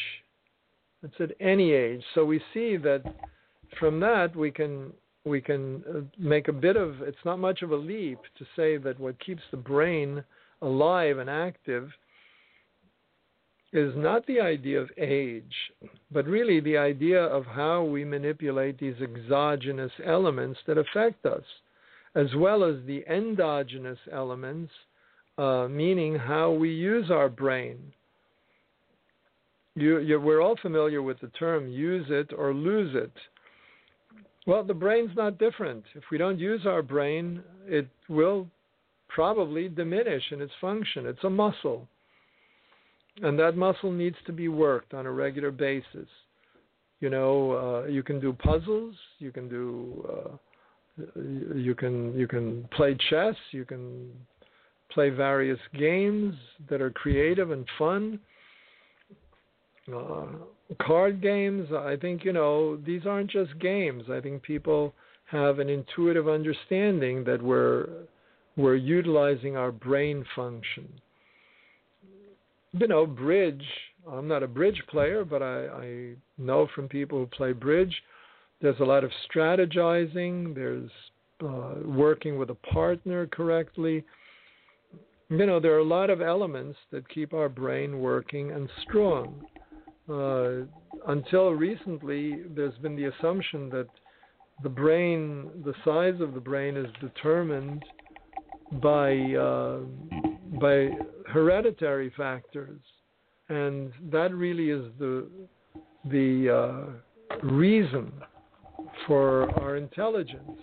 It's 1.03 1.16
at 1.20 1.32
any 1.39 1.72
age. 1.72 2.03
So 2.14 2.26
we 2.26 2.41
see 2.53 2.78
that 2.78 3.03
from 3.80 3.99
that 4.01 4.36
we 4.36 4.51
can 4.51 4.91
we 5.26 5.41
can 5.41 5.84
uh, 5.89 5.99
make 6.18 6.47
a 6.47 6.53
bit 6.53 6.76
of 6.76 7.01
it's 7.01 7.18
not 7.26 7.39
much 7.39 7.62
of 7.62 7.72
a 7.72 7.76
leap 7.76 8.20
to 8.38 8.45
say 8.55 8.78
that 8.78 8.99
what 8.99 9.20
keeps 9.20 9.43
the 9.51 9.57
brain 9.57 10.24
alive 10.62 11.18
and 11.18 11.30
active 11.30 11.89
is 13.72 13.93
not 13.95 14.26
the 14.26 14.39
idea 14.39 14.80
of 14.82 14.89
age, 14.97 15.53
but 16.12 16.26
really 16.26 16.60
the 16.60 16.78
idea 16.78 17.24
of 17.24 17.45
how 17.45 17.84
we 17.84 18.03
manipulate 18.03 18.80
these 18.80 18.95
exogenous 19.01 19.91
elements 20.03 20.60
that 20.66 20.78
affect 20.78 21.24
us, 21.26 21.43
as 22.16 22.28
well 22.36 22.64
as 22.64 22.76
the 22.86 23.03
endogenous 23.10 23.99
elements, 24.12 24.72
uh, 25.38 25.68
meaning 25.70 26.16
how 26.16 26.51
we 26.51 26.70
use 26.70 27.10
our 27.12 27.30
brain. 27.30 27.78
You, 29.76 30.20
we're 30.20 30.41
all 30.41 30.57
familiar 30.62 31.01
with 31.01 31.20
the 31.22 31.30
term 31.30 31.68
use 31.68 32.07
it 32.10 32.34
or 32.38 32.53
lose 32.53 32.93
it. 32.95 33.14
Well, 34.45 34.64
the 34.64 34.74
brain's 34.74 35.16
not 35.16 35.38
different. 35.38 35.84
If 35.95 36.03
we 36.12 36.18
don't 36.18 36.39
use 36.39 36.66
our 36.66 36.82
brain, 36.82 37.43
it 37.66 37.88
will 38.10 38.47
probably 39.07 39.70
diminish 39.70 40.24
in 40.32 40.41
its 40.41 40.51
function. 40.60 41.05
It's 41.05 41.24
a 41.24 41.30
muscle. 41.30 41.88
And 43.22 43.38
that 43.39 43.55
muscle 43.55 43.91
needs 43.91 44.16
to 44.26 44.34
be 44.34 44.47
worked 44.47 44.93
on 44.93 45.05
a 45.05 45.12
regular 45.12 45.51
basis. 45.51 46.07
You 46.99 47.10
know, 47.10 47.84
uh, 47.86 47.88
you 47.88 48.03
can 48.03 48.20
do 48.20 48.34
puzzles, 48.34 48.95
you 49.20 49.32
can 49.32 49.47
do 49.47 50.05
uh, 50.10 50.38
you 51.56 51.76
can 51.76 52.18
you 52.18 52.28
can 52.28 52.68
play 52.76 52.97
chess, 53.10 53.36
you 53.52 53.66
can 53.66 54.12
play 54.91 55.10
various 55.10 55.60
games 55.78 56.36
that 56.70 56.82
are 56.82 56.89
creative 56.91 57.52
and 57.52 57.66
fun. 57.78 58.20
Uh, 59.93 60.26
card 60.82 61.22
games, 61.22 61.68
I 61.72 61.95
think, 61.95 62.24
you 62.24 62.34
know, 62.34 62.78
these 62.78 63.06
aren't 63.06 63.30
just 63.32 63.58
games. 63.60 64.04
I 64.12 64.20
think 64.20 64.43
people 64.43 64.93
have 65.26 65.60
an 65.60 65.70
intuitive 65.70 66.28
understanding 66.28 67.24
that 67.26 67.41
we're 67.41 67.88
we're 68.56 68.76
utilizing 68.76 69.56
our 69.56 69.72
brain 69.72 70.26
function. 70.36 70.88
You 72.74 72.88
know, 72.88 73.06
bridge. 73.06 73.64
I'm 74.12 74.28
not 74.28 74.43
a 74.43 74.47
bridge 74.47 74.82
player, 74.89 75.24
but 75.24 75.41
I, 75.41 75.68
I 75.68 76.14
know 76.38 76.68
from 76.76 76.88
people 76.88 77.20
who 77.20 77.26
play 77.28 77.52
bridge, 77.52 77.93
there's 78.62 78.80
a 78.80 78.86
lot 78.86 79.03
of 79.03 79.12
strategizing. 79.30 80.53
There's 80.53 80.89
uh, 81.43 81.76
working 81.86 82.38
with 82.38 82.49
a 82.49 82.55
partner 82.55 83.28
correctly. 83.28 84.03
You 85.30 85.45
know, 85.45 85.60
there 85.60 85.74
are 85.76 85.80
a 85.80 85.84
lot 85.84 86.10
of 86.10 86.22
elements 86.22 86.78
that 86.91 87.07
keep 87.10 87.34
our 87.34 87.49
brain 87.49 87.99
working 87.99 88.51
and 88.51 88.70
strong. 88.84 89.45
Uh, 90.10 90.66
until 91.07 91.51
recently, 91.51 92.41
there's 92.55 92.78
been 92.80 92.95
the 92.95 93.05
assumption 93.05 93.70
that 93.70 93.88
the 94.64 94.70
brain, 94.70 95.49
the 95.64 95.74
size 95.86 96.20
of 96.20 96.34
the 96.34 96.39
brain, 96.39 96.76
is 96.76 96.88
determined 96.99 97.84
by 98.82 99.14
uh, 99.34 99.80
by 100.60 100.89
hereditary 101.32 102.12
factors, 102.18 102.80
and 103.49 103.93
that 104.12 104.34
really 104.34 104.72
is 104.72 104.84
the 104.97 105.28
the 106.05 106.49
uh, 106.49 107.45
reason 107.47 108.12
for 109.08 109.50
our 109.60 109.76
intelligence. 109.76 110.60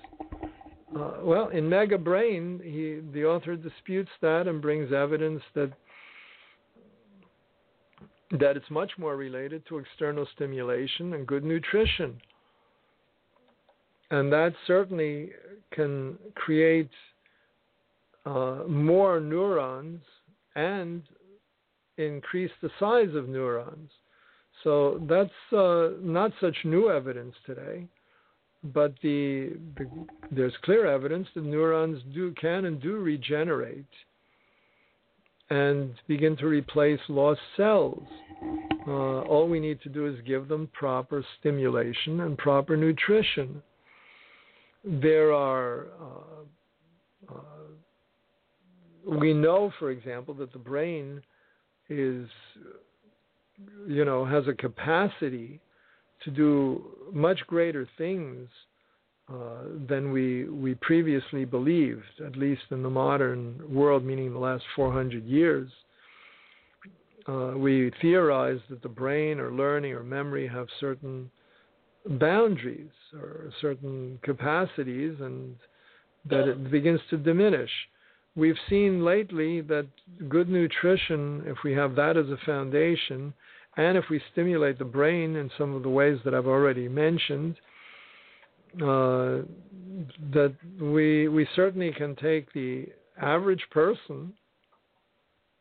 Uh, 0.96 1.14
well, 1.22 1.48
in 1.48 1.68
Mega 1.68 1.98
Brain, 1.98 2.60
he, 2.62 3.00
the 3.12 3.24
author 3.24 3.56
disputes 3.56 4.10
that 4.22 4.46
and 4.46 4.62
brings 4.62 4.92
evidence 4.92 5.42
that 5.54 5.72
that 8.32 8.56
it's 8.56 8.70
much 8.70 8.90
more 8.98 9.16
related 9.16 9.64
to 9.68 9.78
external 9.78 10.26
stimulation 10.34 11.12
and 11.12 11.26
good 11.26 11.44
nutrition. 11.44 12.20
And 14.10 14.32
that 14.32 14.52
certainly 14.66 15.30
can 15.72 16.18
create 16.34 16.90
uh, 18.24 18.64
more 18.68 19.20
neurons 19.20 20.00
and 20.56 21.02
increase 21.98 22.50
the 22.62 22.70
size 22.80 23.14
of 23.14 23.28
neurons. 23.28 23.90
So 24.64 25.00
that's 25.08 25.30
uh, 25.52 25.90
not 26.00 26.32
such 26.40 26.56
new 26.64 26.90
evidence 26.90 27.34
today, 27.44 27.86
but 28.62 28.94
the, 29.02 29.56
the, 29.76 29.88
there's 30.30 30.54
clear 30.64 30.86
evidence 30.86 31.28
that 31.34 31.44
neurons 31.44 32.02
do 32.14 32.32
can 32.40 32.64
and 32.64 32.80
do 32.80 32.96
regenerate 32.96 33.84
and 35.50 35.94
begin 36.08 36.36
to 36.36 36.46
replace 36.46 36.98
lost 37.08 37.40
cells. 37.56 38.02
Uh, 38.86 39.20
all 39.22 39.48
we 39.48 39.60
need 39.60 39.80
to 39.82 39.88
do 39.88 40.06
is 40.06 40.16
give 40.26 40.48
them 40.48 40.68
proper 40.72 41.24
stimulation 41.38 42.20
and 42.20 42.36
proper 42.38 42.76
nutrition. 42.76 43.62
There 44.84 45.32
are, 45.32 45.86
uh, 46.00 47.32
uh, 47.32 49.18
we 49.18 49.32
know, 49.32 49.72
for 49.78 49.90
example, 49.90 50.34
that 50.34 50.52
the 50.52 50.58
brain 50.58 51.22
is, 51.88 52.28
you 53.86 54.04
know, 54.04 54.24
has 54.24 54.48
a 54.48 54.54
capacity 54.54 55.60
to 56.26 56.30
do 56.30 56.82
much 57.12 57.40
greater 57.46 57.88
things 57.96 58.48
uh, 59.32 59.62
than 59.88 60.12
we 60.12 60.44
we 60.44 60.74
previously 60.76 61.44
believed, 61.44 62.20
at 62.24 62.36
least 62.36 62.62
in 62.70 62.82
the 62.82 62.90
modern 62.90 63.60
world, 63.68 64.04
meaning 64.04 64.32
the 64.32 64.38
last 64.38 64.62
400 64.76 65.24
years. 65.24 65.70
Uh, 67.26 67.54
we 67.56 67.90
theorize 68.00 68.60
that 68.70 68.82
the 68.82 68.88
brain 68.88 69.40
or 69.40 69.50
learning 69.52 69.92
or 69.92 70.04
memory 70.04 70.46
have 70.46 70.68
certain 70.78 71.28
boundaries 72.20 72.92
or 73.14 73.50
certain 73.60 74.18
capacities 74.22 75.16
and 75.20 75.56
that 76.30 76.48
it 76.48 76.70
begins 76.70 77.00
to 77.10 77.16
diminish. 77.16 77.70
We've 78.36 78.58
seen 78.68 79.04
lately 79.04 79.60
that 79.62 79.86
good 80.28 80.48
nutrition, 80.48 81.42
if 81.46 81.56
we 81.64 81.72
have 81.72 81.96
that 81.96 82.16
as 82.16 82.26
a 82.26 82.38
foundation, 82.46 83.32
and 83.76 83.96
if 83.96 84.04
we 84.10 84.20
stimulate 84.32 84.78
the 84.78 84.84
brain 84.84 85.36
in 85.36 85.50
some 85.58 85.74
of 85.74 85.82
the 85.82 85.88
ways 85.88 86.18
that 86.24 86.34
I've 86.34 86.46
already 86.46 86.88
mentioned, 86.88 87.56
uh, 88.76 89.42
that 90.32 90.54
we 90.80 91.28
we 91.28 91.46
certainly 91.54 91.92
can 91.92 92.16
take 92.16 92.52
the 92.52 92.86
average 93.20 93.64
person 93.70 94.32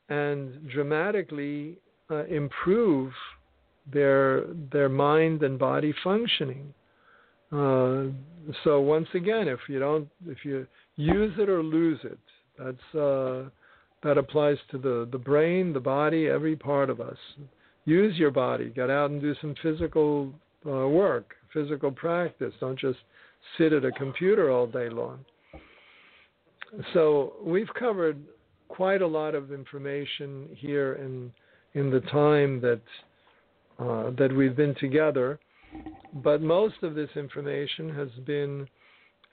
and 0.10 0.70
dramatically 0.70 1.78
uh, 2.12 2.26
improve 2.26 3.12
their 3.92 4.46
their 4.72 4.90
mind 4.90 5.44
and 5.44 5.58
body 5.60 5.94
functioning. 6.04 6.74
Uh, 7.52 8.06
so 8.64 8.82
once 8.82 9.08
again, 9.14 9.48
if 9.48 9.60
you 9.70 9.80
don't, 9.80 10.08
if 10.28 10.40
you 10.44 10.68
use 10.96 11.34
it 11.38 11.50
or 11.50 11.64
lose 11.64 12.00
it, 12.04 12.20
that's 12.58 12.96
uh, 12.96 13.50
that 14.04 14.18
applies 14.18 14.58
to 14.72 14.78
the 14.78 15.08
the 15.12 15.18
brain, 15.18 15.74
the 15.74 15.80
body, 15.80 16.28
every 16.28 16.56
part 16.56 16.90
of 16.90 17.00
us. 17.00 17.18
Use 17.86 18.18
your 18.18 18.32
body. 18.32 18.72
Get 18.76 18.90
out 18.90 19.12
and 19.12 19.22
do 19.22 19.36
some 19.42 19.56
physical 19.62 20.34
uh, 20.66 20.88
work 20.88 21.36
physical 21.56 21.92
practice. 21.92 22.54
Don't 22.60 22.78
just 22.78 23.00
sit 23.58 23.74
at 23.74 23.86
a 23.86 23.92
computer 23.94 24.52
all 24.52 24.68
day 24.68 24.90
long. 24.90 25.26
So 26.94 27.34
we've 27.44 27.74
covered 27.80 28.22
quite 28.68 29.02
a 29.02 29.08
lot 29.08 29.34
of 29.34 29.52
information 29.52 30.50
here 30.56 30.94
in 30.96 31.32
in 31.74 31.90
the 31.90 32.02
time 32.12 32.62
that 32.62 32.82
uh, 33.80 34.12
that 34.18 34.34
we've 34.36 34.56
been 34.56 34.76
together, 34.76 35.40
but 36.24 36.42
most 36.42 36.76
of 36.84 36.96
this 36.96 37.10
information 37.16 37.94
has 37.94 38.10
been 38.26 38.68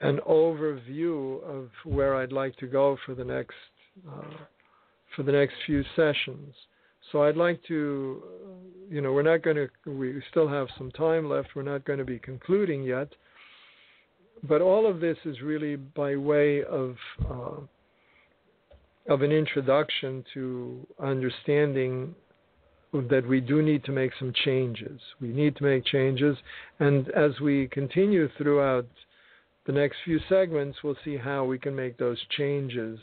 an 0.01 0.19
overview 0.27 1.41
of 1.43 1.69
where 1.85 2.15
I'd 2.15 2.33
like 2.33 2.55
to 2.57 2.67
go 2.67 2.97
for 3.05 3.15
the 3.15 3.23
next 3.23 3.55
uh, 4.07 4.35
for 5.15 5.23
the 5.23 5.31
next 5.31 5.55
few 5.65 5.83
sessions. 5.95 6.53
So 7.11 7.23
I'd 7.23 7.37
like 7.37 7.61
to, 7.67 8.23
you 8.89 9.01
know, 9.01 9.13
we're 9.13 9.21
not 9.21 9.43
going 9.43 9.57
to, 9.57 9.69
we 9.89 10.21
still 10.31 10.47
have 10.47 10.67
some 10.77 10.91
time 10.91 11.29
left. 11.29 11.49
We're 11.55 11.63
not 11.63 11.85
going 11.85 11.99
to 11.99 12.05
be 12.05 12.19
concluding 12.19 12.83
yet. 12.83 13.09
But 14.47 14.61
all 14.61 14.89
of 14.89 14.99
this 14.99 15.17
is 15.25 15.41
really 15.41 15.75
by 15.75 16.15
way 16.15 16.63
of, 16.63 16.95
uh, 17.29 17.59
of 19.09 19.21
an 19.21 19.31
introduction 19.31 20.23
to 20.33 20.85
understanding 20.99 22.15
that 22.93 23.25
we 23.27 23.41
do 23.41 23.61
need 23.61 23.83
to 23.85 23.91
make 23.91 24.11
some 24.19 24.33
changes. 24.43 24.99
We 25.19 25.29
need 25.29 25.55
to 25.57 25.63
make 25.63 25.85
changes. 25.85 26.37
And 26.79 27.09
as 27.09 27.39
we 27.41 27.67
continue 27.69 28.29
throughout 28.37 28.87
the 29.65 29.71
next 29.71 29.97
few 30.05 30.19
segments, 30.29 30.79
we'll 30.83 30.97
see 31.05 31.17
how 31.17 31.45
we 31.45 31.57
can 31.57 31.75
make 31.75 31.97
those 31.97 32.19
changes 32.37 32.99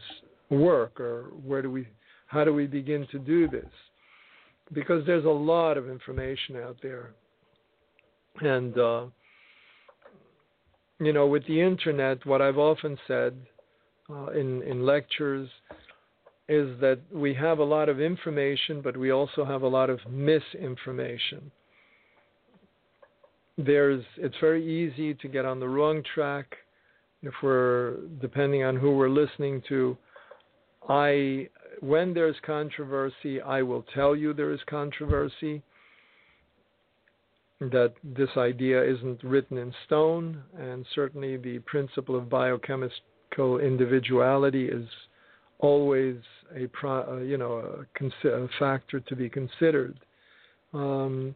work 0.48 1.00
or 1.00 1.30
where 1.44 1.62
do 1.62 1.70
we, 1.70 1.88
how 2.26 2.44
do 2.44 2.52
we 2.52 2.66
begin 2.66 3.06
to 3.12 3.18
do 3.18 3.48
this 3.48 3.70
because 4.72 5.04
there's 5.06 5.24
a 5.24 5.28
lot 5.28 5.76
of 5.76 5.88
information 5.88 6.56
out 6.56 6.76
there. 6.82 7.10
And, 8.40 8.78
uh, 8.78 9.06
you 10.98 11.12
know, 11.12 11.26
with 11.26 11.46
the 11.46 11.60
internet, 11.60 12.24
what 12.26 12.40
I've 12.40 12.58
often 12.58 12.96
said 13.06 13.34
uh, 14.08 14.28
in, 14.28 14.62
in 14.62 14.86
lectures 14.86 15.48
is 16.48 16.78
that 16.80 16.98
we 17.12 17.32
have 17.34 17.58
a 17.58 17.64
lot 17.64 17.88
of 17.88 18.00
information, 18.00 18.80
but 18.82 18.96
we 18.96 19.12
also 19.12 19.44
have 19.44 19.62
a 19.62 19.68
lot 19.68 19.88
of 19.88 20.00
misinformation. 20.08 21.50
There's, 23.56 24.04
it's 24.16 24.34
very 24.40 24.64
easy 24.64 25.14
to 25.14 25.28
get 25.28 25.44
on 25.44 25.60
the 25.60 25.68
wrong 25.68 26.02
track 26.14 26.56
if 27.22 27.34
we're, 27.42 27.98
depending 28.20 28.64
on 28.64 28.76
who 28.76 28.96
we're 28.96 29.10
listening 29.10 29.62
to. 29.68 29.96
I 30.88 31.48
when 31.80 32.14
there's 32.14 32.36
controversy, 32.44 33.40
I 33.40 33.62
will 33.62 33.84
tell 33.94 34.14
you 34.14 34.32
there 34.32 34.52
is 34.52 34.60
controversy. 34.68 35.62
That 37.60 37.92
this 38.02 38.30
idea 38.38 38.82
isn't 38.82 39.22
written 39.22 39.58
in 39.58 39.74
stone, 39.84 40.42
and 40.58 40.86
certainly 40.94 41.36
the 41.36 41.58
principle 41.60 42.16
of 42.16 42.30
biochemical 42.30 43.58
individuality 43.58 44.66
is 44.66 44.88
always 45.58 46.16
a 46.56 46.64
uh, 46.86 47.18
you 47.18 47.36
know 47.36 47.84
a, 48.02 48.28
a, 48.28 48.48
factor 48.58 49.00
to 49.00 49.14
be 49.14 49.28
considered. 49.28 49.98
Um, 50.72 51.34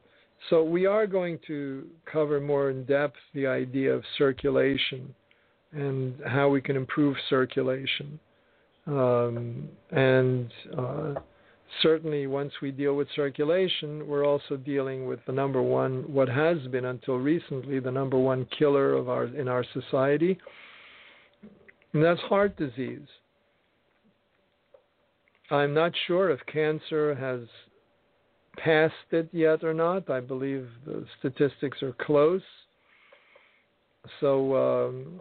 so 0.50 0.62
we 0.62 0.86
are 0.86 1.06
going 1.06 1.38
to 1.46 1.86
cover 2.10 2.40
more 2.40 2.70
in 2.70 2.84
depth 2.84 3.16
the 3.34 3.46
idea 3.46 3.92
of 3.94 4.02
circulation 4.16 5.14
and 5.72 6.14
how 6.26 6.48
we 6.48 6.60
can 6.60 6.76
improve 6.76 7.16
circulation. 7.28 8.18
Um, 8.86 9.68
and 9.90 10.52
uh, 10.76 11.14
certainly, 11.82 12.26
once 12.26 12.52
we 12.60 12.70
deal 12.70 12.94
with 12.94 13.08
circulation, 13.16 14.06
we're 14.06 14.26
also 14.26 14.56
dealing 14.56 15.06
with 15.06 15.20
the 15.26 15.32
number 15.32 15.62
one, 15.62 16.02
what 16.12 16.28
has 16.28 16.58
been 16.70 16.84
until 16.86 17.16
recently, 17.16 17.80
the 17.80 17.90
number 17.90 18.18
one 18.18 18.46
killer 18.58 18.92
of 18.92 19.08
our 19.08 19.24
in 19.24 19.48
our 19.48 19.64
society, 19.72 20.38
and 21.92 22.04
that's 22.04 22.20
heart 22.20 22.56
disease. 22.56 23.08
I'm 25.50 25.74
not 25.74 25.92
sure 26.06 26.30
if 26.30 26.40
cancer 26.46 27.14
has 27.14 27.40
passed 28.58 28.94
it 29.10 29.28
yet 29.32 29.64
or 29.64 29.74
not. 29.74 30.08
I 30.10 30.20
believe 30.20 30.68
the 30.86 31.04
statistics 31.18 31.82
are 31.82 31.94
close. 32.00 32.42
So 34.20 34.88
um, 34.88 35.20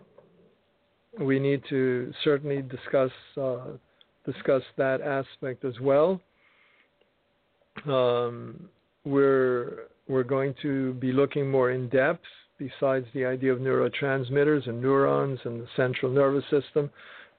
we 1.19 1.39
need 1.39 1.61
to 1.69 2.11
certainly 2.23 2.61
discuss 2.61 3.11
uh, 3.39 3.71
discuss 4.25 4.63
that 4.77 5.01
aspect 5.01 5.65
as 5.65 5.79
well. 5.79 6.19
Um, 7.85 8.69
we're 9.05 9.87
we're 10.07 10.23
going 10.23 10.53
to 10.61 10.93
be 10.95 11.11
looking 11.11 11.49
more 11.49 11.71
in 11.71 11.89
depth 11.89 12.23
besides 12.57 13.05
the 13.13 13.25
idea 13.25 13.51
of 13.51 13.59
neurotransmitters 13.59 14.67
and 14.67 14.81
neurons 14.81 15.39
and 15.43 15.61
the 15.61 15.67
central 15.75 16.11
nervous 16.11 16.43
system, 16.49 16.89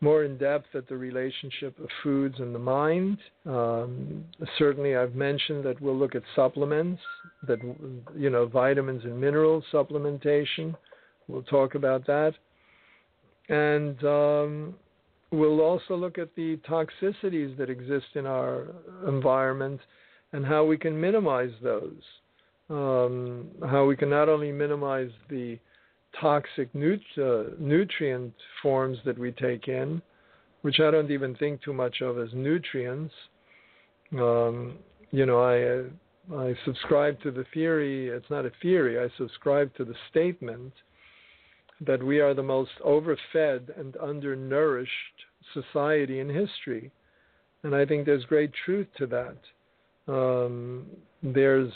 more 0.01 0.25
in 0.25 0.37
depth 0.37 0.66
at 0.75 0.89
the 0.89 0.97
relationship 0.97 1.79
of 1.79 1.89
foods 2.03 2.35
and 2.39 2.55
the 2.55 2.59
mind. 2.59 3.18
Um, 3.47 4.25
certainly, 4.59 4.97
I've 4.97 5.14
mentioned 5.14 5.64
that 5.64 5.81
we'll 5.81 5.97
look 5.97 6.14
at 6.14 6.22
supplements, 6.35 7.01
that 7.47 7.59
you 8.16 8.31
know, 8.31 8.47
vitamins 8.47 9.05
and 9.05 9.18
minerals 9.20 9.64
supplementation. 9.72 10.75
We'll 11.29 11.43
talk 11.43 11.75
about 11.75 12.07
that, 12.07 12.35
and 13.49 14.03
um, 14.05 14.74
we'll 15.30 15.61
also 15.61 15.97
look 15.97 16.18
at 16.18 16.34
the 16.34 16.59
toxicities 16.68 17.57
that 17.57 17.68
exist 17.70 18.07
in 18.14 18.26
our 18.26 18.68
environment 19.07 19.80
and 20.32 20.45
how 20.45 20.64
we 20.64 20.76
can 20.76 20.99
minimize 20.99 21.53
those 21.62 22.03
um, 22.70 23.49
how 23.68 23.84
we 23.84 23.97
can 23.97 24.11
not 24.11 24.28
only 24.28 24.51
minimize 24.51 25.11
the 25.28 25.59
toxic 26.20 26.74
nut- 26.74 27.01
uh, 27.18 27.45
nutrient 27.59 28.32
forms 28.62 28.99
that 29.05 29.18
we 29.18 29.32
take 29.32 29.68
in, 29.68 30.01
which 30.62 30.80
I 30.80 30.90
don't 30.90 31.11
even 31.11 31.34
think 31.36 31.62
too 31.62 31.72
much 31.72 32.01
of 32.01 32.18
as 32.18 32.28
nutrients. 32.32 33.12
Um, 34.12 34.78
you 35.11 35.26
know, 35.26 35.40
I 35.40 36.36
uh, 36.36 36.40
I 36.40 36.55
subscribe 36.64 37.20
to 37.22 37.30
the 37.30 37.45
theory. 37.53 38.09
It's 38.09 38.30
not 38.30 38.47
a 38.47 38.53
theory. 38.62 38.99
I 38.99 39.09
subscribe 39.18 39.74
to 39.76 39.84
the 39.84 39.95
statement 40.11 40.72
that 41.81 42.03
we 42.03 42.20
are 42.20 42.35
the 42.35 42.43
most 42.43 42.72
overfed 42.83 43.70
and 43.77 43.97
undernourished 43.97 44.91
society 45.53 46.20
in 46.20 46.29
history, 46.29 46.91
and 47.62 47.75
I 47.75 47.85
think 47.85 48.07
there's 48.07 48.25
great 48.25 48.53
truth 48.64 48.87
to 48.99 49.07
that. 49.07 50.12
Um, 50.12 50.87
there's 51.22 51.72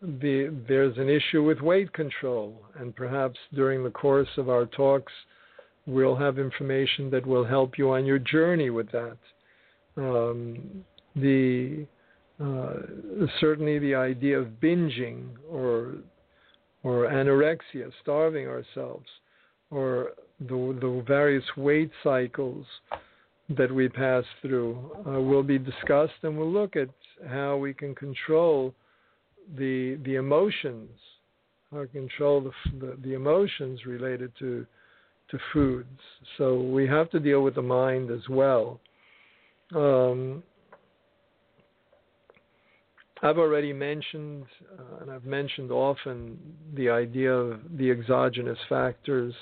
the, 0.00 0.54
there's 0.68 0.96
an 0.98 1.08
issue 1.08 1.42
with 1.42 1.60
weight 1.60 1.92
control, 1.92 2.62
and 2.78 2.94
perhaps 2.94 3.38
during 3.54 3.82
the 3.82 3.90
course 3.90 4.28
of 4.36 4.48
our 4.48 4.66
talks, 4.66 5.12
we'll 5.86 6.16
have 6.16 6.38
information 6.38 7.10
that 7.10 7.26
will 7.26 7.44
help 7.44 7.78
you 7.78 7.90
on 7.92 8.04
your 8.04 8.18
journey 8.18 8.70
with 8.70 8.90
that. 8.92 9.16
Um, 9.96 10.84
the 11.16 11.86
uh, 12.40 12.74
certainly 13.40 13.80
the 13.80 13.94
idea 13.96 14.38
of 14.38 14.46
binging 14.62 15.30
or 15.50 15.94
or 16.88 16.96
anorexia, 17.20 17.86
starving 18.02 18.46
ourselves, 18.46 19.08
or 19.70 20.12
the 20.40 20.60
the 20.84 21.04
various 21.06 21.48
weight 21.56 21.90
cycles 22.02 22.64
that 23.58 23.70
we 23.78 23.88
pass 23.88 24.24
through 24.40 24.70
uh, 25.06 25.20
will 25.20 25.42
be 25.42 25.58
discussed, 25.58 26.20
and 26.22 26.32
we'll 26.36 26.56
look 26.60 26.74
at 26.76 26.88
how 27.28 27.56
we 27.56 27.74
can 27.74 27.94
control 27.94 28.74
the 29.60 29.98
the 30.06 30.14
emotions, 30.14 30.90
how 31.72 31.84
control 32.00 32.36
the, 32.48 32.54
the, 32.80 32.90
the 33.04 33.12
emotions 33.14 33.76
related 33.84 34.30
to 34.38 34.50
to 35.30 35.38
foods. 35.52 36.00
So 36.38 36.44
we 36.76 36.86
have 36.86 37.10
to 37.10 37.20
deal 37.20 37.42
with 37.42 37.56
the 37.56 37.68
mind 37.82 38.10
as 38.10 38.26
well. 38.30 38.80
Um, 39.74 40.42
I've 43.22 43.38
already 43.38 43.72
mentioned, 43.72 44.44
uh, 44.78 45.02
and 45.02 45.10
I've 45.10 45.24
mentioned 45.24 45.70
often, 45.70 46.38
the 46.74 46.88
idea 46.90 47.32
of 47.32 47.60
the 47.76 47.90
exogenous 47.90 48.58
factors, 48.68 49.34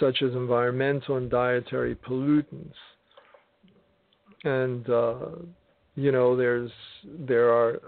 such 0.00 0.22
as 0.22 0.32
environmental 0.32 1.16
and 1.16 1.30
dietary 1.30 1.96
pollutants. 1.96 2.74
And 4.44 4.88
uh, 4.88 5.14
you 5.94 6.12
know, 6.12 6.36
there's 6.36 6.70
there 7.04 7.50
are 7.50 7.80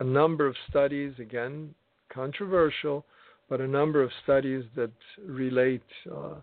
a 0.00 0.04
number 0.04 0.46
of 0.46 0.54
studies, 0.70 1.12
again, 1.18 1.74
controversial, 2.12 3.04
but 3.48 3.60
a 3.60 3.66
number 3.66 4.02
of 4.02 4.10
studies 4.22 4.64
that 4.76 4.92
relate 5.26 5.82
uh, 6.14 6.34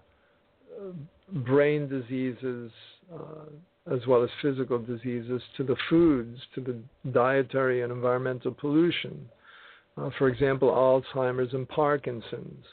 brain 1.46 1.88
diseases 1.88 2.72
uh, 3.14 3.46
as 3.92 4.00
well 4.08 4.24
as 4.24 4.30
physical 4.42 4.80
diseases 4.80 5.42
to 5.58 5.64
the 5.64 5.76
foods, 5.90 6.40
to 6.56 6.62
the 6.62 7.12
dietary 7.12 7.84
and 7.84 7.92
environmental 7.92 8.52
pollution. 8.52 9.30
Uh, 9.98 10.10
for 10.18 10.28
example, 10.28 10.70
Alzheimer's 10.70 11.54
and 11.54 11.68
Parkinson's. 11.70 12.66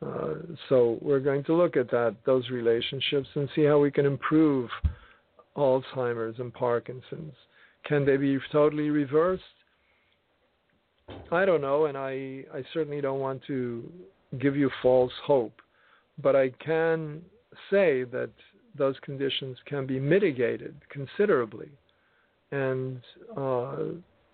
Uh, 0.00 0.34
so 0.68 0.98
we're 1.02 1.20
going 1.20 1.42
to 1.44 1.54
look 1.54 1.76
at 1.76 1.90
that, 1.90 2.14
those 2.24 2.48
relationships, 2.50 3.28
and 3.34 3.48
see 3.54 3.64
how 3.64 3.78
we 3.78 3.90
can 3.90 4.06
improve 4.06 4.70
Alzheimer's 5.56 6.38
and 6.38 6.54
Parkinson's. 6.54 7.34
Can 7.84 8.06
they 8.06 8.16
be 8.16 8.38
totally 8.52 8.90
reversed? 8.90 9.42
I 11.32 11.44
don't 11.44 11.60
know, 11.60 11.86
and 11.86 11.98
I, 11.98 12.44
I 12.54 12.62
certainly 12.72 13.00
don't 13.00 13.18
want 13.18 13.42
to 13.48 13.90
give 14.38 14.56
you 14.56 14.70
false 14.82 15.12
hope, 15.24 15.60
but 16.22 16.36
I 16.36 16.50
can 16.64 17.22
say 17.70 18.04
that 18.04 18.30
those 18.78 18.96
conditions 19.02 19.56
can 19.66 19.86
be 19.86 20.00
mitigated 20.00 20.74
considerably, 20.90 21.68
and 22.52 23.00
uh, 23.36 23.76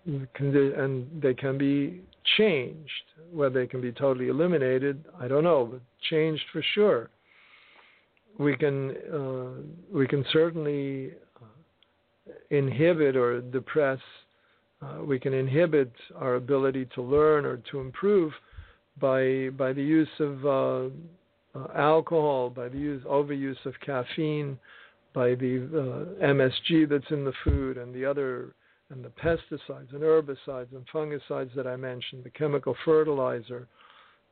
and 0.05 1.21
they 1.21 1.33
can 1.33 1.57
be 1.57 2.01
changed. 2.37 2.91
Whether 3.33 3.61
they 3.61 3.67
can 3.67 3.81
be 3.81 3.91
totally 3.91 4.27
eliminated, 4.27 5.03
I 5.19 5.27
don't 5.27 5.43
know, 5.43 5.65
but 5.65 5.81
changed 6.09 6.43
for 6.53 6.63
sure. 6.73 7.09
We 8.37 8.55
can 8.55 8.91
uh, 9.13 9.61
we 9.93 10.07
can 10.07 10.23
certainly 10.31 11.11
uh, 11.41 12.31
inhibit 12.49 13.15
or 13.15 13.41
depress 13.41 13.99
uh, 14.81 15.03
we 15.03 15.19
can 15.19 15.33
inhibit 15.33 15.91
our 16.15 16.35
ability 16.35 16.87
to 16.95 17.01
learn 17.01 17.45
or 17.45 17.57
to 17.71 17.79
improve 17.79 18.33
by 18.99 19.49
by 19.57 19.73
the 19.73 19.83
use 19.83 20.07
of 20.19 20.45
uh, 21.55 21.67
alcohol, 21.75 22.49
by 22.49 22.67
the 22.67 22.77
use 22.77 23.03
overuse 23.05 23.63
of 23.65 23.73
caffeine, 23.85 24.57
by 25.13 25.35
the 25.35 26.15
uh, 26.19 26.25
MSG 26.25 26.89
that's 26.89 27.09
in 27.11 27.23
the 27.23 27.33
food, 27.43 27.77
and 27.77 27.93
the 27.93 28.05
other 28.05 28.53
and 28.91 29.03
the 29.03 29.09
pesticides 29.09 29.91
and 29.93 30.01
herbicides 30.01 30.67
and 30.71 30.85
fungicides 30.93 31.53
that 31.55 31.65
I 31.65 31.75
mentioned, 31.75 32.23
the 32.23 32.29
chemical 32.29 32.75
fertilizer, 32.85 33.67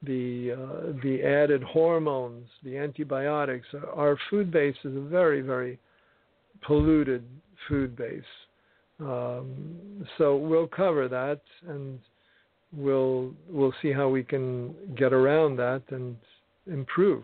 the 0.03 0.51
uh, 0.51 1.01
the 1.01 1.23
added 1.23 1.63
hormones, 1.63 2.47
the 2.63 2.77
antibiotics. 2.77 3.67
Our 3.95 4.17
food 4.29 4.51
base 4.51 4.75
is 4.83 4.95
a 4.95 5.01
very 5.01 5.41
very 5.41 5.79
polluted 6.61 7.23
food 7.67 7.95
base. 7.95 8.21
Um, 8.99 10.05
so 10.17 10.35
we'll 10.35 10.67
cover 10.67 11.07
that, 11.07 11.41
and 11.67 11.99
we'll 12.71 13.31
we'll 13.49 13.73
see 13.81 13.91
how 13.91 14.09
we 14.09 14.23
can 14.23 14.75
get 14.95 15.13
around 15.13 15.55
that 15.57 15.81
and 15.89 16.15
improve. 16.71 17.23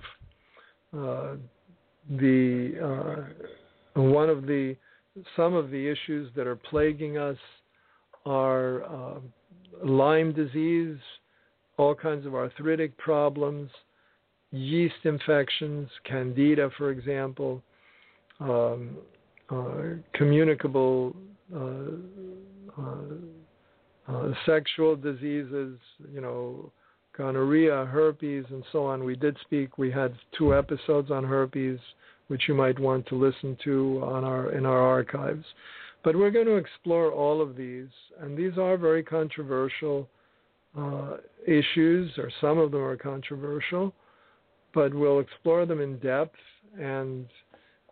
Uh, 0.95 1.35
the 2.09 2.73
uh, 3.95 4.01
one 4.01 4.29
of 4.29 4.43
the 4.43 4.75
some 5.35 5.53
of 5.53 5.69
the 5.69 5.87
issues 5.87 6.31
that 6.35 6.47
are 6.47 6.55
plaguing 6.55 7.17
us 7.17 7.37
are 8.25 8.83
uh, 8.83 9.19
Lyme 9.83 10.33
disease, 10.33 10.97
all 11.77 11.95
kinds 11.95 12.25
of 12.25 12.35
arthritic 12.35 12.97
problems, 12.97 13.69
yeast 14.51 14.95
infections, 15.03 15.89
candida, 16.05 16.69
for 16.77 16.91
example, 16.91 17.61
um, 18.39 18.97
uh, 19.49 19.81
communicable 20.13 21.15
uh, 21.55 22.81
uh, 24.07 24.31
sexual 24.45 24.95
diseases, 24.95 25.77
you 26.11 26.21
know, 26.21 26.71
gonorrhea, 27.19 27.85
herpes, 27.91 28.45
and 28.49 28.63
so 28.71 28.85
on. 28.85 29.03
We 29.03 29.17
did 29.17 29.35
speak. 29.41 29.77
We 29.77 29.91
had 29.91 30.15
two 30.37 30.55
episodes 30.55 31.11
on 31.11 31.25
herpes, 31.25 31.77
which 32.29 32.43
you 32.47 32.53
might 32.55 32.79
want 32.79 33.05
to 33.07 33.15
listen 33.15 33.57
to 33.65 34.01
on 34.01 34.23
our 34.23 34.53
in 34.53 34.65
our 34.65 34.79
archives. 34.79 35.43
But 36.01 36.15
we're 36.15 36.31
going 36.31 36.45
to 36.45 36.55
explore 36.55 37.11
all 37.11 37.41
of 37.41 37.57
these, 37.57 37.89
and 38.21 38.37
these 38.37 38.57
are 38.57 38.77
very 38.77 39.03
controversial 39.03 40.07
uh, 40.77 41.17
issues, 41.45 42.09
or 42.17 42.31
some 42.39 42.57
of 42.57 42.71
them 42.71 42.81
are 42.81 42.95
controversial. 42.95 43.93
But 44.73 44.93
we'll 44.93 45.19
explore 45.19 45.65
them 45.65 45.81
in 45.81 45.99
depth, 45.99 46.39
and 46.79 47.27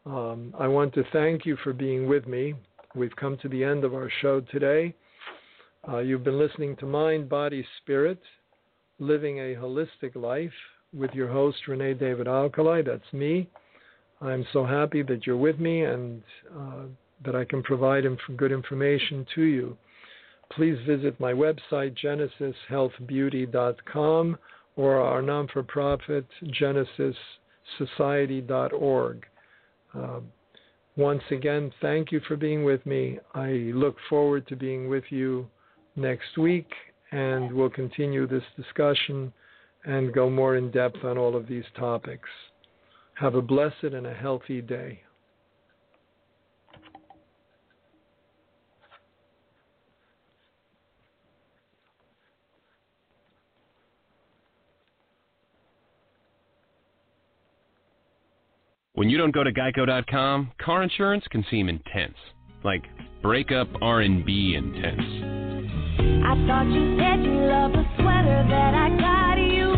um, 0.05 0.53
I 0.57 0.69
want 0.69 0.93
to 0.93 1.03
thank 1.11 1.45
you 1.45 1.57
for 1.65 1.73
being 1.73 2.07
with 2.07 2.27
me. 2.27 2.53
We've 2.95 3.15
come 3.17 3.37
to 3.41 3.49
the 3.49 3.61
end 3.61 3.83
of 3.83 3.93
our 3.93 4.09
show 4.21 4.39
today. 4.39 4.95
Uh, 5.85 5.97
you've 5.97 6.23
been 6.23 6.39
listening 6.39 6.77
to 6.77 6.85
Mind, 6.85 7.27
Body, 7.27 7.65
Spirit, 7.81 8.21
Living 8.99 9.39
a 9.39 9.55
Holistic 9.55 10.15
Life 10.15 10.51
with 10.93 11.11
your 11.13 11.27
host, 11.27 11.57
Renè 11.67 11.99
David 11.99 12.27
Alkalay. 12.27 12.85
That's 12.85 13.11
me. 13.13 13.49
I'm 14.21 14.45
so 14.51 14.65
happy 14.65 15.03
that 15.03 15.27
you're 15.27 15.37
with 15.37 15.59
me 15.59 15.83
and 15.83 16.23
uh, 16.57 16.83
that 17.23 17.35
I 17.35 17.45
can 17.45 17.61
provide 17.61 18.05
inf- 18.05 18.19
good 18.35 18.51
information 18.51 19.25
to 19.35 19.43
you. 19.43 19.77
Please 20.51 20.77
visit 20.87 21.19
my 21.19 21.33
website, 21.33 21.95
genesishealthbeauty.com, 22.71 24.37
or 24.75 24.95
our 25.01 25.21
non 25.21 25.47
for 25.49 25.61
profit, 25.63 26.25
Genesis 26.51 27.15
society.org. 27.77 29.25
Uh, 29.93 30.19
once 30.95 31.23
again, 31.31 31.71
thank 31.81 32.11
you 32.11 32.19
for 32.27 32.35
being 32.35 32.63
with 32.63 32.83
me. 32.85 33.19
I 33.35 33.71
look 33.73 33.97
forward 34.09 34.47
to 34.47 34.55
being 34.55 34.89
with 34.89 35.03
you 35.09 35.47
next 35.95 36.37
week, 36.37 36.69
and 37.11 37.51
we'll 37.51 37.69
continue 37.69 38.27
this 38.27 38.43
discussion 38.55 39.31
and 39.85 40.13
go 40.13 40.29
more 40.29 40.57
in 40.57 40.71
depth 40.71 41.03
on 41.03 41.17
all 41.17 41.35
of 41.35 41.47
these 41.47 41.63
topics. 41.77 42.29
Have 43.15 43.35
a 43.35 43.41
blessed 43.41 43.83
and 43.83 44.05
a 44.05 44.13
healthy 44.13 44.61
day. 44.61 45.01
When 58.97 59.11
you 59.11 59.17
don't 59.19 59.31
go 59.31 59.43
to 59.43 59.53
geico.com, 59.53 60.53
car 60.59 60.81
insurance 60.81 61.23
can 61.29 61.45
seem 61.51 61.69
intense, 61.69 62.17
like 62.63 62.83
breakup 63.21 63.67
R&B 63.79 64.55
intense. 64.57 65.36
I 65.99 66.35
thought 66.47 66.67
you 66.67 66.97
said 66.99 67.23
you 67.23 67.33
loved 67.47 67.75
the 67.75 67.85
sweater 67.99 68.45
that 68.49 68.73
I 68.73 68.89
got 68.97 69.35
you. 69.35 69.73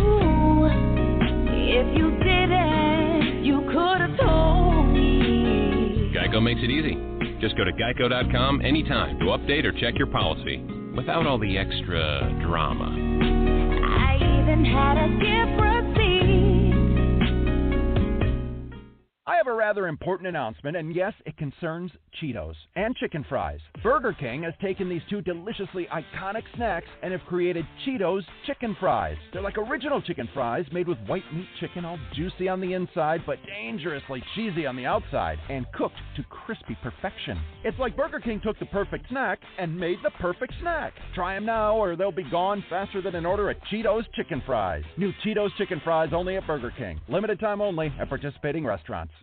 If 1.71 1.97
you 1.97 2.11
didn't, 2.19 3.45
you 3.45 3.61
could 3.71 4.01
have 4.01 4.17
told 4.19 4.87
me. 4.93 6.11
Geico 6.15 6.41
makes 6.41 6.61
it 6.63 6.69
easy. 6.69 6.97
Just 7.39 7.55
go 7.57 7.63
to 7.63 7.71
geico.com 7.71 8.61
anytime 8.61 9.19
to 9.19 9.25
update 9.25 9.63
or 9.65 9.71
check 9.73 9.95
your 9.97 10.07
policy 10.07 10.63
without 10.95 11.25
all 11.25 11.37
the 11.37 11.57
extra 11.57 12.37
drama. 12.45 12.85
I 12.85 14.15
even 14.15 14.65
had 14.65 14.97
a 14.97 15.07
gift 15.19 15.59
I 19.29 19.35
have 19.35 19.45
a 19.45 19.53
rather 19.53 19.87
important 19.87 20.27
announcement, 20.27 20.75
and 20.75 20.95
yes, 20.95 21.13
it 21.23 21.37
concerns 21.37 21.91
Cheetos 22.19 22.55
and 22.75 22.95
chicken 22.95 23.23
fries. 23.29 23.59
Burger 23.83 24.11
King 24.11 24.41
has 24.41 24.55
taken 24.59 24.89
these 24.89 25.03
two 25.07 25.21
deliciously 25.21 25.87
iconic 25.93 26.41
snacks 26.55 26.87
and 27.03 27.11
have 27.11 27.21
created 27.27 27.63
Cheetos 27.85 28.23
chicken 28.47 28.75
fries. 28.79 29.17
They're 29.31 29.43
like 29.43 29.59
original 29.59 30.01
chicken 30.01 30.27
fries 30.33 30.65
made 30.71 30.87
with 30.87 30.97
white 31.05 31.31
meat 31.31 31.45
chicken, 31.59 31.85
all 31.85 31.99
juicy 32.15 32.49
on 32.49 32.59
the 32.59 32.73
inside, 32.73 33.21
but 33.27 33.37
dangerously 33.45 34.23
cheesy 34.33 34.65
on 34.65 34.75
the 34.75 34.87
outside, 34.87 35.37
and 35.47 35.71
cooked 35.73 35.97
to 36.15 36.23
crispy 36.23 36.75
perfection. 36.81 37.39
It's 37.63 37.77
like 37.77 37.95
Burger 37.95 38.19
King 38.21 38.41
took 38.43 38.57
the 38.57 38.65
perfect 38.65 39.09
snack 39.09 39.37
and 39.59 39.79
made 39.79 39.99
the 40.03 40.09
perfect 40.19 40.53
snack. 40.59 40.93
Try 41.13 41.35
them 41.35 41.45
now, 41.45 41.75
or 41.75 41.95
they'll 41.95 42.11
be 42.11 42.27
gone 42.31 42.63
faster 42.67 42.99
than 42.99 43.13
an 43.13 43.27
order 43.27 43.51
of 43.51 43.57
Cheetos 43.71 44.05
chicken 44.15 44.41
fries. 44.43 44.83
New 44.97 45.13
Cheetos 45.23 45.55
chicken 45.59 45.79
fries 45.83 46.09
only 46.13 46.35
at 46.35 46.47
Burger 46.47 46.73
King. 46.75 46.99
Limited 47.07 47.39
time 47.39 47.61
only 47.61 47.93
at 47.99 48.09
participating 48.09 48.65
restaurants. 48.65 49.13